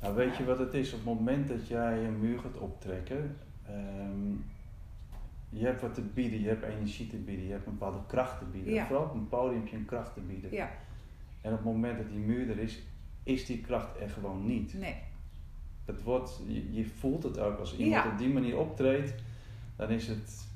Nou, 0.00 0.14
weet 0.14 0.36
je 0.36 0.44
wat 0.44 0.58
het 0.58 0.74
is? 0.74 0.92
Op 0.92 0.98
het 0.98 1.04
moment 1.04 1.48
dat 1.48 1.68
jij 1.68 2.04
een 2.04 2.20
muur 2.20 2.38
gaat 2.38 2.56
optrekken, 2.58 3.36
ehm, 3.66 4.30
je 5.48 5.64
hebt 5.64 5.80
wat 5.80 5.94
te 5.94 6.00
bieden, 6.00 6.40
je 6.40 6.48
hebt 6.48 6.64
energie 6.64 7.06
te 7.06 7.16
bieden, 7.16 7.44
je 7.46 7.52
hebt 7.52 7.66
een 7.66 7.78
bepaalde 7.78 8.06
kracht 8.06 8.38
te 8.38 8.44
bieden. 8.44 8.72
Ja. 8.72 8.86
Vooral 8.86 9.04
op 9.04 9.14
een 9.14 9.28
podium 9.28 9.60
heb 9.60 9.68
je 9.68 9.76
een 9.76 9.84
kracht 9.84 10.14
te 10.14 10.20
bieden. 10.20 10.52
Ja, 10.52 10.70
En 11.40 11.50
op 11.50 11.56
het 11.56 11.66
moment 11.66 11.98
dat 11.98 12.08
die 12.08 12.18
muur 12.18 12.50
er 12.50 12.58
is, 12.58 12.82
is 13.22 13.46
die 13.46 13.60
kracht 13.60 14.00
er 14.00 14.08
gewoon 14.10 14.46
niet. 14.46 14.74
nee. 14.74 14.94
Het 15.84 16.02
wordt, 16.02 16.40
je, 16.46 16.72
je 16.72 16.84
voelt 16.98 17.22
het 17.22 17.38
ook 17.38 17.58
als 17.58 17.76
iemand 17.76 18.04
Ja. 18.04 18.10
op 18.12 18.18
die 18.18 18.28
manier 18.28 18.58
optreedt, 18.58 19.14
dan 19.76 19.88
is 19.90 20.06
het 20.08 20.46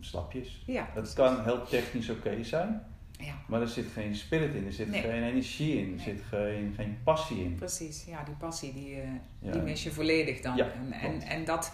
slapjes. 0.00 0.62
Ja, 0.66 0.88
Het 0.92 1.12
kan 1.12 1.42
heel 1.44 1.64
technisch 1.64 2.10
oké 2.10 2.44
zijn, 2.44 2.82
ja. 3.18 3.34
maar 3.48 3.60
er 3.60 3.68
zit 3.68 3.86
geen 3.92 4.14
spirit 4.16 4.54
in, 4.54 4.66
er 4.66 4.72
zit 4.72 4.90
Nee. 4.90 5.00
geen 5.02 5.22
energie 5.22 5.76
in, 5.78 5.84
er 5.84 5.88
Nee. 5.96 5.98
zit 6.04 6.20
geen, 6.28 6.72
geen 6.76 6.98
passie 7.04 7.44
in. 7.44 7.54
Precies, 7.54 8.04
ja, 8.06 8.22
die 8.24 8.34
passie 8.34 8.72
die, 8.72 9.00
eh, 9.00 9.08
Ja. 9.38 9.52
die 9.52 9.60
mis 9.62 9.82
je 9.82 9.90
volledig 9.92 10.40
dan. 10.40 10.56
Ja, 10.56 10.66
en 10.72 10.92
en, 10.92 11.22
en 11.22 11.44
dat, 11.44 11.72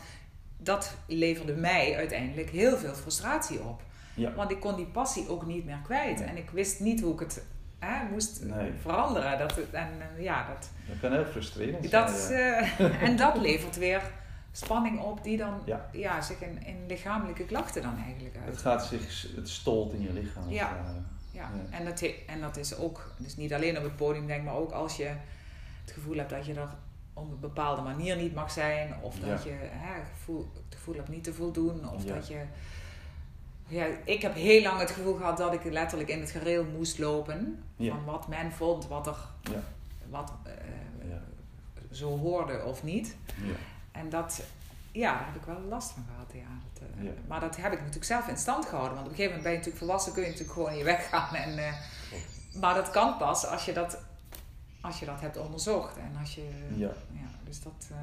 dat 0.58 0.96
leverde 1.06 1.54
mij 1.54 1.96
uiteindelijk 1.96 2.50
heel 2.50 2.76
veel 2.76 2.94
frustratie 2.94 3.60
op. 3.62 3.82
Ja. 4.14 4.34
Want 4.34 4.50
ik 4.50 4.60
kon 4.60 4.76
die 4.76 4.86
passie 4.86 5.28
ook 5.28 5.46
niet 5.46 5.64
meer 5.64 5.78
kwijt. 5.84 6.18
Nee. 6.18 6.28
En 6.28 6.36
ik 6.36 6.50
wist 6.50 6.80
niet 6.80 7.00
hoe 7.00 7.12
ik 7.12 7.20
het 7.20 7.44
hè, 7.78 8.08
moest 8.10 8.42
veranderen. 8.80 9.38
Dat, 9.38 9.56
het- 9.56 9.70
en 9.72 9.88
eh, 10.16 10.22
ja, 10.22 10.46
dat, 10.48 10.70
Dat 10.88 11.00
kan 11.00 11.12
heel 11.12 11.24
frustrerend 11.24 11.90
dat, 11.90 12.10
zijn. 12.10 12.38
ja. 12.64 12.78
eh, 12.78 13.02
en 13.08 13.16
dat 13.16 13.36
levert 13.40 13.76
weer 13.76 14.02
spanning 14.52 15.00
op 15.00 15.22
die 15.24 15.36
dan 15.36 15.62
Ja. 15.64 15.88
ja. 15.92 16.20
zich 16.20 16.40
in, 16.42 16.66
in 16.66 16.76
lichamelijke 16.86 17.44
klachten 17.44 17.82
dan 17.82 17.96
eigenlijk 18.04 18.36
uit. 18.36 18.46
Het 18.46 18.58
gaat 18.58 18.86
zich, 18.86 19.26
het 19.36 19.48
stolt 19.48 19.92
in 19.92 20.00
je 20.02 20.12
lichaam. 20.12 20.48
Ja. 20.50 20.94
Ja, 21.40 21.50
Ja. 21.70 21.78
En, 21.78 21.84
dat, 21.84 22.00
en 22.26 22.40
dat 22.40 22.56
is 22.56 22.76
ook, 22.76 23.12
dus 23.18 23.36
niet 23.36 23.52
alleen 23.54 23.76
op 23.78 23.82
het 23.82 23.96
podium 23.96 24.26
denk, 24.26 24.44
maar 24.44 24.54
ook 24.54 24.70
als 24.70 24.96
je 24.96 25.04
het 25.84 25.92
gevoel 25.92 26.16
hebt 26.16 26.30
dat 26.30 26.46
je 26.46 26.54
er 26.54 26.68
op 27.14 27.30
een 27.30 27.40
bepaalde 27.40 27.82
manier 27.82 28.16
niet 28.16 28.34
mag 28.34 28.50
zijn, 28.50 28.94
of 29.02 29.18
Ja. 29.18 29.26
dat 29.26 29.42
je 29.42 29.50
hè, 29.50 29.98
het, 30.00 30.08
gevoel, 30.18 30.48
het 30.68 30.74
gevoel 30.78 30.94
hebt 30.94 31.08
niet 31.08 31.24
te 31.24 31.34
voldoen, 31.34 31.88
of 31.90 32.04
dat 32.04 32.28
je. 32.28 32.42
Ja, 33.66 33.86
ik 34.04 34.22
heb 34.22 34.34
heel 34.34 34.62
lang 34.62 34.78
het 34.80 34.90
gevoel 34.90 35.14
gehad 35.16 35.36
dat 35.36 35.52
ik 35.52 35.64
letterlijk 35.64 36.10
in 36.10 36.20
het 36.20 36.30
gereel 36.30 36.64
moest 36.64 36.98
lopen 36.98 37.62
van 37.78 38.04
wat 38.04 38.28
men 38.28 38.52
vond, 38.52 38.86
wat 38.88 39.06
er 39.06 39.16
Ja. 39.52 39.62
wat, 40.08 40.32
Ja. 41.08 41.22
zo 41.90 42.18
hoorde 42.18 42.64
of 42.64 42.82
niet. 42.82 43.16
Ja. 43.42 43.54
En 43.92 44.08
dat, 44.08 44.42
ja, 44.92 45.12
daar 45.16 45.26
heb 45.26 45.34
ik 45.36 45.46
wel 45.46 45.60
last 45.60 45.90
van 45.92 46.04
gehad. 46.12 46.30
Ja. 46.32 46.60
Dat, 46.72 46.82
eh, 46.98 47.04
Ja. 47.04 47.10
Maar 47.28 47.40
dat 47.40 47.56
heb 47.56 47.72
ik 47.72 47.78
natuurlijk 47.78 48.04
zelf 48.06 48.28
in 48.28 48.36
stand 48.36 48.66
gehouden. 48.66 48.94
Want 48.94 49.06
op 49.06 49.12
een 49.12 49.18
gegeven 49.18 49.36
moment 49.36 49.42
ben 49.42 49.52
je 49.52 49.58
natuurlijk 49.58 49.84
volwassen, 49.84 50.12
kun 50.12 50.22
je 50.22 50.28
natuurlijk 50.28 50.54
gewoon 50.54 50.76
je 50.76 50.84
weg 50.84 51.08
gaan. 51.08 51.34
En, 51.34 51.58
eh, 51.58 51.72
maar 52.60 52.74
dat 52.74 52.90
kan 52.90 53.16
pas 53.16 53.46
als 53.46 53.64
je 53.64 53.72
dat, 53.72 53.98
als 54.80 54.98
je 54.98 55.06
dat 55.06 55.20
hebt 55.20 55.36
onderzocht. 55.36 55.96
En 55.96 56.16
als 56.20 56.34
je, 56.34 56.48
Ja. 56.76 56.92
ja, 57.12 57.28
dus 57.44 57.62
dat, 57.62 57.88
eh, 57.90 57.96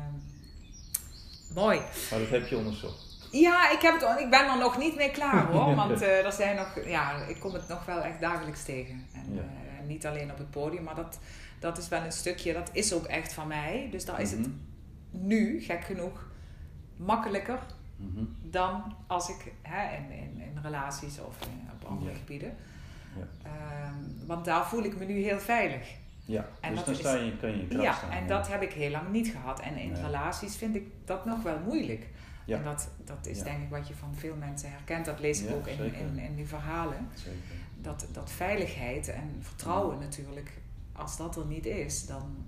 mooi. 1.56 1.80
Maar 2.12 2.20
dat 2.20 2.30
heb 2.30 2.48
je 2.48 2.58
onderzocht. 2.58 3.06
Ja, 3.32 3.72
ik, 3.72 3.82
heb 3.82 4.00
het, 4.02 4.20
ik 4.20 4.30
ben 4.30 4.48
er 4.50 4.58
nog 4.58 4.78
niet 4.78 4.96
mee 4.96 5.12
klaar 5.12 5.46
hoor. 5.52 5.76
Want 5.76 6.02
er 6.02 6.32
zijn 6.32 6.56
nog, 6.56 6.86
ja, 6.86 7.16
ik 7.26 7.40
kom 7.40 7.54
het 7.54 7.68
nog 7.68 7.86
wel 7.86 8.02
echt 8.02 8.20
dagelijks 8.20 8.64
tegen. 8.64 9.06
En 9.14 9.34
Ja. 9.36 9.42
niet 9.86 10.06
alleen 10.06 10.32
op 10.32 10.38
het 10.38 10.50
podium, 10.50 10.84
maar 10.84 10.96
dat, 10.96 11.20
dat 11.60 11.78
is 11.78 11.88
wel 11.88 12.02
een 12.02 12.12
stukje, 12.12 12.54
dat 12.54 12.70
is 12.74 12.94
ook 12.94 13.06
echt 13.06 13.34
van 13.34 13.48
mij. 13.48 13.88
Dus 13.92 14.06
daar 14.06 14.22
is 14.22 14.32
het 14.32 14.40
Mhm. 14.40 14.50
nu, 15.12 15.62
gek 15.62 15.84
genoeg, 15.84 16.26
makkelijker 16.98 17.60
Mhm. 17.96 18.24
dan 18.42 18.94
als 19.08 19.30
ik 19.30 19.52
hè, 19.62 19.96
in, 19.98 20.12
in, 20.12 20.42
in 20.42 20.60
relaties 20.62 21.20
of 21.20 21.38
in- 21.42 21.70
op 21.82 21.90
andere 21.90 22.12
Ja. 22.12 22.18
gebieden. 22.18 22.56
Ja. 23.18 23.50
Ehm, 23.50 24.28
want 24.28 24.46
daar 24.46 24.66
voel 24.68 24.84
ik 24.84 24.98
me 24.98 25.06
nu 25.06 25.22
heel 25.24 25.40
veilig. 25.40 25.96
Ja, 26.26 26.46
En 26.60 26.70
dus 26.70 26.78
dat 26.78 26.86
dan 26.86 26.94
is- 26.94 27.00
sta 27.00 27.16
je, 27.16 27.38
kan 27.38 27.50
je 27.58 27.66
in 27.70 27.82
Ja, 27.82 27.94
staan. 27.94 28.10
en 28.12 28.22
ja. 28.22 28.28
dat 28.28 28.48
heb 28.48 28.62
ik 28.62 28.72
heel 28.74 28.92
lang 28.92 29.12
niet 29.12 29.28
gehad. 29.28 29.60
En 29.60 29.78
in 29.78 29.92
Nee. 29.92 30.02
relaties 30.02 30.56
vind 30.56 30.76
ik 30.76 30.84
dat 31.06 31.26
nog 31.26 31.44
wel 31.44 31.60
moeilijk. 31.60 32.08
Ja. 32.46 32.58
En 32.58 32.64
dat, 32.64 32.90
dat 33.06 33.26
is 33.26 33.40
denk 33.44 33.64
ik 33.64 33.70
wat 33.70 33.88
je 33.88 33.94
van 33.96 34.16
veel 34.16 34.36
mensen 34.36 34.72
herkent. 34.72 35.06
Dat 35.06 35.20
lees 35.20 35.42
ik 35.42 35.52
ook 35.56 35.68
in, 35.68 35.94
in, 35.94 36.18
in 36.20 36.36
die 36.36 36.48
verhalen. 36.48 37.08
Zeker. 37.16 37.38
Dat, 37.82 38.08
dat 38.12 38.32
veiligheid 38.32 39.08
en 39.08 39.38
vertrouwen 39.42 40.00
natuurlijk, 40.00 40.52
als 40.94 41.18
dat 41.18 41.36
er 41.36 41.46
niet 41.46 41.66
is, 41.66 42.06
dan 42.06 42.46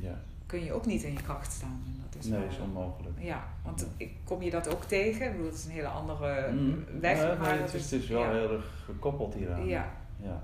Ja. 0.00 0.20
Kun 0.50 0.64
je 0.64 0.72
ook 0.72 0.86
niet 0.86 1.02
in 1.02 1.12
je 1.12 1.22
kracht 1.22 1.52
staan. 1.52 1.82
En 1.86 2.00
dat 2.10 2.22
is 2.24 2.30
Nee, 2.30 2.46
is 2.46 2.58
onmogelijk. 2.58 3.14
Ja, 3.20 3.44
want 3.64 3.80
Ja. 3.80 3.86
ik, 3.96 4.10
kom 4.24 4.42
je 4.42 4.50
dat 4.50 4.68
ook 4.74 4.84
tegen? 4.84 5.26
Ik 5.26 5.30
bedoel, 5.32 5.46
het 5.46 5.54
is 5.56 5.64
een 5.64 5.70
hele 5.70 5.86
andere 5.86 6.50
Mhm. 6.52 7.00
weg. 7.00 7.38
Maar 7.38 7.48
nee, 7.48 7.58
dat 7.58 7.72
het, 7.72 7.74
is, 7.74 7.90
het 7.90 8.02
is 8.02 8.08
wel 8.08 8.22
ja. 8.22 8.30
heel 8.30 8.52
erg 8.52 8.82
gekoppeld 8.84 9.34
hieraan. 9.34 9.66
Ja, 9.66 9.90
Ja, 10.22 10.42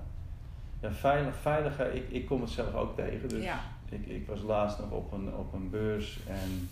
ja 0.81 0.91
veilig, 0.91 1.35
veiligheid, 1.35 1.95
ik, 1.95 2.09
ik 2.09 2.25
kom 2.25 2.41
het 2.41 2.49
zelf 2.49 2.73
ook 2.73 2.95
tegen. 2.95 3.29
Dus 3.29 3.43
Ja. 3.43 3.59
ik, 3.89 4.05
ik 4.05 4.27
was 4.27 4.41
laatst 4.41 4.79
nog 4.79 4.91
op 4.91 5.11
een, 5.11 5.35
op 5.35 5.53
een 5.53 5.69
beurs 5.69 6.19
en 6.27 6.69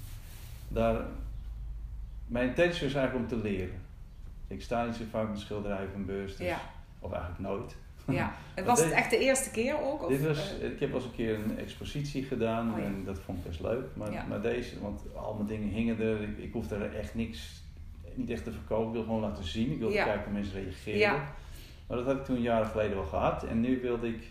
daar. 0.68 1.02
Mijn 2.28 2.48
intentie 2.48 2.88
is 2.88 2.94
eigenlijk 2.94 3.32
om 3.32 3.38
te 3.42 3.44
leren. 3.48 3.82
Ik 4.48 4.62
sta 4.62 4.86
niet 4.86 4.96
zo 4.96 5.04
vaak 5.12 5.30
met 5.30 5.40
schilderij 5.40 5.86
op 5.86 5.94
een 5.96 6.06
beurs, 6.06 6.36
dus, 6.38 6.54
of 7.00 7.12
eigenlijk 7.12 7.42
nooit. 7.42 7.76
Ja. 8.08 8.34
En 8.56 8.66
Maar 8.66 8.76
was 8.76 8.84
het 8.84 8.92
echt 8.94 9.10
de 9.10 9.18
eerste 9.20 9.52
keer 9.52 9.82
ook? 9.82 10.04
Of, 10.04 10.10
Dit 10.10 10.26
was, 10.28 10.60
eh, 10.60 10.72
ik 10.72 10.80
heb 10.80 10.90
wel 10.90 11.00
eens 11.00 11.10
een 11.10 11.16
keer 11.16 11.34
een 11.36 11.58
expositie 11.58 12.24
gedaan 12.24 12.72
Oh 12.74 12.78
ja. 12.80 12.84
en 12.86 13.04
dat 13.06 13.20
vond 13.20 13.38
ik 13.38 13.44
best 13.44 13.62
leuk. 13.62 13.86
Maar, 13.94 14.12
Ja. 14.12 14.26
maar 14.30 14.42
deze, 14.42 14.80
want 14.82 15.02
al 15.16 15.34
mijn 15.34 15.48
dingen 15.48 15.68
hingen 15.70 16.00
er, 16.00 16.22
ik, 16.22 16.38
ik 16.38 16.54
hoefde 16.54 16.76
er 16.76 16.96
echt 16.96 17.16
niks, 17.16 17.64
niet 18.14 18.30
echt 18.30 18.44
te 18.44 18.52
verkopen. 18.52 18.86
Ik 18.88 18.92
wilde 18.94 19.08
gewoon 19.08 19.22
laten 19.22 19.44
zien. 19.44 19.72
Ik 19.72 19.80
wilde 19.80 19.94
Ja. 19.94 20.04
kijken 20.04 20.24
hoe 20.24 20.34
mensen 20.34 20.64
reageren. 20.64 21.00
Ja. 21.00 21.34
Maar 21.88 21.98
dat 21.98 22.06
had 22.06 22.16
ik 22.16 22.26
toen 22.26 22.42
jaren 22.42 22.68
geleden 22.68 22.96
wel 22.96 23.06
gehad. 23.06 23.44
En 23.44 23.62
nu 23.62 23.82
wilde 23.82 24.08
ik 24.08 24.24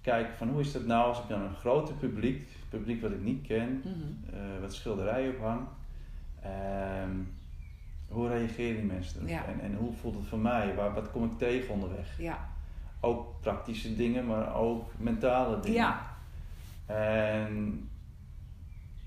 kijken 0.00 0.34
van 0.36 0.48
hoe 0.48 0.60
is 0.60 0.72
dat 0.72 0.86
nou 0.86 1.06
als 1.08 1.18
ik 1.18 1.28
dan 1.28 1.40
een 1.42 1.54
groter 1.54 1.94
publiek, 1.94 2.48
publiek 2.68 3.02
wat 3.02 3.10
ik 3.10 3.22
niet 3.22 3.46
ken, 3.46 3.82
mhm. 3.84 4.34
eh, 4.36 4.60
wat 4.60 4.74
schilderijen 4.74 5.34
ophang. 5.34 5.60
ehm, 6.42 7.10
hoe 8.08 8.28
reageren 8.28 8.76
die 8.76 8.92
mensen 8.92 9.16
erop? 9.18 9.28
Ja. 9.30 9.44
En, 9.44 9.60
en 9.60 9.74
hoe 9.74 9.92
voelt 9.92 10.14
het 10.14 10.26
voor 10.26 10.38
mij? 10.38 10.74
Waar, 10.74 10.94
wat 10.94 11.10
kom 11.10 11.24
ik 11.24 11.38
tegen 11.38 11.74
onderweg? 11.74 12.18
Ja, 12.18 12.48
Ook 13.00 13.40
praktische 13.40 13.96
dingen, 13.96 14.26
maar 14.26 14.54
ook 14.54 14.90
mentale 14.96 15.60
dingen. 15.60 15.78
ja, 15.78 16.00
En 16.86 17.88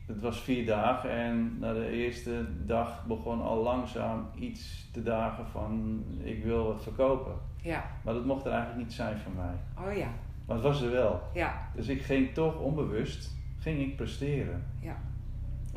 het 0.07 0.21
was 0.21 0.41
vier 0.41 0.65
dagen 0.65 1.09
en 1.11 1.57
na 1.59 1.73
de 1.73 1.89
eerste 1.89 2.45
dag 2.65 3.05
begon 3.05 3.41
al 3.41 3.63
langzaam 3.63 4.25
iets 4.39 4.89
te 4.93 5.03
dagen 5.03 5.47
van 5.47 6.03
ik 6.23 6.43
wil 6.43 6.65
wat 6.65 6.83
verkopen. 6.83 7.33
Ja. 7.61 7.83
Maar 8.03 8.13
dat 8.13 8.25
mocht 8.25 8.45
er 8.45 8.51
eigenlijk 8.51 8.83
niet 8.83 8.93
zijn 8.93 9.17
van 9.17 9.31
mij. 9.35 9.85
Oh 9.85 9.97
ja. 9.97 10.07
Maar 10.47 10.55
het 10.55 10.65
was 10.65 10.81
er 10.81 10.91
wel. 10.91 11.21
Ja. 11.33 11.67
Dus 11.75 11.87
ik 11.87 12.01
ging 12.01 12.33
toch 12.33 12.59
onbewust, 12.59 13.35
ging 13.59 13.79
ik 13.81 13.95
presteren. 13.95 14.63
Ja. 14.79 14.97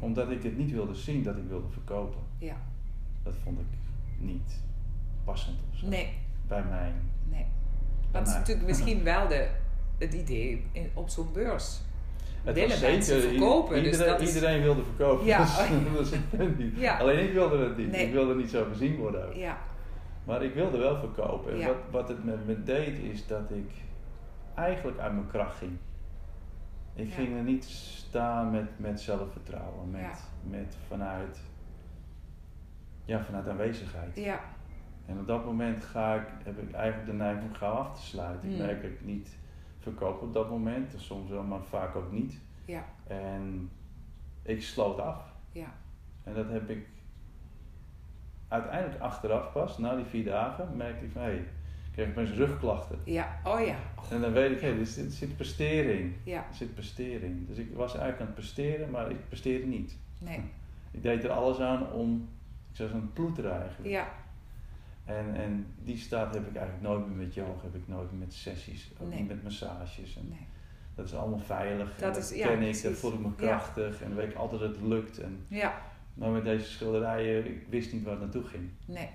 Omdat 0.00 0.30
ik 0.30 0.42
het 0.42 0.56
niet 0.56 0.70
wilde 0.72 0.94
zien 0.94 1.22
dat 1.22 1.36
ik 1.36 1.44
wilde 1.48 1.68
verkopen. 1.68 2.20
Ja. 2.38 2.56
Dat 3.24 3.34
vond 3.44 3.58
ik 3.60 3.66
niet 4.18 4.62
passend 5.24 5.56
of 5.72 5.78
zo. 5.78 5.86
Nee. 5.86 6.12
Bij 6.48 6.62
mij. 6.64 6.92
Nee. 7.30 7.46
Dat 8.10 8.26
is 8.26 8.32
natuurlijk 8.34 8.66
misschien 8.72 9.02
wel 9.04 9.28
de, 9.28 9.48
het 9.98 10.14
idee 10.14 10.66
in, 10.72 10.90
op 10.94 11.08
zo'n 11.08 11.32
beurs. 11.32 11.80
Het 12.44 12.54
Willen 12.54 12.70
was 12.70 12.80
mensen 12.80 13.20
verkopen, 13.20 13.82
dus 13.82 13.92
Iedereen, 13.92 14.12
dat 14.12 14.20
is- 14.20 14.34
iedereen 14.34 14.62
wilde 14.62 14.82
verkopen. 14.84 15.26
Ja. 15.26 15.38
Dus 15.96 16.10
dat. 16.10 16.48
Ja. 16.76 16.98
Alleen 16.98 17.26
ik 17.28 17.32
wilde 17.32 17.58
het 17.68 17.76
niet. 17.76 17.90
Nee. 17.90 18.06
Ik 18.06 18.12
wilde 18.12 18.34
niet 18.34 18.50
zo 18.50 18.64
gezien 18.72 18.96
worden 18.96 19.26
ook. 19.26 19.34
Ja. 19.34 19.58
Maar 20.24 20.42
ik 20.42 20.54
wilde 20.54 20.78
wel 20.78 20.98
verkopen. 20.98 21.52
En 21.52 21.58
Ja. 21.58 21.66
wat, 21.66 21.76
wat 21.90 22.08
het 22.08 22.24
met 22.24 22.46
me 22.46 22.62
deed 22.62 22.98
is 22.98 23.26
dat 23.26 23.50
ik 23.50 23.70
eigenlijk 24.54 24.98
uit 24.98 25.12
mijn 25.12 25.26
kracht 25.28 25.56
ging. 25.56 25.72
Ik 26.94 27.08
Ja. 27.08 27.14
ging 27.14 27.36
er 27.36 27.42
niet 27.42 27.64
staan 27.64 28.50
met, 28.50 28.68
met 28.76 29.00
zelfvertrouwen, 29.00 29.90
met, 29.90 30.22
met 30.50 30.76
vanuit, 30.88 31.40
ja, 33.04 33.24
vanuit 33.24 33.48
aanwezigheid. 33.48 34.16
Ja. 34.16 34.40
En 35.06 35.18
op 35.18 35.26
dat 35.26 35.44
moment 35.44 35.84
ga 35.84 36.14
ik, 36.14 36.26
heb 36.44 36.58
ik 36.58 36.72
eigenlijk 36.72 37.10
de 37.10 37.16
neiging 37.16 37.44
om 37.50 37.54
gauw 37.54 37.72
af 37.74 37.96
te 38.00 38.02
sluiten. 38.06 38.48
Ik 38.50 38.58
Mm. 38.58 38.64
merk 38.66 38.82
dat 38.82 38.90
ik 38.90 39.04
niet 39.04 39.36
verkoop 39.78 40.22
op 40.22 40.32
dat 40.32 40.50
moment, 40.50 40.90
dus 40.90 41.04
soms 41.06 41.30
wel, 41.30 41.42
maar 41.42 41.62
vaak 41.62 41.96
ook 41.96 42.12
niet. 42.12 42.40
Ja. 42.64 42.84
En 43.06 43.70
ik 44.42 44.62
sloot 44.62 44.98
af. 44.98 45.32
Ja. 45.52 45.72
En 46.24 46.34
dat 46.34 46.48
heb 46.48 46.70
ik 46.70 46.86
uiteindelijk 48.48 49.00
achteraf 49.00 49.52
pas, 49.52 49.78
na 49.78 49.96
die 49.96 50.04
vier 50.04 50.24
dagen, 50.24 50.76
merkte 50.76 51.04
ik 51.04 51.10
van 51.12 51.22
hé, 51.22 51.28
hey, 51.28 51.36
ik 51.38 51.92
kreeg 51.92 52.08
opeens 52.08 52.30
rugklachten. 52.30 52.98
Ja. 53.04 53.40
Oh 53.44 53.66
ja. 53.66 53.76
En 54.10 54.20
dan 54.20 54.32
weet 54.32 54.50
ik, 54.50 54.60
hé, 54.60 54.68
hey, 54.68 54.78
er 54.78 54.86
zit, 54.86 55.12
zit 55.12 55.36
prestering. 55.36 56.14
Ja. 56.24 56.36
Er 56.48 56.54
zit 56.54 56.74
prestering. 56.74 57.46
Dus 57.48 57.56
ik 57.58 57.74
was 57.74 57.90
eigenlijk 57.90 58.20
aan 58.20 58.26
het 58.26 58.34
presteren, 58.34 58.90
maar 58.90 59.10
ik 59.10 59.28
presteerde 59.28 59.66
niet. 59.66 59.96
Nee. 60.18 60.40
Ik 60.90 61.02
deed 61.02 61.24
er 61.24 61.30
alles 61.30 61.58
aan 61.60 61.92
om, 61.92 62.28
ik 62.74 62.80
zou 62.80 62.88
zo'n 62.88 63.10
ploeteren 63.12 63.60
eigenlijk. 63.60 63.90
Ja. 63.90 64.08
En, 65.04 65.34
en 65.34 65.66
die 65.82 65.96
staat 65.96 66.34
heb 66.34 66.46
ik 66.48 66.56
eigenlijk 66.56 66.86
nooit 66.88 67.06
meer 67.06 67.16
met 67.16 67.34
yoga, 67.34 67.62
heb 67.62 67.74
ik 67.74 67.88
nooit 67.88 68.10
meer 68.10 68.20
met 68.20 68.34
sessies, 68.34 68.90
ook 68.98 69.08
Nee. 69.08 69.18
niet 69.18 69.28
met 69.28 69.42
massages. 69.42 70.16
En 70.16 70.28
Nee. 70.28 70.46
Dat 70.94 71.06
is 71.06 71.14
allemaal 71.14 71.38
veilig. 71.38 71.94
en 71.94 72.00
Dat 72.02 72.14
dat 72.14 72.22
is- 72.22 72.38
ja, 72.38 72.46
ken 72.46 72.62
ik, 72.62 72.82
daar 72.82 72.92
voel 72.92 73.12
ik 73.12 73.18
me 73.18 73.28
Ja. 73.28 73.34
krachtig 73.36 74.02
en 74.02 74.08
dan 74.08 74.16
weet 74.16 74.30
ik 74.30 74.36
altijd 74.36 74.60
dat 74.60 74.70
het 74.70 74.80
lukt. 74.82 75.18
En, 75.18 75.44
Ja. 75.48 75.80
maar 76.14 76.30
met 76.30 76.44
deze 76.44 76.70
schilderijen, 76.70 77.46
ik 77.46 77.66
wist 77.68 77.92
niet 77.92 78.02
waar 78.02 78.12
het 78.12 78.20
naartoe 78.22 78.44
ging. 78.44 78.70
Nee. 78.86 79.08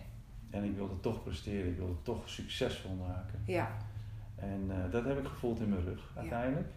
En 0.49 0.63
ik 0.63 0.75
wilde 0.75 0.99
toch 0.99 1.23
presteren, 1.23 1.71
ik 1.71 1.77
wilde 1.77 2.01
toch 2.01 2.29
succesvol 2.29 2.95
maken. 2.95 3.39
Ja. 3.45 3.77
En 4.35 4.65
eh, 4.69 4.91
dat 4.91 5.05
heb 5.05 5.19
ik 5.19 5.27
gevoeld 5.27 5.59
in 5.59 5.69
mijn 5.69 5.83
rug 5.85 6.11
uiteindelijk. 6.15 6.67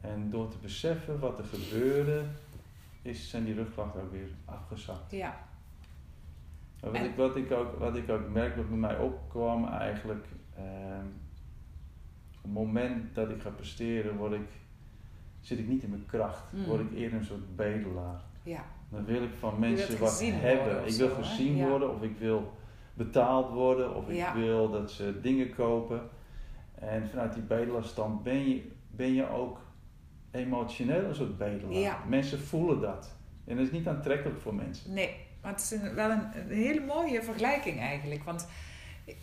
En 0.00 0.30
door 0.30 0.48
te 0.48 0.56
beseffen 0.62 1.18
wat 1.18 1.38
er 1.38 1.44
gebeurde, 1.44 2.24
is, 3.02 3.30
zijn 3.30 3.44
die 3.44 3.54
rugklachten 3.54 4.02
ook 4.02 4.12
weer 4.12 4.28
afgezakt. 4.44 5.10
Ja. 5.10 5.38
Wat, 6.80 6.94
En- 6.94 7.04
ik, 7.04 7.16
wat, 7.16 7.36
ik 7.36 7.52
ook, 7.52 7.78
wat 7.78 7.96
ik 7.96 8.10
ook 8.10 8.28
merk, 8.28 8.56
wat 8.56 8.68
bij 8.68 8.78
mij 8.78 8.98
opkwam 8.98 9.68
eigenlijk, 9.68 10.26
ehm, 10.56 11.06
op 12.36 12.42
het 12.42 12.52
moment 12.52 13.14
dat 13.14 13.30
ik 13.30 13.40
ga 13.40 13.50
presteren, 13.50 14.16
word 14.16 14.32
ik, 14.32 14.48
zit 15.40 15.58
ik 15.58 15.68
niet 15.68 15.82
in 15.82 15.90
mijn 15.90 16.06
kracht. 16.06 16.52
Mm. 16.52 16.64
Word 16.64 16.80
ik 16.80 16.92
eerder 16.94 17.18
een 17.18 17.24
soort 17.24 17.56
bedelaar. 17.56 18.20
Ja. 18.42 18.64
Dan 18.88 19.04
wil 19.04 19.22
ik 19.22 19.30
van 19.38 19.58
mensen 19.58 19.98
wat 19.98 20.20
hebben. 20.24 20.86
Ik 20.86 20.92
wil 20.94 21.08
zo, 21.08 21.14
gezien 21.14 21.56
Ja. 21.56 21.68
worden 21.68 21.90
of 21.94 22.02
ik 22.02 22.18
wil 22.18 22.52
betaald 22.94 23.52
worden 23.52 23.94
of 23.94 24.12
Ja. 24.12 24.28
ik 24.28 24.34
wil 24.34 24.70
dat 24.70 24.90
ze 24.90 25.20
dingen 25.20 25.54
kopen. 25.54 26.00
En 26.74 27.08
vanuit 27.08 27.32
die 27.34 27.42
bedelaarsstand 27.42 28.22
ben 28.22 28.48
je, 28.48 28.70
ben 28.90 29.12
je 29.12 29.30
ook 29.30 29.58
emotioneel 30.30 31.04
een 31.04 31.14
soort 31.14 31.38
bedelaar. 31.38 31.72
Ja. 31.78 31.98
Mensen 32.08 32.38
voelen 32.38 32.80
dat. 32.80 33.16
En 33.44 33.56
dat 33.56 33.64
is 33.66 33.72
niet 33.72 33.88
aantrekkelijk 33.88 34.40
voor 34.40 34.54
mensen. 34.54 34.92
Nee, 34.94 35.16
maar 35.46 35.54
het 35.54 35.64
is 35.64 35.70
een, 35.70 35.94
wel 35.94 36.10
een, 36.10 36.22
een 36.34 36.56
hele 36.56 36.80
mooie 36.80 37.22
vergelijking 37.22 37.80
eigenlijk. 37.80 38.24
Want 38.24 38.46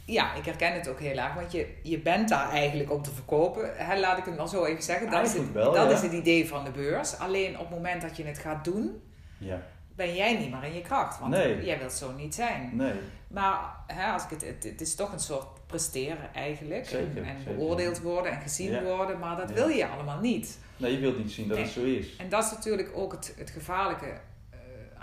ja, 0.06 0.34
ik 0.34 0.46
herken 0.46 0.74
het 0.74 0.88
ook 0.88 1.00
heel 1.00 1.18
erg. 1.18 1.34
Want 1.34 1.52
je, 1.52 1.68
je 1.84 2.00
bent 2.00 2.30
daar 2.30 2.50
eigenlijk 2.50 2.92
om 2.92 3.02
te 3.02 3.12
verkopen. 3.12 3.72
Hè, 3.76 4.00
laat 4.00 4.18
ik 4.18 4.26
het 4.26 4.38
maar 4.38 4.48
zo 4.50 4.66
even 4.66 4.84
zeggen. 4.84 5.12
Dat, 5.12 5.26
is 5.26 5.34
het, 5.34 5.52
wel, 5.52 5.74
dat 5.74 5.90
ja. 5.90 5.96
is 5.96 6.02
het 6.02 6.12
idee 6.12 6.48
van 6.48 6.64
de 6.64 6.72
beurs. 6.72 7.18
Alleen 7.18 7.54
op 7.54 7.60
het 7.60 7.70
moment 7.70 8.02
dat 8.02 8.18
je 8.18 8.24
het 8.24 8.38
gaat 8.38 8.64
doen, 8.64 9.02
Ja, 9.38 9.62
ben 9.96 10.16
jij 10.16 10.38
niet 10.38 10.52
meer 10.52 10.64
in 10.64 10.74
je 10.74 10.82
kracht. 10.82 11.20
Want 11.20 11.32
Nee. 11.32 11.66
jij 11.66 11.78
wilt 11.80 11.92
zo 11.94 12.12
niet 12.12 12.36
zijn. 12.36 12.70
nee. 12.74 12.94
Maar 13.28 13.60
hè, 13.88 14.12
als 14.12 14.24
ik 14.24 14.30
het, 14.30 14.42
het, 14.46 14.64
het 14.64 14.82
is 14.82 14.96
toch 14.96 15.14
een 15.14 15.20
soort 15.20 15.48
presteren 15.68 16.34
eigenlijk. 16.34 16.86
Zeker, 16.86 17.18
en 17.18 17.26
en 17.26 17.38
zeker. 17.38 17.56
beoordeeld 17.56 18.02
worden 18.02 18.32
en 18.32 18.42
gezien 18.42 18.72
Ja. 18.72 18.84
worden. 18.84 19.20
Maar 19.20 19.38
dat 19.38 19.52
wil 19.52 19.68
je 19.68 19.88
allemaal 19.88 20.20
niet. 20.20 20.58
Nee, 20.78 20.92
je 20.92 21.00
wilt 21.00 21.18
niet 21.18 21.32
zien 21.32 21.48
dat 21.48 21.58
het 21.58 21.68
zo 21.70 21.84
is. 21.84 22.16
En 22.16 22.30
dat 22.30 22.44
is 22.44 22.52
natuurlijk 22.52 22.90
ook 22.96 23.12
het, 23.12 23.34
het 23.38 23.50
gevaarlijke 23.50 24.14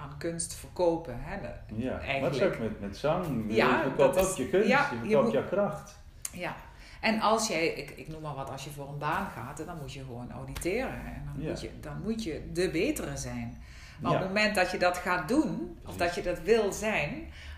aan 0.03 0.15
kunst 0.19 0.55
verkopen. 0.55 1.15
Hè? 1.19 1.35
Ja, 1.75 1.99
eigenlijk- 1.99 2.35
het 2.35 2.43
is 2.43 2.49
ook 2.49 2.59
met, 2.59 2.81
met 2.81 2.97
zang. 2.97 3.45
Ja, 3.49 3.77
je 3.77 3.83
verkoopt 3.83 4.15
dat 4.15 4.25
is- 4.25 4.31
ook 4.31 4.37
je 4.37 4.49
kunst, 4.49 4.69
ja, 4.69 4.89
je 4.91 5.09
je 5.09 5.15
verkoopt 5.15 5.33
je 5.33 5.45
kracht. 5.49 5.99
Ja, 6.33 6.57
en 7.01 7.21
als 7.21 7.49
jij, 7.49 7.67
ik, 7.67 7.91
ik 7.91 8.09
noem 8.09 8.21
maar 8.23 8.35
wat, 8.35 8.51
als 8.51 8.65
je 8.65 8.71
voor 8.71 8.89
een 8.89 8.99
baan 8.99 9.27
gaat, 9.27 9.67
dan 9.67 9.77
moet 9.81 9.93
je 9.93 10.01
gewoon 10.05 10.33
auditeren. 10.33 11.05
En 11.05 11.23
dan, 11.35 11.43
Ja. 11.43 11.49
moet, 11.49 11.61
je, 11.61 11.71
dan 11.81 12.01
moet 12.03 12.23
je 12.25 12.43
de 12.53 12.71
betere 12.71 13.17
zijn. 13.17 13.63
Maar 14.01 14.11
Ja. 14.11 14.17
op 14.17 14.23
het 14.25 14.35
moment 14.35 14.55
dat 14.55 14.71
je 14.71 14.79
dat 14.79 14.97
gaat 14.99 15.29
doen, 15.29 15.79
of 15.87 15.97
dat 15.97 16.15
je 16.15 16.23
dat 16.23 16.41
wil 16.43 16.73
zijn, 16.73 17.11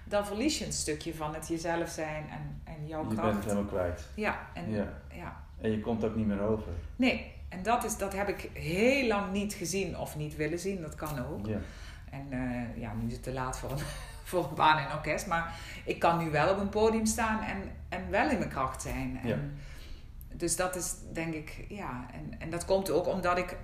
dan 0.05 0.27
verlies 0.27 0.59
je 0.59 0.67
een 0.67 0.73
stukje 0.73 1.15
van 1.15 1.35
het 1.35 1.49
jezelf 1.49 1.89
zijn 1.89 2.25
en, 2.31 2.61
en 2.65 2.87
jouw 2.87 3.01
Je 3.01 3.07
bent 3.07 3.19
kracht. 3.21 3.35
het 3.35 3.45
helemaal 3.45 3.65
kwijt. 3.65 4.09
Ja, 4.15 4.39
en 4.55 4.71
Ja. 4.71 4.89
ja. 5.15 5.37
En 5.61 5.71
je 5.71 5.81
komt 5.81 6.05
ook 6.05 6.15
niet 6.17 6.27
meer 6.27 6.41
over. 6.41 6.67
Nee, 6.97 7.33
en 7.49 7.63
dat, 7.63 7.85
is, 7.85 7.97
dat 7.97 8.13
heb 8.13 8.29
ik 8.29 8.51
heel 8.53 9.07
lang 9.07 9.33
niet 9.33 9.55
gezien 9.55 9.99
of 9.99 10.17
niet 10.17 10.37
willen 10.37 10.59
zien, 10.59 10.81
dat 10.81 10.95
kan 10.95 11.27
ook. 11.27 11.47
Ja. 11.47 11.59
En 12.13 12.27
eh, 12.31 12.81
ja, 12.81 12.93
nu 12.95 13.07
is 13.07 13.13
het 13.13 13.23
te 13.23 13.33
laat 13.33 13.59
voor 13.59 13.71
een, 13.71 13.79
voor 14.31 14.49
een 14.49 14.55
baan 14.55 14.79
in 14.79 14.93
orkest. 14.93 15.27
Maar 15.27 15.55
ik 15.85 15.99
kan 15.99 16.19
nu 16.19 16.31
wel 16.31 16.53
op 16.53 16.59
een 16.59 16.69
podium 16.69 17.07
staan 17.07 17.43
en, 17.43 17.63
en 17.89 18.11
wel 18.11 18.31
in 18.31 18.39
mijn 18.39 18.51
kracht 18.51 18.83
zijn. 18.83 19.19
En, 19.23 19.29
Ja. 19.29 19.37
Dus 20.35 20.57
dat 20.57 20.77
is 20.77 20.95
denk 21.13 21.35
ik, 21.35 21.65
ja. 21.69 22.07
En, 22.13 22.41
en 22.41 22.51
dat 22.51 22.65
komt 22.65 22.91
ook 22.91 23.07
omdat 23.07 23.39
ik 23.39 23.57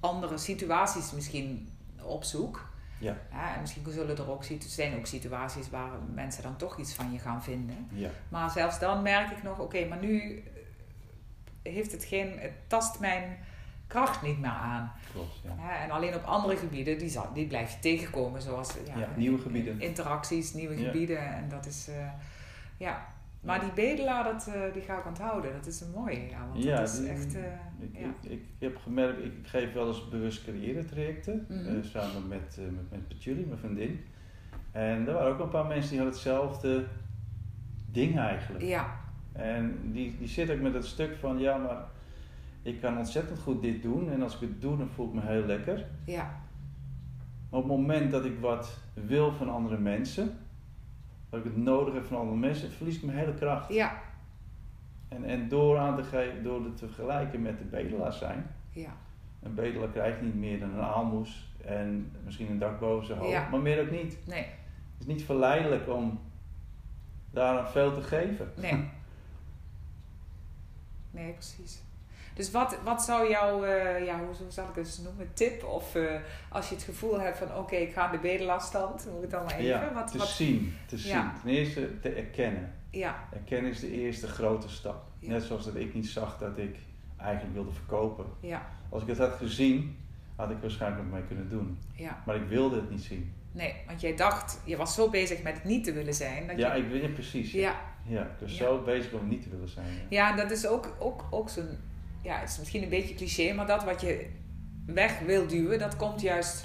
andere 0.00 0.38
situaties 0.38 1.12
misschien 1.12 1.68
opzoek. 2.02 2.68
Ja. 2.98 3.16
Ja, 3.30 3.54
en 3.54 3.60
misschien 3.60 3.90
zullen 3.90 4.16
er 4.16 4.30
ook, 4.30 4.44
zijn 4.58 4.96
ook 4.96 5.06
situaties 5.06 5.70
waar 5.70 5.90
mensen 6.14 6.42
dan 6.42 6.56
toch 6.56 6.78
iets 6.78 6.94
van 6.94 7.12
je 7.12 7.18
gaan 7.18 7.42
vinden. 7.42 7.88
Ja. 7.92 8.10
Maar 8.28 8.50
zelfs 8.50 8.78
dan 8.78 9.02
merk 9.02 9.30
ik 9.30 9.42
nog, 9.42 9.58
oké, 9.58 9.88
maar 9.88 9.98
nu 9.98 10.42
heeft 11.62 11.92
het 11.92 12.04
geen, 12.04 12.38
het 12.38 12.52
tast 12.66 13.00
mijn 13.00 13.38
kracht 13.90 14.22
niet 14.22 14.38
meer 14.40 14.50
aan. 14.50 14.92
Klopt, 15.12 15.40
ja. 15.44 15.50
Ja, 15.58 15.82
en 15.84 15.90
alleen 15.90 16.14
op 16.14 16.22
andere 16.24 16.56
gebieden, 16.56 16.98
die, 16.98 17.08
zal, 17.08 17.32
die 17.34 17.46
blijf 17.46 17.72
je 17.72 17.78
tegenkomen. 17.78 18.42
Zoals 18.42 18.76
ja, 18.96 19.08
nieuwe 19.16 19.38
gebieden. 19.38 19.80
Interacties, 19.80 20.52
nieuwe 20.54 20.76
gebieden. 20.76 21.34
En 21.34 21.48
dat 21.48 21.66
is, 21.66 21.88
eh, 21.88 22.08
ja. 22.76 23.06
Maar 23.40 23.60
die 23.60 23.72
bedelaar, 23.72 24.24
dat, 24.24 24.46
eh, 24.54 24.72
die 24.72 24.82
ga 24.82 24.98
ik 24.98 25.06
onthouden. 25.06 25.52
Dat 25.52 25.66
is 25.66 25.80
een 25.80 25.90
mooie. 25.90 26.28
Ja, 26.30 26.46
want 26.52 26.64
dat 26.64 26.88
is 26.88 26.98
die- 26.98 27.08
echt... 27.08 27.34
eh, 27.34 27.42
Ik, 27.80 27.90
ja. 27.98 28.06
ik, 28.22 28.30
ik 28.30 28.42
heb 28.58 28.76
gemerkt, 28.76 29.24
ik 29.24 29.32
geef 29.42 29.72
wel 29.72 29.86
eens 29.88 30.08
bewust 30.08 30.44
carrière 30.44 30.84
trajecten. 30.84 31.46
Mhm. 31.48 31.82
samen 31.82 32.28
met, 32.28 32.58
met, 32.70 32.90
met 32.90 33.08
Patchouli, 33.08 33.44
mijn 33.46 33.58
vriendin. 33.58 34.04
En 34.72 35.06
er 35.08 35.12
waren 35.14 35.32
ook 35.32 35.40
een 35.40 35.48
paar 35.48 35.66
mensen 35.66 35.88
die 35.90 35.98
hadden 35.98 36.14
hetzelfde 36.14 36.84
ding 37.90 38.18
eigenlijk. 38.18 38.64
ja, 38.64 38.96
En 39.32 39.78
die, 39.92 40.16
die 40.18 40.28
zit 40.28 40.50
ook 40.50 40.60
met 40.60 40.74
het 40.74 40.84
stuk 40.86 41.16
van, 41.20 41.38
ja 41.38 41.56
maar 41.56 41.76
ik 42.62 42.80
kan 42.80 42.98
ontzettend 42.98 43.38
goed 43.38 43.62
dit 43.62 43.82
doen. 43.82 44.10
En 44.10 44.22
als 44.22 44.34
ik 44.34 44.40
het 44.40 44.60
doe, 44.60 44.76
dan 44.76 44.88
voel 44.88 45.06
ik 45.06 45.12
me 45.12 45.20
heel 45.20 45.44
lekker. 45.44 45.86
ja, 46.04 46.40
Maar 47.50 47.60
op 47.60 47.68
het 47.68 47.76
moment 47.76 48.10
dat 48.10 48.24
ik 48.24 48.38
wat 48.40 48.78
wil 48.94 49.32
van 49.32 49.48
andere 49.50 49.78
mensen, 49.78 50.38
dat 51.30 51.38
ik 51.40 51.44
het 51.44 51.56
nodig 51.56 51.94
heb 51.94 52.04
van 52.04 52.16
andere 52.18 52.36
mensen, 52.38 52.70
verlies 52.70 52.96
ik 52.96 53.02
mijn 53.02 53.18
hele 53.18 53.34
kracht. 53.34 53.72
ja, 53.72 53.98
En, 55.08 55.24
en 55.24 55.48
door 55.48 55.78
aan 55.78 55.96
te 55.96 56.02
geven, 56.02 56.42
door 56.42 56.64
het 56.64 56.76
te 56.76 56.86
vergelijken 56.86 57.42
met 57.42 57.58
de 57.58 57.64
bedelaar 57.64 58.12
zijn. 58.12 58.46
ja, 58.70 58.92
Een 59.42 59.54
bedelaar 59.54 59.88
krijgt 59.88 60.22
niet 60.22 60.34
meer 60.34 60.58
dan 60.60 60.70
een 60.70 60.80
aalmoes 60.82 61.48
en 61.64 62.12
misschien 62.24 62.50
een 62.50 62.58
dak 62.58 62.80
boven 62.80 63.06
zijn 63.06 63.18
hoofd, 63.18 63.30
Ja. 63.32 63.48
maar 63.48 63.60
meer 63.60 63.80
ook 63.80 63.90
niet. 63.90 64.18
nee, 64.26 64.42
Het 64.44 65.00
is 65.00 65.06
niet 65.06 65.22
verleidelijk 65.24 65.88
om 65.88 66.18
daar 67.30 67.68
veel 67.70 67.94
te 67.94 68.02
geven. 68.02 68.52
nee. 68.56 68.88
Nee, 71.10 71.32
precies. 71.32 71.82
Dus 72.34 72.50
wat, 72.50 72.78
wat 72.84 73.02
zou 73.02 73.30
jouw, 73.30 73.64
eh, 73.64 74.04
ja, 74.04 74.18
hoe, 74.18 74.26
hoe 74.26 74.50
zal 74.50 74.64
ik 74.68 74.74
het 74.74 74.86
eens 74.86 74.98
noemen, 74.98 75.30
tip? 75.34 75.64
Of 75.64 75.94
eh, 75.94 76.20
als 76.48 76.68
je 76.68 76.74
het 76.74 76.84
gevoel 76.84 77.20
hebt 77.20 77.38
van, 77.38 77.56
oké, 77.56 77.76
ik 77.76 77.92
ga 77.92 78.02
aan 78.02 78.12
de 78.12 78.18
moet 79.06 79.16
ik 79.16 79.20
het 79.20 79.30
dan 79.30 79.44
maar 79.44 79.52
even? 79.54 79.64
Ja, 79.64 79.92
wat, 79.94 80.12
te 80.12 80.18
wat, 80.18 80.28
zien. 80.28 80.74
Te 80.86 80.98
zien. 80.98 81.30
Ten 81.42 81.50
eerste 81.50 82.00
te 82.00 82.08
erkennen. 82.08 82.72
ja, 82.90 83.24
Erkennen 83.32 83.70
is 83.70 83.80
de 83.80 83.90
eerste 83.90 84.26
grote 84.26 84.68
stap. 84.68 85.02
Ja. 85.18 85.28
Net 85.28 85.42
zoals 85.42 85.64
dat 85.64 85.74
ik 85.74 85.94
niet 85.94 86.08
zag 86.08 86.38
dat 86.38 86.58
ik 86.58 86.76
eigenlijk 87.16 87.54
wilde 87.54 87.72
verkopen. 87.72 88.24
ja, 88.40 88.68
Als 88.88 89.02
ik 89.02 89.08
het 89.08 89.18
had 89.18 89.32
gezien, 89.32 89.98
had 90.36 90.50
ik 90.50 90.56
waarschijnlijk 90.60 91.02
nog 91.02 91.12
mee 91.12 91.22
kunnen 91.26 91.48
doen. 91.48 91.78
ja, 91.94 92.22
Maar 92.26 92.36
ik 92.36 92.48
wilde 92.48 92.76
het 92.76 92.90
niet 92.90 93.02
zien. 93.02 93.32
Nee, 93.52 93.74
want 93.86 94.00
jij 94.00 94.16
dacht, 94.16 94.60
je 94.64 94.76
was 94.76 94.94
zo 94.94 95.10
bezig 95.10 95.42
met 95.42 95.54
het 95.54 95.64
niet 95.64 95.84
te 95.84 95.92
willen 95.92 96.14
zijn. 96.14 96.46
Dat 96.46 96.58
Ja, 96.58 96.74
je, 96.74 96.82
ik 96.82 96.90
weet 96.90 97.02
het 97.02 97.14
precies. 97.14 97.52
Ja, 97.52 97.74
ja, 98.04 98.30
Ja. 98.38 98.46
zo 98.46 98.82
bezig 98.82 99.12
om 99.12 99.28
niet 99.28 99.42
te 99.42 99.48
willen 99.48 99.68
zijn. 99.68 99.86
Ja. 99.86 100.28
ja, 100.28 100.36
dat 100.36 100.50
is 100.50 100.66
ook, 100.66 100.94
ook, 100.98 101.24
ook 101.30 101.48
zo'n, 101.48 101.68
ja, 102.22 102.38
het 102.38 102.48
is 102.50 102.58
misschien 102.58 102.82
een 102.82 102.88
beetje 102.88 103.14
cliché, 103.14 103.52
maar 103.52 103.66
dat 103.66 103.84
wat 103.84 104.00
je 104.00 104.26
weg 104.86 105.18
wil 105.20 105.46
duwen, 105.46 105.78
dat 105.78 105.96
komt 105.96 106.20
juist 106.20 106.64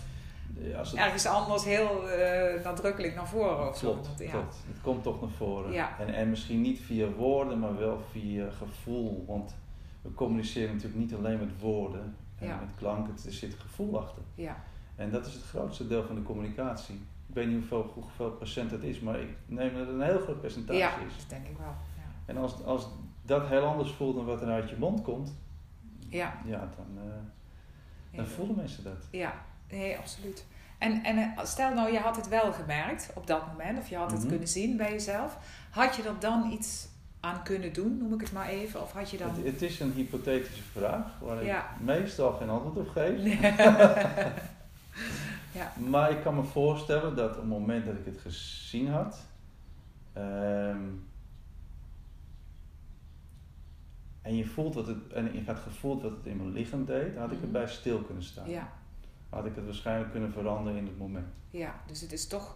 Ja, 0.59 0.77
het- 0.79 0.93
ergens 0.93 1.25
anders 1.25 1.63
heel 1.65 2.09
eh, 2.09 2.63
nadrukkelijk 2.63 3.15
naar 3.15 3.27
voren 3.27 3.67
of. 3.69 3.79
Klopt, 3.79 4.09
ja. 4.17 4.31
klopt. 4.31 4.55
Het 4.67 4.81
komt 4.81 5.03
toch 5.03 5.21
naar 5.21 5.29
voren. 5.29 5.71
Ja. 5.71 5.99
En, 5.99 6.13
en 6.13 6.29
misschien 6.29 6.61
niet 6.61 6.79
via 6.79 7.07
woorden, 7.09 7.59
maar 7.59 7.77
wel 7.77 8.01
via 8.11 8.49
gevoel. 8.51 9.23
Want 9.27 9.55
we 10.01 10.13
communiceren 10.13 10.73
natuurlijk 10.73 10.99
niet 11.01 11.13
alleen 11.13 11.39
met 11.39 11.59
woorden 11.59 12.15
en 12.39 12.47
Ja. 12.47 12.55
met 12.59 12.69
klanken. 12.77 13.13
Er 13.25 13.31
zit 13.33 13.53
gevoel 13.59 13.99
achter. 13.99 14.21
Ja, 14.35 14.63
En 14.95 15.11
dat 15.11 15.25
is 15.25 15.33
het 15.33 15.43
grootste 15.43 15.87
deel 15.87 16.03
van 16.03 16.15
de 16.15 16.23
communicatie. 16.23 16.95
Ik 17.27 17.33
weet 17.35 17.47
niet 17.47 17.57
hoeveel, 17.57 17.91
hoeveel 17.93 18.31
procent 18.31 18.71
het 18.71 18.83
is, 18.83 18.99
maar 18.99 19.19
ik 19.19 19.29
neem 19.45 19.69
dat 19.73 19.79
het 19.87 19.95
een 19.95 20.01
heel 20.01 20.19
groot 20.19 20.41
percentage 20.41 20.79
ja, 20.79 20.89
is. 21.07 21.17
dat 21.17 21.29
denk 21.29 21.47
ik 21.47 21.57
wel. 21.57 21.67
Ja, 21.97 22.03
En 22.25 22.37
als, 22.37 22.63
als 22.63 22.87
dat 23.21 23.47
heel 23.47 23.63
anders 23.63 23.91
voelt 23.91 24.15
dan 24.15 24.25
wat 24.25 24.41
er 24.41 24.47
uit 24.47 24.69
je 24.69 24.75
mond 24.79 25.01
komt, 25.01 25.35
ja. 26.16 26.34
ja, 26.45 26.59
dan, 26.59 27.03
eh, 27.03 28.18
dan 28.18 28.28
voelen 28.28 28.55
mensen 28.55 28.84
dat. 28.84 29.07
Ja, 29.11 29.34
nee, 29.70 29.97
absoluut. 29.97 30.45
En, 30.78 31.03
en 31.03 31.18
eh, 31.18 31.43
stel 31.45 31.74
nou, 31.74 31.91
je 31.91 31.99
had 31.99 32.16
het 32.16 32.28
wel 32.28 32.53
gemerkt 32.53 33.11
op 33.16 33.28
dat 33.28 33.47
moment, 33.47 33.80
of 33.80 33.89
je 33.89 33.95
had 33.97 34.11
het 34.11 34.20
Mhm. 34.20 34.30
kunnen 34.30 34.47
zien 34.47 34.78
bij 34.78 34.91
jezelf. 34.91 35.38
Had 35.70 35.95
je 35.95 36.03
er 36.03 36.20
dan 36.20 36.51
iets 36.51 36.88
aan 37.20 37.43
kunnen 37.43 37.74
doen, 37.74 37.97
noem 37.97 38.13
ik 38.13 38.22
het 38.22 38.32
maar 38.32 38.47
even? 38.47 38.82
Of 38.82 38.91
had 38.91 39.09
je 39.09 39.18
dan... 39.18 39.30
Het, 39.30 39.45
het 39.45 39.61
is 39.61 39.80
een 39.80 39.91
hypothetische 39.91 40.63
vraag 40.63 41.20
waar 41.20 41.43
ik 41.43 41.55
meestal 41.80 42.32
geen 42.34 42.49
antwoord 42.49 42.78
op 42.78 42.89
geef. 42.89 43.20
ja, 45.51 45.72
Maar 45.89 46.11
ik 46.11 46.22
kan 46.22 46.36
me 46.36 46.43
voorstellen 46.43 47.16
dat 47.16 47.30
op 47.30 47.36
het 47.36 47.45
moment 47.47 47.86
dat 47.86 47.95
ik 47.95 48.05
het 48.05 48.18
gezien 48.22 48.88
had, 48.89 49.20
ehm, 50.13 50.80
en 54.26 54.36
je 54.36 54.45
voelt 54.45 54.73
wat 54.76 54.88
het, 54.88 55.13
en 55.13 55.36
ik 55.36 55.45
had 55.47 55.57
gevoeld 55.59 56.01
wat 56.01 56.11
het 56.11 56.26
in 56.26 56.38
mijn 56.38 56.51
lichaam 56.51 56.86
deed, 56.86 57.15
had 57.17 57.32
ik 57.32 57.38
Mhm. 57.38 57.45
erbij 57.45 57.67
stil 57.67 58.01
kunnen 58.01 58.23
staan. 58.23 58.49
ja, 58.49 58.71
Had 59.30 59.45
ik 59.45 59.55
het 59.55 59.65
waarschijnlijk 59.65 60.11
kunnen 60.11 60.32
veranderen 60.32 60.80
in 60.80 60.86
het 60.86 60.97
moment. 60.97 61.28
ja, 61.49 61.76
dus 61.88 62.01
het 62.01 62.11
is 62.11 62.28
toch... 62.28 62.55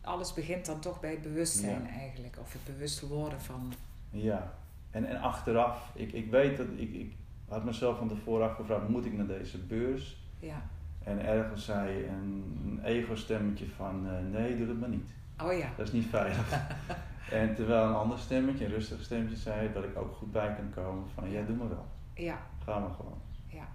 Alles 0.00 0.34
begint 0.34 0.66
dan 0.66 0.80
toch 0.80 1.00
bij 1.00 1.10
het 1.10 1.22
bewustzijn 1.22 1.82
Ja. 1.82 1.88
eigenlijk. 1.88 2.36
Of 2.40 2.52
het 2.52 2.64
bewust 2.74 3.00
worden 3.00 3.40
van... 3.40 3.72
Ja. 4.10 4.52
En, 4.90 5.04
en 5.08 5.20
achteraf, 5.20 5.90
ik, 5.94 6.12
ik 6.12 6.30
weet 6.30 6.56
dat 6.56 6.66
ik, 6.76 6.92
ik 6.94 7.12
had 7.48 7.64
mezelf 7.64 7.98
van 7.98 8.08
tevoren 8.08 8.48
afgevraagd, 8.48 8.88
moet 8.88 9.04
ik 9.06 9.12
naar 9.12 9.26
deze 9.26 9.58
beurs? 9.58 10.16
Ja. 10.38 10.62
En 11.04 11.26
ergens 11.26 11.64
zei 11.64 12.06
een, 12.06 12.58
een 12.66 12.80
ego-stemmetje 12.84 13.66
van, 13.76 14.06
eh, 14.08 14.12
nee, 14.40 14.56
doe 14.56 14.66
dat 14.66 14.76
maar 14.76 14.88
niet. 14.88 15.04
Oh 15.42 15.58
ja, 15.58 15.68
Dat 15.76 15.86
is 15.86 15.92
niet 15.92 16.06
veilig. 16.06 16.48
en 17.30 17.54
terwijl 17.54 17.84
een 17.88 17.94
ander 17.94 18.18
stemmetje, 18.18 18.64
een 18.64 18.70
rustig 18.70 19.02
stemmetje, 19.02 19.36
zei 19.36 19.72
dat 19.72 19.84
ik 19.84 19.96
ook 19.98 20.14
goed 20.14 20.32
bij 20.32 20.54
kan 20.54 20.84
komen 20.84 21.04
van 21.14 21.30
ja, 21.30 21.42
doe 21.42 21.56
maar 21.56 21.68
wel. 21.68 21.86
ja, 22.14 22.38
Ga 22.64 22.78
maar 22.78 22.90
gewoon. 22.90 23.20
ja. 23.46 23.68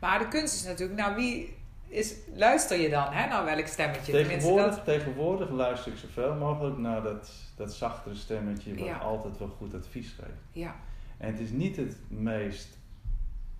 Maar 0.00 0.18
de 0.18 0.28
kunst 0.28 0.54
is 0.54 0.64
natuurlijk, 0.64 0.98
nou 0.98 1.14
wie 1.14 1.56
is, 1.88 2.14
luister 2.34 2.80
je 2.80 2.88
dan 2.88 3.12
hè, 3.12 3.28
naar 3.28 3.44
welk 3.44 3.66
stemmetje? 3.66 4.12
Tegenwoordig, 4.12 4.74
dat- 4.74 4.84
tegenwoordig 4.84 5.50
luister 5.50 5.92
ik 5.92 5.98
zoveel 5.98 6.34
mogelijk 6.34 6.78
naar 6.78 7.02
dat, 7.02 7.32
dat 7.56 7.74
zachtere 7.74 8.14
stemmetje 8.14 8.74
wat 8.74 8.84
Ja. 8.86 8.96
altijd 8.98 9.38
wel 9.38 9.48
goed 9.48 9.74
advies 9.74 10.08
geeft. 10.20 10.42
Ja, 10.52 10.74
En 11.18 11.30
het 11.30 11.40
is 11.40 11.50
niet 11.50 11.76
het 11.76 11.96
meest 12.08 12.78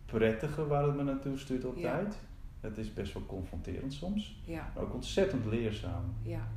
prettige 0.07 0.67
waar 0.67 0.85
het 0.85 0.95
me 0.97 1.03
naartoe 1.03 1.39
stuurt 1.39 1.65
op 1.65 1.77
Ja. 1.77 1.91
tijd. 1.93 2.17
Het 2.61 2.79
is 2.79 2.93
best 2.95 3.13
wel 3.13 3.27
confronterend 3.27 3.93
soms, 3.93 4.41
ja. 4.45 4.71
maar 4.75 4.83
ook 4.85 4.95
ontzettend 4.95 5.45
leerzaam. 5.47 6.15
Ja. 6.23 6.49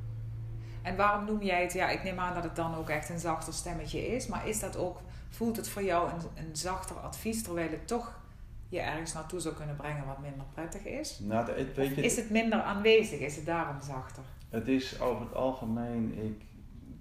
En 0.86 0.96
waarom 0.96 1.24
noem 1.24 1.42
jij 1.42 1.62
het, 1.62 1.72
ja, 1.72 1.88
ik 1.88 2.02
neem 2.02 2.18
aan 2.18 2.34
dat 2.34 2.42
het 2.42 2.56
dan 2.56 2.74
ook 2.74 2.88
echt 2.88 3.08
een 3.08 3.18
zachter 3.18 3.52
stemmetje 3.52 4.06
is, 4.06 4.26
maar 4.26 4.48
is 4.48 4.60
dat 4.60 4.76
ook, 4.76 5.00
voelt 5.28 5.56
het 5.56 5.68
voor 5.68 5.82
jou 5.82 6.10
een, 6.10 6.44
een 6.46 6.56
zachter 6.56 6.96
advies, 6.96 7.42
terwijl 7.42 7.70
het 7.70 7.86
toch 7.86 8.20
je 8.68 8.80
ergens 8.80 9.12
naartoe 9.12 9.40
zou 9.40 9.54
kunnen 9.54 9.76
brengen 9.76 10.06
wat 10.06 10.20
minder 10.20 10.46
prettig 10.54 10.84
is? 10.84 11.18
Nou, 11.18 11.50
het, 11.50 11.74
weet 11.74 11.90
Of 11.90 11.96
je, 11.96 12.02
is 12.02 12.16
het 12.16 12.30
minder 12.30 12.62
aanwezig, 12.62 13.20
is 13.20 13.36
het 13.36 13.46
daarom 13.46 13.80
zachter? 13.80 14.22
Het 14.48 14.68
is 14.68 15.00
over 15.00 15.24
het 15.24 15.34
algemeen, 15.34 16.18
ik, 16.24 16.42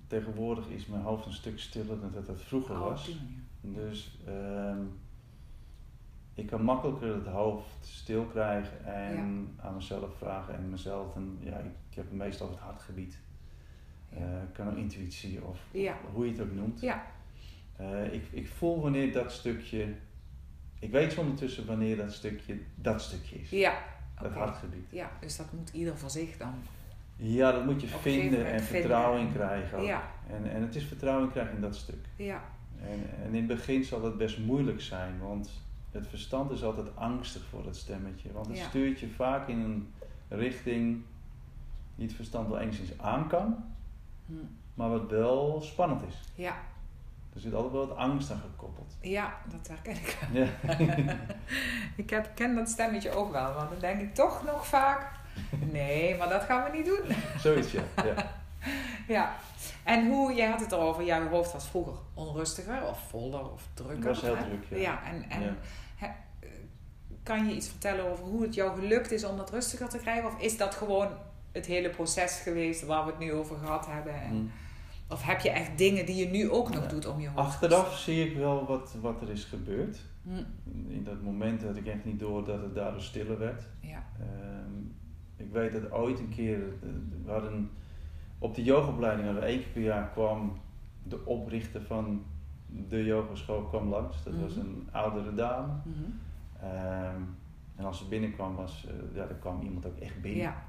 tegenwoordig 0.08 0.68
is 0.68 0.86
mijn 0.86 1.02
hoofd 1.04 1.26
een 1.26 1.34
stuk 1.34 1.60
stiller 1.60 2.00
dan 2.00 2.12
dat 2.12 2.28
het 2.28 2.42
vroeger 2.42 2.76
Oh, 2.76 2.82
was. 2.82 3.18
Dus 3.62 4.20
ehm, 4.26 4.80
ik 6.34 6.48
kan 6.48 6.62
makkelijker 6.62 7.14
het 7.14 7.28
hoofd 7.28 7.86
stil 7.86 8.24
krijgen 8.24 8.86
en 8.86 9.54
aan 9.62 9.76
mezelf 9.76 10.18
vragen 10.18 10.56
en 10.56 10.70
mezelf. 10.70 11.16
En, 11.16 11.38
ja, 11.40 11.58
ik, 11.58 11.72
ik 11.90 11.96
heb 11.96 12.12
meestal 12.12 12.50
het 12.50 12.60
hartgebied. 12.60 13.24
Eh, 14.16 14.22
kan 14.54 14.70
ook 14.70 14.76
intuïtie 14.78 15.44
of, 15.44 15.60
Ja. 15.72 15.98
hoe 16.14 16.26
je 16.26 16.32
het 16.32 16.42
ook 16.42 16.54
noemt. 16.54 16.82
Ja. 16.82 17.06
Eh, 17.76 18.14
ik, 18.14 18.24
ik 18.32 18.48
voel 18.48 18.82
wanneer 18.82 19.12
dat 19.14 19.32
stukje, 19.32 19.88
ik 20.80 20.92
weet 20.92 21.18
ondertussen 21.18 21.66
wanneer 21.66 21.98
dat 21.98 22.14
stukje 22.14 22.58
dat 22.76 23.02
stukje 23.02 23.36
is. 23.42 23.50
Ja, 23.50 23.78
Dat 24.22 24.28
oké. 24.30 24.38
hartgebied. 24.40 24.86
Ja, 24.92 25.12
dus 25.20 25.38
dat 25.38 25.54
moet 25.54 25.70
ieder 25.74 25.98
voor 25.98 26.10
zich 26.10 26.38
dan. 26.38 26.54
Ja, 27.16 27.52
dat 27.52 27.66
moet 27.66 27.82
je 27.82 27.88
vinden 27.88 28.46
en 28.46 28.60
vertrouwen 28.64 29.22
in 29.22 29.32
krijgen. 29.34 29.78
ook. 29.78 29.86
Ja, 29.86 30.12
En, 30.30 30.52
en 30.52 30.62
het 30.62 30.76
is 30.76 30.84
vertrouwen 30.86 31.32
krijgen 31.32 31.56
in 31.56 31.62
dat 31.62 31.76
stuk. 31.76 32.06
ja, 32.16 32.44
En, 32.82 33.00
en 33.24 33.28
in 33.28 33.36
het 33.36 33.48
begin 33.48 33.84
zal 33.84 34.04
het 34.04 34.18
best 34.18 34.40
moeilijk 34.40 34.82
zijn, 34.82 35.20
want 35.20 35.50
het 35.92 36.08
verstand 36.08 36.52
is 36.52 36.64
altijd 36.64 36.96
angstig 36.96 37.44
voor 37.46 37.64
dat 37.64 37.76
stemmetje. 37.76 38.32
Want 38.32 38.48
het 38.48 38.58
Ja. 38.58 38.64
stuurt 38.64 39.00
je 39.00 39.08
vaak 39.08 39.48
in 39.48 39.60
een 39.60 39.94
richting 40.30 41.02
die 41.96 42.06
het 42.08 42.16
verstand 42.16 42.48
wel 42.48 42.60
enigszins 42.60 43.00
aan 43.00 43.28
kan, 43.28 43.64
hm. 44.26 44.34
maar 44.74 44.90
wat 44.90 45.10
wel 45.10 45.60
spannend 45.62 46.02
is. 46.08 46.16
ja, 46.36 46.56
Er 47.34 47.40
zit 47.42 47.54
altijd 47.54 47.74
wel 47.74 47.88
wat 47.88 47.98
angst 47.98 48.32
aan 48.32 48.40
gekoppeld. 48.42 48.96
ja, 49.02 49.38
dat 49.46 49.68
herken 49.68 49.92
ik. 49.96 50.18
Ja. 50.34 50.48
Ik 51.96 52.10
heb, 52.10 52.32
ken 52.36 52.56
dat 52.56 52.70
stemmetje 52.70 53.12
ook 53.12 53.32
wel, 53.32 53.54
want 53.54 53.70
dan 53.70 53.80
denk 53.80 54.02
ik 54.02 54.14
toch 54.16 54.44
nog 54.44 54.68
vaak, 54.68 55.12
nee, 55.72 56.18
maar 56.18 56.30
dat 56.30 56.44
gaan 56.44 56.72
we 56.72 56.78
niet 56.78 56.86
doen. 56.86 57.16
Zoiets, 57.44 57.72
ja. 57.72 57.82
ja. 58.04 58.14
Ja, 59.08 59.36
en 59.84 60.08
hoe, 60.08 60.34
jij 60.34 60.48
had 60.50 60.60
het 60.60 60.72
erover, 60.72 61.04
jouw 61.04 61.28
hoofd 61.28 61.52
was 61.54 61.68
vroeger 61.68 61.94
onrustiger 62.14 62.88
of 62.88 63.00
voller 63.10 63.52
of 63.52 63.68
drukker. 63.74 63.98
Het 63.98 64.06
was 64.06 64.22
heel 64.22 64.36
hè? 64.38 64.44
druk, 64.44 64.64
ja. 64.70 64.78
Ja, 64.78 65.04
en, 65.04 65.30
en 65.30 65.58
Ja. 66.00 66.16
kan 67.24 67.48
je 67.48 67.56
iets 67.56 67.68
vertellen 67.70 68.12
over 68.12 68.24
hoe 68.24 68.42
het 68.42 68.54
jou 68.54 68.80
gelukt 68.80 69.12
is 69.12 69.24
om 69.26 69.38
dat 69.38 69.50
rustiger 69.50 69.90
te 69.90 69.98
krijgen? 69.98 70.26
Of 70.30 70.40
is 70.40 70.58
dat 70.58 70.76
gewoon 70.76 71.08
het 71.56 71.66
hele 71.66 71.90
proces 71.90 72.40
geweest 72.40 72.86
waar 72.86 73.06
we 73.06 73.12
het 73.12 73.20
nu 73.20 73.34
over 73.34 73.58
gehad 73.58 73.88
hebben? 73.88 74.14
En, 74.22 74.30
Hm. 74.30 74.44
Of 75.10 75.24
heb 75.24 75.40
je 75.40 75.50
echt 75.50 75.78
dingen 75.78 76.06
die 76.06 76.16
je 76.16 76.26
nu 76.28 76.50
ook 76.50 76.74
nog 76.74 76.88
doet 76.88 77.06
om 77.08 77.20
je 77.20 77.28
hoofd? 77.28 77.40
Achteraf 77.48 77.98
zie 77.98 78.30
ik 78.30 78.38
wel 78.38 78.66
wat, 78.68 78.96
wat 79.02 79.22
er 79.22 79.30
is 79.30 79.44
gebeurd. 79.44 80.00
Hm, 80.24 80.30
In, 80.64 80.86
in 80.90 81.04
dat 81.04 81.22
moment 81.22 81.64
had 81.64 81.78
ik 81.78 81.86
echt 81.86 82.06
niet 82.06 82.20
door 82.20 82.46
dat 82.46 82.62
het 82.62 82.76
daardoor 82.76 83.02
stiller 83.02 83.40
werd. 83.40 83.64
Ja, 83.80 84.04
Ehm, 84.20 84.72
ik 85.36 85.52
weet 85.52 85.74
dat 85.74 85.92
ooit 85.92 86.20
een 86.20 86.30
keer, 86.30 86.58
eh, 86.58 86.90
we 87.26 87.32
hadden 87.32 87.70
op 88.40 88.56
de 88.56 88.64
yogaopleiding, 88.64 89.26
hadden 89.26 89.44
we 89.44 89.50
één 89.50 89.60
keer 89.60 89.72
per 89.72 89.82
jaar 89.82 90.10
kwam 90.10 90.58
de 91.04 91.26
oprichter 91.26 91.82
van 91.82 92.24
de 92.90 93.04
yogaschool 93.04 93.62
kwam 93.64 93.88
langs. 93.90 94.24
Dat 94.24 94.34
was 94.42 94.52
Mhm. 94.56 94.60
een 94.66 94.88
oudere 94.92 95.34
dame. 95.34 95.74
Ehm, 96.62 97.22
en 97.76 97.86
als 97.86 97.98
ze 97.98 98.06
binnenkwam, 98.08 98.56
was, 98.56 98.86
eh, 98.88 99.16
ja, 99.16 99.22
er 99.22 99.36
kwam 99.36 99.62
iemand 99.62 99.86
ook 99.86 99.98
echt 100.00 100.22
binnen. 100.22 100.42
ja. 100.42 100.64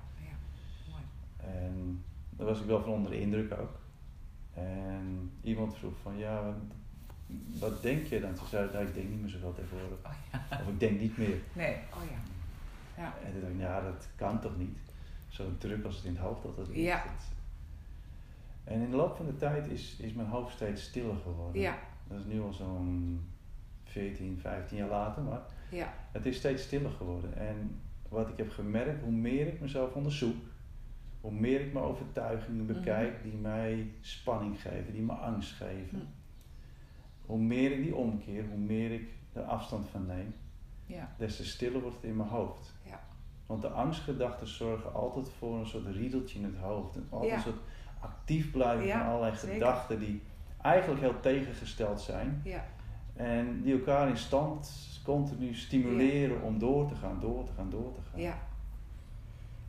En 1.46 2.04
daar 2.30 2.46
was 2.46 2.60
ik 2.60 2.66
wel 2.66 2.80
van 2.82 2.92
onder 2.92 3.10
de 3.10 3.20
indruk 3.20 3.52
ook. 3.60 3.78
En 4.54 5.30
iemand 5.42 5.76
vroeg 5.76 5.94
van, 6.02 6.16
ja, 6.18 6.42
wat, 6.44 6.54
wat 7.58 7.82
denk 7.82 8.06
je 8.06 8.20
dan? 8.20 8.34
Toen 8.34 8.46
zei 8.46 8.66
ik, 8.66 8.72
nou, 8.72 8.86
ik 8.86 8.94
denk 8.94 9.08
niet 9.08 9.20
meer 9.20 9.30
zoveel 9.30 9.54
tegenwoordig. 9.54 9.98
Oh 10.06 10.12
ja. 10.32 10.60
Of 10.62 10.68
ik 10.68 10.80
denk 10.80 11.00
niet 11.00 11.16
meer. 11.18 11.38
Nee, 11.52 11.74
oh 11.94 12.02
ja. 12.10 12.18
Ja, 13.02 13.14
En 13.24 13.32
toen 13.32 13.40
dacht 13.40 13.52
ik, 13.52 13.60
ja, 13.60 13.80
dat 13.80 14.08
kan 14.16 14.40
toch 14.40 14.56
niet? 14.58 14.78
Zo 15.28 15.44
druk 15.58 15.84
als 15.84 15.96
het 15.96 16.04
in 16.04 16.10
het 16.12 16.20
hoofd 16.20 16.44
altijd 16.44 16.68
is. 16.68 16.76
Ja. 16.84 17.04
Dat- 17.04 17.34
En 18.64 18.80
in 18.80 18.90
de 18.90 18.96
loop 18.96 19.16
van 19.16 19.26
de 19.26 19.36
tijd 19.36 19.66
is, 19.68 19.96
is 19.98 20.12
mijn 20.12 20.28
hoofd 20.28 20.54
steeds 20.54 20.82
stiller 20.82 21.16
geworden. 21.16 21.60
ja, 21.62 21.78
Dat 22.08 22.18
is 22.18 22.24
nu 22.24 22.40
al 22.40 22.52
zo'n 22.52 23.20
14, 23.84 24.38
15 24.40 24.76
jaar 24.76 24.88
later, 24.88 25.22
maar 25.22 25.40
ja, 25.70 25.94
het 26.12 26.26
is 26.26 26.36
steeds 26.36 26.62
stiller 26.62 26.90
geworden. 26.90 27.36
En 27.36 27.80
wat 28.08 28.28
ik 28.28 28.36
heb 28.36 28.50
gemerkt, 28.50 29.02
hoe 29.02 29.12
meer 29.12 29.46
ik 29.46 29.60
mezelf 29.60 29.92
onderzoek, 29.94 30.36
hoe 31.26 31.34
meer 31.34 31.60
ik 31.60 31.72
mijn 31.72 31.84
overtuigingen 31.84 32.64
Mhm. 32.64 32.72
bekijk 32.74 33.22
die 33.22 33.32
mij 33.36 33.90
spanning 34.00 34.60
geven, 34.60 34.92
die 34.92 35.02
me 35.02 35.12
angst 35.12 35.52
geven. 35.52 35.98
Hm. 35.98 36.04
Hoe 37.26 37.38
meer 37.38 37.72
ik 37.72 37.82
die 37.82 37.94
omkeer, 37.94 38.44
hoe 38.48 38.58
meer 38.58 38.92
ik 38.92 39.08
er 39.32 39.42
afstand 39.42 39.88
van 39.88 40.06
neem, 40.06 40.34
ja, 40.86 41.14
des 41.18 41.36
te 41.36 41.44
stiller 41.44 41.80
wordt 41.80 41.96
het 41.96 42.04
in 42.04 42.16
mijn 42.16 42.28
hoofd. 42.28 42.74
Ja. 42.82 43.00
Want 43.46 43.62
de 43.62 43.68
angstgedachten 43.68 44.46
zorgen 44.48 44.94
altijd 44.94 45.28
voor 45.38 45.58
een 45.58 45.66
soort 45.66 45.86
riedeltje 45.86 46.38
in 46.38 46.44
het 46.44 46.56
hoofd. 46.56 46.96
En 46.96 47.06
altijd 47.10 47.30
Ja. 47.30 47.36
een 47.36 47.42
soort 47.42 47.60
actief 48.00 48.50
blijven 48.50 48.88
van 48.90 49.02
allerlei 49.06 49.36
zeker. 49.36 49.54
gedachten 49.54 49.98
die 49.98 50.22
eigenlijk 50.62 51.00
heel 51.00 51.20
tegengesteld 51.20 52.00
zijn. 52.00 52.40
ja, 52.44 52.64
En 53.14 53.62
die 53.62 53.72
elkaar 53.72 54.08
in 54.08 54.16
stand 54.16 54.70
continu 55.04 55.54
stimuleren 55.54 56.42
om 56.42 56.58
door 56.58 56.88
te 56.88 56.94
gaan, 56.94 57.20
door 57.20 57.44
te 57.44 57.52
gaan, 57.52 57.70
door 57.70 57.92
te 57.94 58.00
gaan. 58.10 58.20
ja, 58.20 58.38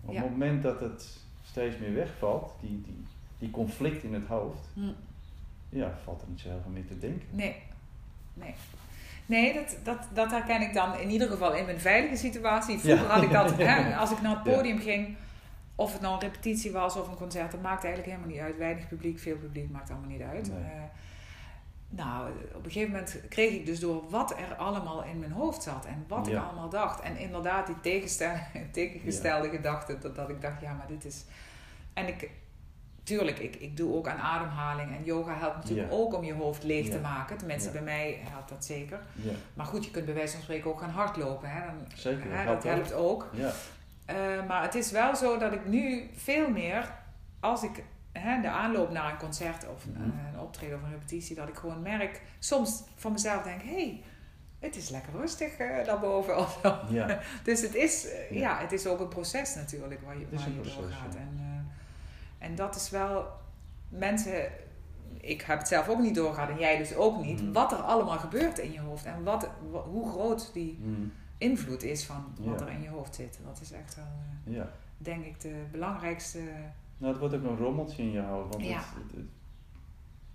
Op 0.06 0.16
het 0.16 0.30
moment 0.30 0.64
dat 0.64 0.80
het 0.80 1.26
steeds 1.58 1.78
meer 1.78 1.94
wegvalt, 1.94 2.52
die, 2.62 2.82
die, 2.86 3.04
die 3.40 3.52
conflict 3.52 4.04
in 4.04 4.14
het 4.14 4.28
hoofd, 4.28 4.60
Hm. 4.74 4.82
ja, 5.70 5.98
valt 6.04 6.22
er 6.22 6.28
niet 6.28 6.40
zo 6.40 6.50
heel 6.50 6.60
veel 6.62 6.72
meer 6.72 6.88
te 6.88 7.00
denken. 7.00 7.28
Nee, 7.32 7.56
nee. 8.34 8.54
Nee, 9.26 9.54
dat, 9.54 9.78
dat, 9.84 9.98
dat 10.14 10.32
herken 10.32 10.62
ik 10.62 10.74
dan 10.74 10.98
in 11.00 11.10
ieder 11.10 11.28
geval 11.28 11.54
in 11.56 11.66
mijn 11.66 11.80
veilige 11.80 12.16
situatie. 12.16 12.80
Vroeger 12.80 13.04
Ja. 13.06 13.10
had 13.14 13.24
ik 13.24 13.32
dat, 13.32 13.58
hè, 13.58 13.96
als 13.96 14.12
ik 14.12 14.22
naar 14.22 14.36
het 14.38 14.46
Ja. 14.46 14.54
podium 14.56 14.80
ging, 14.80 15.16
of 15.76 15.94
het 15.94 16.02
nou 16.02 16.14
een 16.14 16.20
repetitie 16.20 16.72
was 16.72 16.96
of 16.96 17.08
een 17.08 17.16
concert, 17.18 17.52
dat 17.52 17.62
maakt 17.62 17.84
eigenlijk 17.84 18.14
helemaal 18.14 18.36
niet 18.36 18.46
uit. 18.46 18.58
Weinig 18.58 18.88
publiek, 18.88 19.20
veel 19.20 19.36
publiek, 19.38 19.70
maakt 19.72 19.90
allemaal 19.90 20.10
niet 20.10 20.22
uit. 20.22 20.48
Nee. 20.50 20.60
Eh, 20.64 20.82
nou, 21.90 22.30
op 22.56 22.66
een 22.66 22.72
gegeven 22.72 22.92
moment 22.92 23.20
kreeg 23.30 23.54
ik 23.54 23.66
dus 23.66 23.80
door 23.80 24.10
wat 24.10 24.32
er 24.32 24.56
allemaal 24.56 25.04
in 25.04 25.20
mijn 25.20 25.32
hoofd 25.32 25.64
zat 25.64 25.86
en 25.86 26.06
wat 26.08 26.28
ik 26.28 26.36
allemaal 26.38 26.70
dacht. 26.70 27.00
En 27.02 27.18
inderdaad, 27.18 27.68
die 27.68 27.80
tegengestelde 28.72 29.50
gedachten, 29.50 30.02
dat, 30.02 30.16
dat 30.16 30.30
ik 30.30 30.42
dacht, 30.42 30.62
ja, 30.62 30.74
maar 30.74 30.88
dit 30.88 31.06
is. 31.06 31.24
En 31.94 32.08
ik, 32.08 32.30
tuurlijk, 33.04 33.40
ik, 33.40 33.56
ik 33.56 33.78
doe 33.78 33.96
ook 33.96 34.08
aan 34.08 34.18
ademhaling 34.20 34.96
en 34.96 35.04
yoga 35.04 35.38
helpt 35.38 35.56
natuurlijk 35.56 35.92
Ja. 35.92 35.98
ook 35.98 36.14
om 36.14 36.24
je 36.24 36.34
hoofd 36.34 36.64
leeg 36.64 36.90
te 36.90 37.00
maken. 37.00 37.38
Tenminste, 37.38 37.72
bij 37.72 37.82
mij 37.82 38.20
helpt 38.22 38.50
dat 38.50 38.66
zeker. 38.66 39.00
Maar 39.54 39.66
goed, 39.66 39.86
je 39.86 39.92
kunt 39.92 40.06
bij 40.06 40.14
wijze 40.14 40.34
van 40.34 40.42
spreken 40.42 40.70
ook 40.72 40.80
gaan 40.80 40.90
hardlopen. 40.90 41.50
Hè? 41.50 41.66
Dan, 41.66 41.86
zeker. 41.96 42.32
hè, 42.38 42.46
dat 42.46 42.64
helpt 42.64 42.94
ook. 42.94 43.30
Ja, 43.34 43.52
Eh, 44.06 44.16
maar 44.48 44.62
het 44.62 44.76
is 44.76 44.92
wel 44.92 45.16
zo 45.16 45.38
dat 45.38 45.54
ik 45.54 45.66
nu 45.66 46.10
veel 46.16 46.50
meer, 46.50 46.92
als 47.40 47.64
ik 47.64 47.84
hè, 48.18 48.42
de 48.42 48.50
aanloop 48.50 48.92
naar 48.92 49.12
een 49.12 49.18
concert 49.18 49.68
of 49.70 49.86
een, 49.86 49.92
Mhm. 49.92 50.04
eh, 50.04 50.34
een 50.34 50.40
optreden 50.40 50.78
of 50.78 50.84
een 50.84 50.92
repetitie, 50.92 51.36
dat 51.36 51.48
ik 51.48 51.56
gewoon 51.56 51.82
merk, 51.82 52.22
soms 52.40 52.84
van 52.96 53.12
mezelf 53.12 53.44
denk, 53.44 53.62
hé, 53.62 53.70
hey, 53.72 54.04
het 54.60 54.76
is 54.76 54.90
lekker 54.90 55.14
rustig 55.14 55.58
eh, 55.58 55.86
daarboven. 55.86 56.38
Of 56.38 56.60
ja, 56.90 57.20
Dus 57.44 57.62
het 57.62 57.76
is, 57.76 58.10
eh, 58.12 58.32
ja. 58.32 58.40
Ja. 58.40 58.60
het 58.62 58.72
is 58.72 58.88
ook 58.88 59.00
een 59.00 59.08
proces 59.08 59.56
natuurlijk 59.56 60.02
waar 60.02 60.18
je, 60.18 60.26
waar 60.32 60.50
je 60.50 60.56
proces, 60.56 60.76
doorgaat. 60.76 61.14
ja. 61.14 61.20
En, 61.20 61.70
en 62.38 62.56
dat 62.56 62.76
is 62.76 62.90
wel, 62.90 63.26
mensen, 63.90 64.50
ik 65.22 65.42
heb 65.42 65.58
het 65.58 65.68
zelf 65.68 65.88
ook 65.90 66.00
niet 66.00 66.16
doorgehad 66.16 66.50
en 66.50 66.60
jij 66.60 66.78
dus 66.78 66.96
ook 66.96 67.22
niet, 67.24 67.42
Mhm. 67.42 67.52
wat 67.52 67.72
er 67.72 67.78
allemaal 67.78 68.18
gebeurt 68.18 68.58
in 68.60 68.72
je 68.72 68.80
hoofd 68.80 69.06
en 69.06 69.24
wat, 69.24 69.50
wa- 69.72 69.80
hoe 69.82 70.10
groot 70.10 70.50
die 70.54 70.80
mm, 70.82 71.12
invloed 71.38 71.84
is 71.84 72.06
van 72.06 72.34
wat 72.40 72.62
er 72.62 72.70
in 72.70 72.82
je 72.82 72.90
hoofd 72.90 73.16
zit. 73.16 73.40
Dat 73.46 73.60
is 73.62 73.72
echt 73.72 73.96
wel, 73.96 74.06
ja. 74.44 74.70
denk 74.98 75.26
ik, 75.26 75.42
de 75.42 75.64
belangrijkste. 75.72 76.40
Nou, 76.98 77.12
het 77.12 77.20
wordt 77.22 77.36
ook 77.36 77.44
een 77.44 77.58
rommeltje 77.58 78.04
in 78.04 78.12
je 78.12 78.22
hoofd, 78.22 78.54
want 78.54 78.66
Ja. 78.66 78.78
het, 78.78 78.86
het- 79.04 79.12
het- 79.16 79.26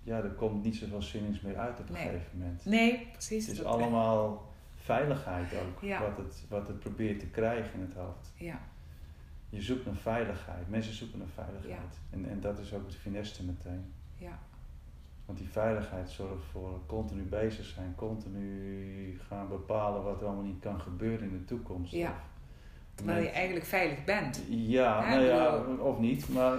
ja, 0.03 0.17
er 0.17 0.29
komt 0.31 0.63
niet 0.63 0.75
zoveel 0.75 1.01
zinnigs 1.01 1.41
meer 1.41 1.57
uit 1.57 1.79
op 1.79 1.87
een 1.87 1.93
Nee. 1.93 2.03
gegeven 2.03 2.37
moment. 2.37 2.65
Nee, 2.65 3.07
precies. 3.11 3.47
Het 3.47 3.55
is 3.57 3.63
allemaal 3.63 4.51
veiligheid 4.75 5.53
ook, 5.53 5.81
Ja. 5.81 6.01
wat, 6.01 6.17
het, 6.17 6.45
wat 6.49 6.67
het 6.67 6.79
probeert 6.79 7.19
te 7.19 7.25
krijgen 7.27 7.73
in 7.73 7.81
het 7.85 7.93
hoofd. 7.93 8.31
Ja, 8.35 8.59
Je 9.49 9.61
zoekt 9.61 9.85
naar 9.85 9.95
veiligheid, 9.95 10.69
mensen 10.69 10.93
zoeken 10.93 11.19
naar 11.19 11.27
veiligheid. 11.27 11.99
En, 12.09 12.29
en 12.29 12.41
dat 12.41 12.59
is 12.59 12.73
ook 12.73 12.85
het 12.85 12.95
fineste 12.95 13.43
meteen. 13.45 13.93
ja, 14.17 14.39
Want 15.25 15.37
die 15.37 15.47
veiligheid 15.49 16.09
zorgt 16.09 16.45
voor 16.51 16.79
continu 16.85 17.21
bezig 17.23 17.65
zijn, 17.65 17.95
continu 17.95 19.19
gaan 19.27 19.47
bepalen 19.49 20.03
wat 20.03 20.21
er 20.21 20.27
allemaal 20.27 20.43
niet 20.45 20.59
kan 20.59 20.81
gebeuren 20.81 21.29
in 21.29 21.37
de 21.37 21.45
toekomst. 21.45 21.91
Ja. 21.91 22.09
Of 22.09 22.32
terwijl 22.95 23.21
je 23.21 23.29
eigenlijk 23.29 23.65
veilig 23.65 24.03
bent. 24.03 24.41
Ja, 24.49 25.09
nou 25.09 25.21
ja, 25.23 25.57
of 25.79 25.99
niet, 25.99 26.29
maar 26.29 26.57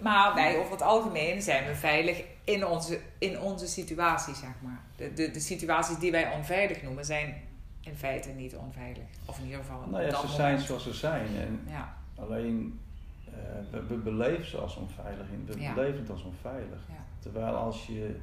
Maar 0.00 0.34
wij 0.34 0.58
over 0.58 0.72
het 0.72 0.82
algemeen 0.82 1.42
zijn 1.42 1.66
we 1.66 1.74
veilig 1.74 2.22
in 2.44 2.66
onze, 2.66 3.00
in 3.18 3.40
onze 3.40 3.66
situatie, 3.66 4.34
zeg 4.34 4.50
maar. 4.60 4.80
De, 4.96 5.12
de, 5.12 5.30
de 5.30 5.40
situaties 5.40 5.98
die 5.98 6.10
wij 6.10 6.32
onveilig 6.34 6.82
noemen 6.82 7.04
zijn 7.04 7.34
in 7.80 7.94
feite 7.96 8.28
niet 8.28 8.56
onveilig. 8.56 9.04
Of 9.26 9.38
in 9.38 9.44
ieder 9.44 9.58
geval 9.60 9.80
nou 9.90 10.02
ja, 10.02 10.08
ze 10.10 10.16
moment. 10.16 10.32
zijn 10.34 10.60
zoals 10.60 10.82
ze 10.82 10.92
zijn. 10.94 11.26
En 11.36 11.60
Ja, 11.68 11.96
alleen, 12.18 12.80
eh, 13.26 13.32
we, 13.70 13.86
we 13.86 13.94
beleven 13.94 14.46
ze 14.46 14.56
als 14.56 14.76
onveilig, 14.76 15.26
in. 15.32 15.44
we 15.46 15.60
Ja. 15.60 15.74
beleven 15.74 15.98
het 16.00 16.10
als 16.10 16.22
onveilig. 16.22 16.78
Terwijl 17.18 17.54
als 17.54 17.86
je 17.86 18.16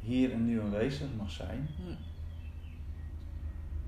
hier 0.00 0.32
en 0.32 0.46
nu 0.46 0.60
aanwezig 0.60 1.06
mag 1.18 1.30
zijn, 1.30 1.68
Hm. 1.76 1.90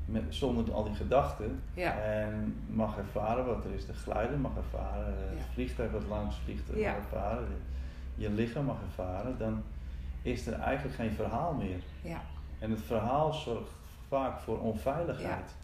Met, 0.05 0.23
zonder 0.29 0.73
al 0.73 0.85
die 0.85 0.95
gedachten, 0.95 1.63
Ja, 1.75 1.99
en 1.99 2.57
mag 2.69 2.99
ervaren 2.99 3.47
wat 3.47 3.65
er 3.65 3.71
is, 3.75 3.87
de 3.87 3.95
geluiden 3.95 4.41
mag 4.41 4.57
ervaren, 4.57 5.07
eh, 5.07 5.31
het 5.31 5.39
Ja. 5.39 5.53
vliegtuig 5.53 5.91
wat 5.93 6.05
langs 6.09 6.37
vliegt 6.45 6.71
eh, 6.71 6.77
mag 6.87 6.97
ervaren, 6.97 7.47
je 8.15 8.31
lichaam 8.31 8.65
mag 8.65 8.77
ervaren, 8.89 9.39
dan 9.39 9.63
is 10.23 10.47
er 10.47 10.53
eigenlijk 10.61 10.97
geen 10.97 11.13
verhaal 11.13 11.53
meer. 11.53 11.81
ja, 12.03 12.21
En 12.59 12.71
het 12.71 12.81
verhaal 12.81 13.33
zorgt 13.33 13.71
vaak 14.09 14.39
voor 14.41 14.61
onveiligheid. 14.61 15.55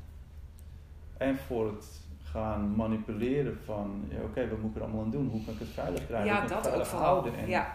En 1.16 1.36
voor 1.36 1.66
het 1.66 2.00
gaan 2.22 2.74
manipuleren 2.76 3.58
van, 3.64 4.04
ja, 4.08 4.20
oké, 4.22 4.48
wat 4.48 4.58
moet 4.58 4.70
ik 4.70 4.76
er 4.76 4.82
allemaal 4.82 5.02
aan 5.04 5.10
doen? 5.10 5.28
Hoe 5.28 5.44
kan 5.44 5.52
ik 5.54 5.58
het 5.58 5.68
veilig 5.68 6.06
krijgen? 6.06 6.26
Ja 6.34 6.46
dat 6.46 6.64
het 6.64 6.74
ook 6.74 6.86
vooral. 6.86 7.26
En, 7.26 7.48
Ja, 7.48 7.72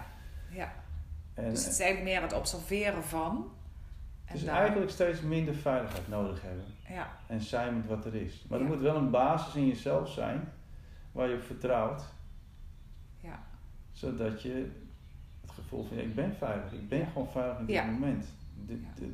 ja. 0.50 0.72
en 1.34 1.50
Dus 1.50 1.64
het 1.64 1.74
is 1.74 1.80
eigenlijk 1.80 2.12
meer 2.12 2.22
het 2.22 2.34
observeren 2.34 3.04
van. 3.04 3.52
En 4.34 4.40
dus 4.40 4.48
daar- 4.48 4.60
eigenlijk 4.60 4.92
steeds 4.92 5.22
minder 5.22 5.56
veiligheid 5.56 6.08
nodig 6.08 6.42
hebben. 6.42 6.66
Ja, 6.90 7.12
En 7.28 7.42
zijn 7.42 7.76
met 7.78 7.88
wat 7.88 8.06
er 8.06 8.16
is. 8.16 8.46
Maar 8.50 8.60
Ja. 8.60 8.66
er 8.66 8.72
moet 8.72 8.82
wel 8.82 8.96
een 8.96 9.10
basis 9.10 9.56
in 9.56 9.68
jezelf 9.68 10.10
zijn 10.10 10.50
waar 11.12 11.28
je 11.30 11.36
op 11.36 11.44
vertrouwt. 11.44 12.04
ja, 13.20 13.40
Zodat 13.92 14.42
je 14.42 14.72
het 15.42 15.52
gevoel 15.52 15.84
van, 15.84 15.98
ja, 15.98 16.04
ik 16.04 16.16
ben 16.16 16.36
veilig. 16.36 16.72
Ik 16.72 16.90
ben 16.90 17.08
gewoon 17.08 17.28
veilig 17.32 17.60
in 17.60 17.66
dit 17.66 17.86
moment. 17.86 18.26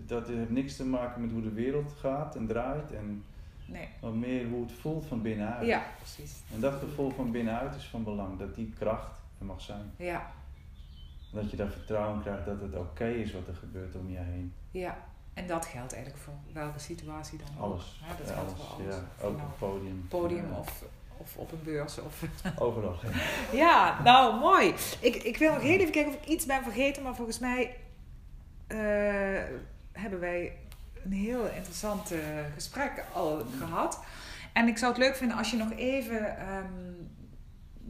Dat 0.05 0.28
heeft 0.28 0.49
niks 0.49 0.76
te 0.76 0.86
maken 0.86 1.22
met 1.22 1.32
hoe 1.32 1.41
de 1.41 1.51
wereld 1.53 1.91
gaat 1.99 2.36
en 2.36 2.47
draait. 2.47 2.91
En 2.91 3.24
nee. 3.65 3.88
maar 4.01 4.11
meer 4.13 4.47
hoe 4.47 4.61
het 4.61 4.72
voelt 4.72 5.05
van 5.05 5.22
binnenuit. 5.22 5.65
Ja, 5.67 5.84
precies. 5.97 6.41
En 6.53 6.59
dat 6.59 6.74
gevoel 6.80 7.09
van 7.09 7.32
binnenuit 7.32 7.76
is 7.76 7.84
van 7.86 8.03
belang. 8.03 8.38
Dat 8.39 8.55
die 8.55 8.74
kracht 8.78 9.20
er 9.39 9.45
mag 9.45 9.61
zijn. 9.61 9.91
Ja, 9.97 10.32
Dat 11.32 11.51
je 11.51 11.57
daar 11.57 11.70
vertrouwen 11.72 12.22
krijgt 12.22 12.45
dat 12.45 12.61
het 12.61 12.76
oké 12.76 13.07
is 13.07 13.34
wat 13.34 13.47
er 13.47 13.55
gebeurt 13.55 13.95
om 13.95 14.09
je 14.09 14.17
heen. 14.17 14.53
ja. 14.72 14.97
En 15.39 15.47
dat 15.47 15.65
geldt 15.65 15.93
eigenlijk 15.93 16.23
voor 16.23 16.33
welke 16.53 16.79
situatie 16.79 17.37
dan 17.37 17.47
ook. 17.57 17.63
Alles. 17.71 17.99
Ja, 18.07 18.15
dat 18.17 18.27
Ja, 18.27 18.33
geldt 18.33 18.49
alles. 18.51 18.61
voor 18.61 18.83
alles. 18.83 18.95
Ja, 18.95 19.25
ook 19.27 19.37
op 19.37 19.57
podium. 19.59 20.05
podium 20.09 20.51
of, 20.53 20.83
of 21.17 21.35
op 21.37 21.51
een 21.51 21.63
beurs. 21.63 21.99
Of... 21.99 22.23
Overal. 22.65 22.95
Ja, 23.51 24.01
nou 24.03 24.39
mooi. 24.39 24.73
Ik, 24.99 25.15
ik 25.15 25.37
wil 25.37 25.53
nog 25.53 25.61
heel 25.61 25.79
even 25.79 25.91
kijken 25.91 26.13
of 26.13 26.21
ik 26.21 26.27
iets 26.27 26.45
ben 26.45 26.63
vergeten, 26.63 27.03
maar 27.03 27.15
volgens 27.15 27.39
mij 27.39 27.75
eh, 28.67 28.77
hebben 29.91 30.19
wij 30.19 30.57
een 31.03 31.11
heel 31.11 31.45
interessant 31.47 32.11
eh, 32.11 32.19
gesprek 32.53 33.03
al 33.13 33.41
gehad. 33.57 33.99
En 34.53 34.67
ik 34.67 34.77
zou 34.77 34.91
het 34.91 35.01
leuk 35.01 35.15
vinden 35.15 35.37
als 35.37 35.51
je 35.51 35.57
nog 35.57 35.71
even 35.75 36.37
ehm, 36.37 36.65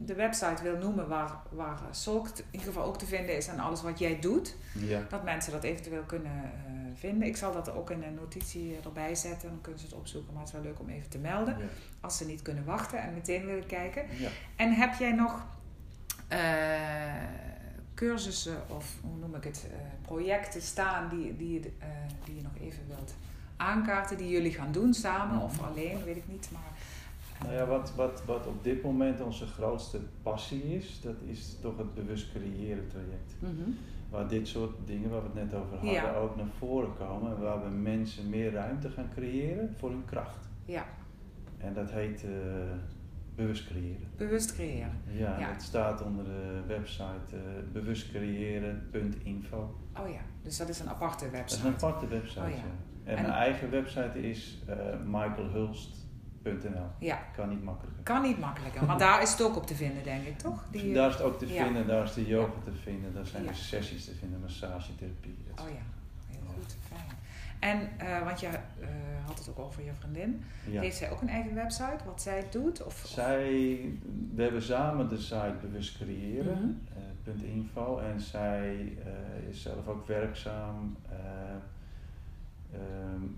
de 0.04 0.14
website 0.14 0.62
wil 0.62 0.76
noemen 0.76 1.08
waar, 1.08 1.32
waar 1.50 1.78
Solk 1.90 2.28
in 2.28 2.44
ieder 2.50 2.66
geval 2.66 2.84
ook 2.84 2.98
te 2.98 3.06
vinden 3.06 3.36
is 3.36 3.46
en 3.48 3.58
alles 3.58 3.82
wat 3.82 3.98
jij 3.98 4.18
doet. 4.20 4.56
Ja. 4.78 5.00
Dat 5.08 5.24
mensen 5.24 5.52
dat 5.52 5.62
eventueel 5.64 6.02
kunnen 6.02 6.32
eh, 6.32 6.72
vinden. 6.94 7.28
Ik 7.28 7.36
zal 7.36 7.52
dat 7.52 7.70
ook 7.74 7.90
in 7.90 8.02
een 8.02 8.14
notitie 8.14 8.76
erbij 8.84 9.14
zetten, 9.14 9.48
dan 9.48 9.60
kunnen 9.60 9.80
ze 9.80 9.86
het 9.86 9.94
opzoeken. 9.94 10.32
Maar 10.32 10.42
het 10.42 10.52
is 10.52 10.58
wel 10.60 10.64
leuk 10.70 10.80
om 10.80 10.88
even 10.88 11.08
te 11.10 11.18
melden 11.18 11.58
Ja. 11.58 11.64
als 12.00 12.16
ze 12.16 12.26
niet 12.26 12.42
kunnen 12.42 12.64
wachten 12.64 13.02
en 13.02 13.14
meteen 13.14 13.46
willen 13.46 13.66
kijken. 13.66 14.04
Ja. 14.18 14.28
En 14.56 14.72
heb 14.72 14.94
jij 14.94 15.12
nog 15.12 15.44
eh, 16.28 16.38
cursussen 17.94 18.56
of 18.68 18.94
hoe 19.00 19.16
noem 19.16 19.34
ik 19.34 19.44
het, 19.44 19.66
eh, 19.70 19.78
projecten 20.02 20.62
staan 20.62 21.08
die, 21.08 21.36
die, 21.36 21.52
je, 21.60 21.70
eh, 21.78 21.86
die 22.24 22.36
je 22.36 22.42
nog 22.42 22.52
even 22.60 22.82
wilt 22.88 23.14
aankaarten, 23.56 24.16
die 24.16 24.28
jullie 24.28 24.52
gaan 24.52 24.72
doen 24.72 24.94
samen 24.94 25.40
of 25.42 25.56
Mhm. 25.60 25.64
alleen, 25.70 26.04
weet 26.04 26.16
ik 26.16 26.28
niet. 26.28 26.48
Maar, 26.52 26.62
eh, 26.74 26.79
Nou 27.42 27.54
ja, 27.54 27.66
wat, 27.66 27.94
wat, 27.94 28.22
wat 28.26 28.46
op 28.46 28.64
dit 28.64 28.82
moment 28.82 29.20
onze 29.20 29.46
grootste 29.46 29.98
passie 30.22 30.62
is, 30.76 31.00
dat 31.00 31.14
is 31.26 31.56
toch 31.60 31.76
het 31.76 31.94
bewust 31.94 32.30
creëren 32.32 32.88
traject. 32.88 33.34
mhm. 33.38 33.70
Waar 34.10 34.28
dit 34.28 34.48
soort 34.48 34.70
dingen 34.84 35.10
waar 35.10 35.20
we 35.20 35.26
het 35.26 35.34
net 35.50 35.54
over 35.60 35.72
hadden 35.72 35.90
Ja. 35.92 36.14
ook 36.14 36.36
naar 36.36 36.46
voren 36.58 36.96
komen. 36.98 37.36
en 37.36 37.42
Waar 37.42 37.62
we 37.62 37.68
mensen 37.70 38.28
meer 38.28 38.52
ruimte 38.52 38.90
gaan 38.90 39.08
creëren 39.14 39.74
voor 39.78 39.90
hun 39.90 40.04
kracht. 40.04 40.48
Ja, 40.64 40.84
En 41.58 41.74
dat 41.74 41.90
heet 41.90 42.24
eh, 42.24 42.30
bewust 43.34 43.66
creëren. 43.66 44.08
bewust 44.16 44.54
creëren. 44.54 44.92
Ja, 45.06 45.38
Ja. 45.38 45.52
dat 45.52 45.62
staat 45.62 46.02
onder 46.02 46.24
de 46.24 46.60
website 46.66 47.36
eh 47.36 47.40
bewustcreëren.info. 47.72 49.74
Oh 50.00 50.08
ja, 50.08 50.20
dus 50.42 50.56
dat 50.56 50.68
is 50.68 50.80
een 50.80 50.88
aparte 50.88 51.24
Dat 51.24 51.32
is 51.32 51.38
website. 51.38 51.66
een 51.66 51.72
aparte 51.74 52.06
website. 52.08 52.40
Oh 52.40 52.48
ja. 52.50 52.56
En, 53.04 53.16
En- 53.16 53.22
mijn 53.22 53.34
eigen 53.34 53.70
website 53.70 54.28
is 54.28 54.62
eh 54.66 54.76
michaelhulst.nl. 55.06 56.08
Ja, 56.98 57.18
Kan 57.36 57.48
niet 57.48 57.62
makkelijker. 57.64 58.02
kan 58.02 58.22
niet 58.22 58.38
makkelijker, 58.38 58.84
maar 58.84 58.98
daar 58.98 59.22
is 59.22 59.30
het 59.30 59.42
ook 59.42 59.56
op 59.56 59.66
te 59.66 59.74
vinden, 59.74 60.02
denk 60.02 60.24
ik, 60.26 60.38
toch? 60.38 60.64
Die, 60.70 60.94
Daar 60.94 61.08
is 61.08 61.14
het 61.14 61.22
ook 61.22 61.38
te 61.38 61.52
ja. 61.52 61.64
vinden, 61.64 61.86
daar 61.86 62.04
is 62.04 62.14
de 62.14 62.26
yoga 62.26 62.52
te 62.64 62.72
vinden, 62.72 63.14
daar 63.14 63.26
zijn 63.26 63.46
de 63.46 63.54
sessies 63.54 64.04
te 64.04 64.14
vinden, 64.14 64.40
massagetherapie. 64.40 65.36
et 65.54 65.60
Oh 65.60 65.68
ja, 65.68 65.82
heel 66.28 66.40
goed, 66.54 66.76
fijn. 66.88 67.18
En, 67.58 67.88
eh, 67.98 68.24
want 68.24 68.40
je 68.40 68.46
eh, 68.46 68.88
had 69.26 69.38
het 69.38 69.48
ook 69.48 69.58
over 69.58 69.84
je 69.84 69.90
vriendin. 69.98 70.42
Heeft 70.64 70.96
zij 70.96 71.10
ook 71.10 71.20
een 71.20 71.28
eigen 71.28 71.54
website, 71.54 72.04
wat 72.04 72.22
zij 72.22 72.46
doet? 72.50 72.82
Of, 72.84 73.02
Zij, 73.06 73.42
we 74.34 74.42
hebben 74.42 74.62
samen 74.62 75.08
de 75.08 75.18
site 75.18 75.54
bewust 75.60 75.96
creëren, 75.96 76.58
Mhm. 76.60 76.98
eh, 76.98 77.02
punt 77.24 77.42
.info 77.42 77.98
en 77.98 78.20
zij 78.20 78.96
is 79.50 79.62
zelf 79.62 79.88
ook 79.88 80.06
werkzaam 80.06 80.96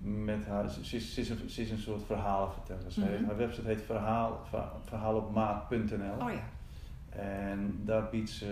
met 0.03 0.47
haar, 0.47 0.71
ze 0.71 0.97
is, 0.97 1.15
ze, 1.15 1.21
is 1.21 1.29
een, 1.31 1.51
ze 1.51 1.63
is 1.63 1.71
een 1.71 1.79
soort 1.79 2.03
verhalenverteller. 2.03 2.83
Heeft- 2.85 3.25
Haar 3.25 3.37
website 3.37 3.67
heet 3.67 3.83
verhaal, 3.83 4.41
verha- 4.49 4.73
verhaalopmaat.nl. 4.85 6.27
Oh 6.27 6.33
ja. 6.33 6.43
En 7.19 7.81
daar 7.85 8.09
biedt 8.11 8.31
ze, 8.31 8.47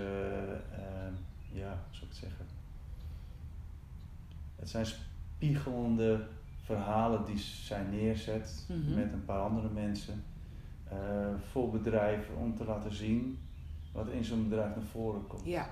ehm, 0.73 1.13
ja, 1.53 1.69
hoe 1.69 1.91
zou 1.91 2.03
ik 2.05 2.09
het 2.09 2.17
zeggen? 2.17 2.47
Het 4.57 4.69
zijn 4.71 4.87
spiegelende 4.87 6.27
verhalen 6.65 7.25
die 7.25 7.39
zij 7.39 7.83
neerzet 7.83 8.65
Mhm. 8.69 8.95
met 8.95 9.13
een 9.13 9.25
paar 9.25 9.41
andere 9.41 9.69
mensen. 9.69 10.23
eh, 10.89 11.27
voor 11.51 11.71
bedrijven 11.71 12.37
om 12.37 12.57
te 12.57 12.65
laten 12.65 12.93
zien 12.95 13.39
wat 13.93 14.09
in 14.09 14.25
zo'n 14.25 14.49
bedrijf 14.49 14.75
naar 14.77 14.85
voren 14.85 15.27
komt. 15.27 15.45
Ja. 15.45 15.71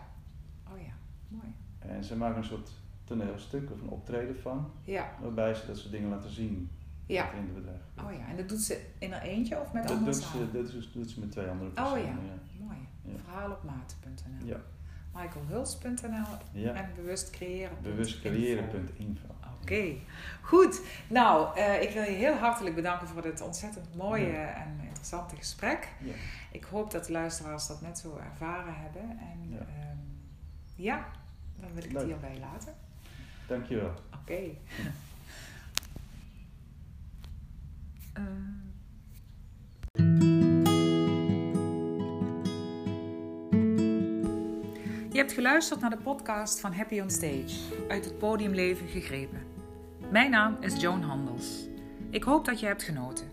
Oh 0.72 0.78
ja. 0.80 0.92
Mooi. 1.28 1.52
En 1.78 2.04
ze 2.04 2.16
maken 2.16 2.36
een 2.36 2.44
soort 2.44 2.70
toneelstuk 3.08 3.70
of 3.72 3.80
een 3.80 3.88
optreden 3.88 4.40
van, 4.40 4.70
Ja. 4.84 5.10
waarbij 5.20 5.54
ze 5.54 5.66
dat 5.66 5.78
soort 5.78 5.92
dingen 5.92 6.08
laten 6.10 6.30
zien 6.30 6.70
Ja. 7.06 7.30
in 7.32 7.38
het 7.38 7.54
bedrijf. 7.54 7.80
Oh 8.04 8.12
ja. 8.12 8.28
En 8.30 8.36
dat 8.36 8.48
doet 8.48 8.60
ze 8.60 8.84
in 8.98 9.12
haar 9.12 9.22
eentje 9.22 9.60
of 9.60 9.72
met 9.72 9.82
Dat 9.82 9.92
anderen 9.96 10.12
doet 10.14 10.22
ze, 10.22 10.50
dat 10.52 10.70
doet, 10.70 10.92
doet 10.92 11.10
ze 11.10 11.20
met 11.20 11.30
twee 11.32 11.46
andere 11.48 11.68
Oh 11.68 11.74
personen. 11.74 12.02
ja. 12.04 12.08
ja. 12.10 12.64
Mooi. 12.64 12.78
Ja. 13.02 13.18
Verhaalopmaat.nl 13.24 14.46
Ja. 14.46 14.56
michaelhuls.nl 15.14 16.36
Ja. 16.52 16.72
en 16.74 16.90
bewustcreëren.info. 16.96 17.90
Bewustcreëren.info. 17.90 19.26
Oké, 19.62 19.94
goed. 20.42 20.80
Nou, 21.08 21.56
eh, 21.58 21.82
ik 21.82 21.90
wil 21.90 22.02
je 22.02 22.08
heel 22.10 22.34
hartelijk 22.34 22.74
bedanken 22.74 23.06
voor 23.08 23.22
dit 23.22 23.40
ontzettend 23.40 23.94
mooie 23.96 24.26
Ja. 24.26 24.54
en 24.54 24.78
interessante 24.82 25.36
gesprek. 25.36 25.88
Ja. 26.00 26.12
Ik 26.52 26.64
hoop 26.64 26.90
dat 26.90 27.04
de 27.04 27.12
luisteraars 27.12 27.66
dat 27.66 27.80
net 27.80 27.98
zo 27.98 28.16
ervaren 28.32 28.74
hebben. 28.74 29.02
En 29.18 29.48
Ja. 29.50 29.66
ja, 30.76 30.96
ja 30.96 31.06
dan 31.60 31.68
wil 31.74 31.84
ik 31.84 31.90
het 31.92 31.92
Leuk. 31.92 32.06
hierbij 32.06 32.38
laten. 32.40 32.74
Dankjewel. 33.48 33.94
Oké. 34.22 34.38
Eh, 38.12 38.24
Je 45.10 45.24
hebt 45.24 45.32
geluisterd 45.32 45.80
naar 45.80 45.90
de 45.90 45.96
podcast 45.96 46.60
van 46.60 46.72
Happy 46.72 47.00
on 47.00 47.10
Stage, 47.10 47.56
uit 47.88 48.04
het 48.04 48.18
podiumleven 48.18 48.88
gegrepen. 48.88 49.42
Mijn 50.10 50.30
naam 50.30 50.56
is 50.60 50.80
Joan 50.80 51.02
Handels. 51.02 51.66
Ik 52.10 52.22
hoop 52.22 52.44
dat 52.44 52.60
je 52.60 52.66
hebt 52.66 52.82
genoten. 52.82 53.26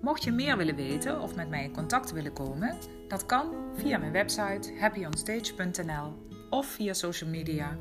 Mocht 0.00 0.24
je 0.24 0.32
meer 0.32 0.56
willen 0.56 0.76
weten 0.76 1.20
of 1.20 1.34
met 1.34 1.48
mij 1.48 1.64
in 1.64 1.72
contact 1.72 2.12
willen 2.12 2.32
komen, 2.32 2.76
dat 3.08 3.26
kan 3.26 3.54
via 3.76 3.98
mijn 3.98 4.12
website 4.12 4.72
happyonstage.nl 4.80 6.31
of 6.52 6.66
via 6.66 6.94
social 6.94 7.30
media, 7.30 7.78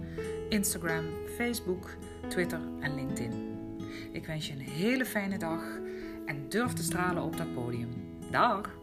Instagram, 0.50 1.06
Facebook, 1.38 1.90
Twitter 2.28 2.60
en 2.80 2.96
LinkedIn. 2.96 3.58
Ik 4.12 4.26
wens 4.26 4.48
je 4.48 4.54
een 4.54 4.60
hele 4.60 5.06
fijne 5.06 5.38
dag 5.38 5.64
en 6.26 6.50
durf 6.50 6.74
te 6.74 6.84
stralen 6.84 7.24
op 7.24 7.38
dat 7.38 7.54
podium. 7.54 7.90
Dag! 8.30 8.80